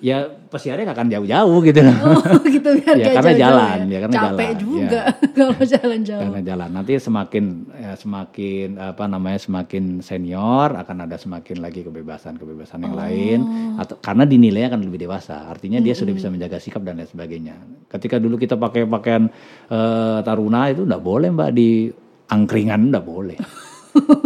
ya 0.01 0.25
pesiarnya 0.25 0.89
nggak 0.89 0.97
akan 0.97 1.09
jauh-jauh 1.13 1.57
gitu. 1.61 1.79
oh 1.85 2.41
gitu 2.57 2.69
biar 2.81 2.95
Ya, 2.97 3.13
karena 3.13 3.33
jalan, 3.37 3.77
ya, 3.87 3.99
karena 4.03 4.15
Capek 4.17 4.49
jalan, 4.49 4.57
juga 4.59 5.01
kalau 5.37 5.61
jalan 5.61 5.99
jauh. 6.01 6.21
Karena 6.25 6.41
jalan. 6.41 6.69
Nanti 6.73 6.91
semakin 6.97 7.45
ya, 7.77 7.93
semakin 7.93 8.67
apa 8.81 9.03
namanya 9.05 9.39
semakin 9.39 10.01
senior 10.01 10.73
akan 10.73 10.97
ada 11.05 11.15
semakin 11.21 11.61
lagi 11.61 11.85
kebebasan-kebebasan 11.85 12.81
yang 12.81 12.97
lain 12.97 13.39
atau 13.77 13.95
karena 14.01 14.25
dinilainya 14.25 14.73
akan 14.73 14.81
lebih 14.89 15.05
dewasa. 15.05 15.47
Artinya 15.47 15.77
dia 15.79 15.93
sudah 15.93 16.11
bisa 16.11 16.27
menjaga 16.33 16.57
sikap 16.57 16.81
dan 16.81 16.97
lain 16.97 17.07
sebagainya. 17.07 17.55
Ketika 17.87 18.17
dulu 18.17 18.41
kita 18.41 18.57
pakai 18.57 18.89
pakaian 18.89 19.29
eh, 19.69 20.19
taruna 20.25 20.73
itu 20.73 20.83
nggak 20.83 21.03
boleh 21.05 21.29
Mbak 21.29 21.51
di 21.53 21.93
angkringan 22.33 22.89
nggak 22.89 23.05
boleh. 23.05 23.37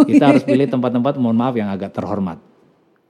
kita 0.06 0.24
harus 0.30 0.46
pilih 0.46 0.70
tempat-tempat 0.70 1.18
mohon 1.18 1.36
maaf 1.36 1.58
yang 1.60 1.68
agak 1.68 1.92
terhormat. 1.92 2.55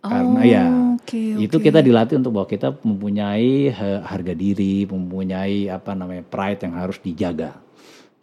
Karena 0.09 0.41
ya 0.45 0.65
Oke, 1.05 1.37
itu 1.37 1.57
kita 1.61 1.85
dilatih 1.85 2.17
untuk 2.17 2.33
bahwa 2.33 2.49
kita 2.49 2.73
mempunyai 2.81 3.69
harga 4.01 4.33
diri, 4.33 4.89
mempunyai 4.89 5.69
apa 5.69 5.93
namanya 5.93 6.25
pride 6.25 6.65
yang 6.65 6.73
harus 6.81 6.97
dijaga. 6.97 7.61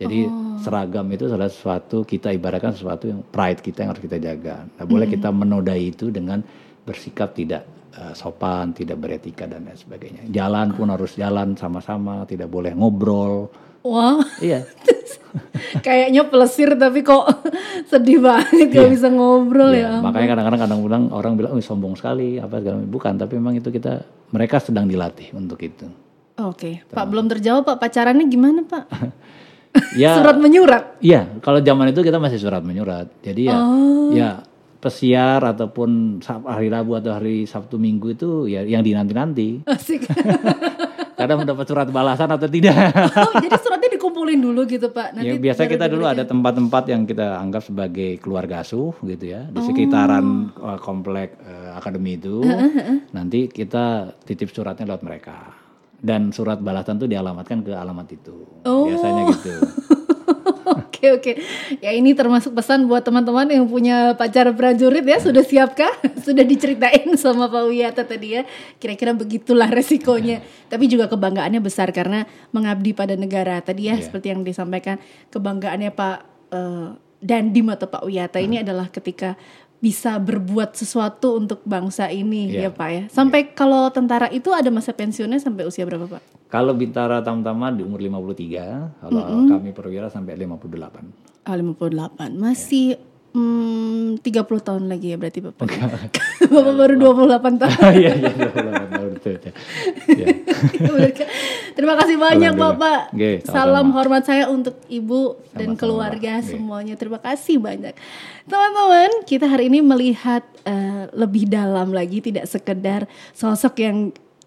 Jadi 0.02 0.26
seragam 0.58 1.06
itu 1.14 1.30
adalah 1.30 1.46
sesuatu 1.46 2.02
kita 2.02 2.34
ibaratkan 2.34 2.74
sesuatu 2.74 3.06
yang 3.06 3.22
pride 3.22 3.62
kita 3.62 3.86
yang 3.86 3.90
harus 3.94 4.02
kita 4.02 4.18
jaga. 4.18 4.66
Nah, 4.66 4.84
boleh 4.88 5.06
kita 5.06 5.30
menodai 5.30 5.94
itu 5.94 6.10
dengan 6.10 6.42
bersikap 6.82 7.38
tidak 7.38 7.62
eh, 7.94 8.10
sopan, 8.18 8.74
tidak 8.74 8.98
beretika 8.98 9.46
dan 9.46 9.62
lain 9.62 9.78
sebagainya. 9.78 10.26
Jalan 10.26 10.74
pun 10.74 10.90
harus 10.90 11.14
jalan 11.14 11.54
sama-sama, 11.54 12.26
tidak 12.26 12.50
boleh 12.50 12.74
ngobrol. 12.74 13.46
Wah, 13.82 14.22
Iya. 14.38 14.62
kayaknya 15.86 16.28
pelesir 16.28 16.76
tapi 16.76 17.00
kok 17.00 17.24
sedih 17.90 18.20
banget 18.20 18.68
gak 18.68 18.90
bisa 18.90 19.08
ngobrol 19.08 19.72
Iya, 19.72 19.98
ya. 19.98 20.04
makanya 20.04 20.36
kadang-kadang 20.36 20.60
kadang 20.60 20.80
bilang 20.84 21.04
orang 21.10 21.32
bilang, 21.34 21.50
"Oh, 21.52 21.60
sombong 21.60 21.96
sekali," 21.96 22.36
apa 22.36 22.60
segala. 22.60 22.78
Bukan, 22.78 23.16
tapi 23.16 23.40
memang 23.40 23.56
itu 23.56 23.68
kita 23.68 24.02
mereka 24.30 24.60
sedang 24.60 24.84
dilatih 24.84 25.32
untuk 25.32 25.58
itu. 25.60 25.88
Oke, 26.38 26.84
Pak 26.86 27.04
belum 27.06 27.28
terjawab 27.28 27.64
Pak 27.64 27.78
pacarannya 27.78 28.26
gimana 28.26 28.62
Pak? 28.62 28.84
Ya, 29.96 30.20
Surat 30.20 30.36
menyurat. 30.36 31.00
Iya, 31.00 31.40
kalau 31.40 31.56
zaman 31.56 31.88
itu 31.88 32.04
kita 32.04 32.20
masih 32.20 32.36
surat 32.36 32.60
menyurat. 32.60 33.08
Jadi 33.24 33.48
ya, 33.48 33.56
ya 34.12 34.30
pesiar 34.76 35.40
ataupun 35.40 36.20
hari 36.44 36.68
Rabu 36.68 36.92
atau 36.92 37.08
hari 37.08 37.48
Sabtu 37.48 37.80
Minggu 37.80 38.12
itu 38.12 38.30
ya 38.52 38.68
yang 38.68 38.84
dinanti-nanti. 38.84 39.64
Asik. 39.64 40.04
Kadang 41.14 41.44
mendapat 41.44 41.66
surat 41.68 41.88
balasan 41.88 42.28
atau 42.30 42.48
tidak. 42.48 42.74
oh, 43.20 43.32
jadi 43.40 43.56
suratnya 43.60 43.90
dikumpulin 43.94 44.40
dulu 44.40 44.64
gitu 44.64 44.88
Pak. 44.88 45.18
ya 45.20 45.36
biasa 45.36 45.64
baru 45.64 45.72
kita 45.76 45.86
dulu 45.92 46.04
ada 46.08 46.24
tempat-tempat 46.24 46.84
yang 46.88 47.02
kita 47.04 47.36
anggap 47.38 47.62
sebagai 47.64 48.16
keluarga 48.18 48.64
asuh 48.64 48.96
gitu 49.04 49.24
ya 49.30 49.44
di 49.48 49.60
sekitaran 49.60 50.52
uh, 50.56 50.78
komplek 50.80 51.36
uh, 51.44 51.76
akademi 51.76 52.16
itu. 52.16 52.40
Nanti 53.16 53.52
kita 53.52 54.16
titip 54.24 54.48
suratnya 54.50 54.88
lewat 54.88 55.02
mereka. 55.04 55.36
Dan 56.02 56.34
surat 56.34 56.58
balasan 56.58 56.98
tuh 56.98 57.06
dialamatkan 57.06 57.62
ke 57.62 57.70
alamat 57.78 58.10
itu. 58.10 58.42
Oh. 58.66 58.90
Biasanya 58.90 59.22
gitu. 59.30 59.54
Oke 61.02 61.18
oke, 61.18 61.32
ya 61.82 61.90
ini 61.90 62.14
termasuk 62.14 62.54
pesan 62.54 62.86
buat 62.86 63.02
teman-teman 63.02 63.50
yang 63.50 63.66
punya 63.66 64.14
pacar 64.14 64.46
prajurit 64.54 65.02
ya 65.02 65.18
sudah 65.18 65.42
siapkah? 65.42 65.90
Sudah 66.22 66.46
diceritain 66.46 67.10
sama 67.18 67.50
Pak 67.50 67.66
Wiyata 67.66 68.06
tadi 68.06 68.38
ya. 68.38 68.46
Kira-kira 68.78 69.10
begitulah 69.10 69.66
resikonya. 69.66 70.46
Tapi 70.70 70.86
juga 70.86 71.10
kebanggaannya 71.10 71.58
besar 71.58 71.90
karena 71.90 72.22
mengabdi 72.54 72.94
pada 72.94 73.18
negara 73.18 73.58
tadi 73.58 73.90
ya 73.90 73.98
Iya. 73.98 74.06
seperti 74.06 74.30
yang 74.30 74.46
disampaikan 74.46 75.02
kebanggaannya 75.34 75.90
Pak 75.90 76.16
eh, 76.54 76.88
Dandim 77.18 77.66
atau 77.74 77.90
Pak 77.90 78.06
Wiyata 78.06 78.38
ini 78.38 78.62
adalah 78.62 78.86
ketika 78.86 79.34
bisa 79.82 80.14
berbuat 80.14 80.78
sesuatu 80.78 81.34
untuk 81.34 81.66
bangsa 81.66 82.06
ini 82.06 82.54
ya 82.54 82.62
Iya. 82.62 82.70
Pak 82.70 82.88
ya. 82.94 83.02
Sampai 83.10 83.50
kalau 83.50 83.90
tentara 83.90 84.30
itu 84.30 84.54
ada 84.54 84.70
masa 84.70 84.94
pensiunnya 84.94 85.42
sampai 85.42 85.66
usia 85.66 85.82
berapa 85.82 86.06
Pak? 86.06 86.46
Kalau 86.46 86.70
Bintara 86.70 87.18
Tamtama 87.18 87.74
di 87.74 87.82
umur 87.82 87.98
53, 87.98 89.02
kalau 89.02 89.22
kami 89.50 89.74
perwira 89.74 90.06
sampai 90.06 90.38
58. 90.38 91.48
Oh, 91.48 91.56
58. 91.58 92.38
Masih 92.38 92.94
hmm, 93.32 94.20
30 94.20 94.66
tahun 94.66 94.84
lagi 94.88 95.12
ya 95.12 95.16
berarti 95.16 95.40
Bapak. 95.40 95.66
Bapak 96.52 96.74
baru 96.76 96.94
28 96.96 97.62
tahun. 97.62 97.80
Iya, 98.02 98.12
iya, 98.16 98.30
28 98.48 98.92
tahun 98.92 99.10
betul. 99.16 99.34
Iya. 100.08 100.26
Terima 101.76 101.94
kasih 101.96 102.16
banyak. 102.20 102.52
Bapak. 102.54 103.00
Sama-sama. 103.12 103.52
Salam 103.52 103.86
hormat 103.96 104.22
saya 104.28 104.44
untuk 104.48 104.76
Ibu 104.88 105.40
dan 105.56 105.74
Sama-sama, 105.74 105.80
keluarga. 105.80 106.32
Oke. 106.40 106.48
semuanya. 106.52 106.94
Terima 106.96 107.18
kasih 107.20 107.56
banyak. 107.60 107.94
Teman-teman, 108.46 109.10
kita 109.24 109.46
hari 109.48 109.72
ini 109.72 109.80
melihat 109.80 110.44
eh, 110.66 111.08
lebih 111.16 111.48
dalam 111.48 111.94
lagi 111.94 112.20
tidak 112.20 112.46
sekedar 112.50 113.08
sosok 113.32 113.74
yang 113.80 113.98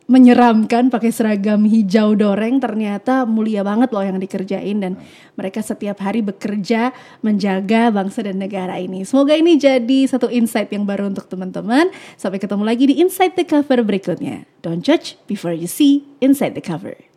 menyeramkan 0.05 0.93
pakai 0.93 1.09
seragam 1.09 1.65
hijau 1.65 2.13
doreng 2.13 2.61
ternyata 2.61 3.25
mulia 3.25 3.65
banget 3.65 3.89
loh 3.89 4.05
yang 4.05 4.21
dikerjain 4.21 4.77
dan 4.77 4.93
mereka 5.33 5.65
setiap 5.65 5.97
hari 6.01 6.21
bekerja 6.21 6.93
menjaga 7.25 7.89
bangsa 7.89 8.21
dan 8.21 8.37
negara 8.37 8.77
ini. 8.77 9.01
Semoga 9.01 9.33
ini 9.33 9.57
jadi 9.57 10.05
satu 10.05 10.29
insight 10.29 10.69
yang 10.69 10.85
baru 10.85 11.09
untuk 11.09 11.25
teman-teman. 11.25 11.89
Sampai 12.21 12.37
ketemu 12.37 12.63
lagi 12.63 12.85
di 12.85 13.01
Inside 13.01 13.33
the 13.33 13.45
Cover 13.45 13.81
berikutnya. 13.81 14.45
Don't 14.61 14.85
judge 14.85 15.17
before 15.25 15.53
you 15.53 15.69
see 15.69 16.05
inside 16.21 16.53
the 16.53 16.61
cover. 16.61 17.14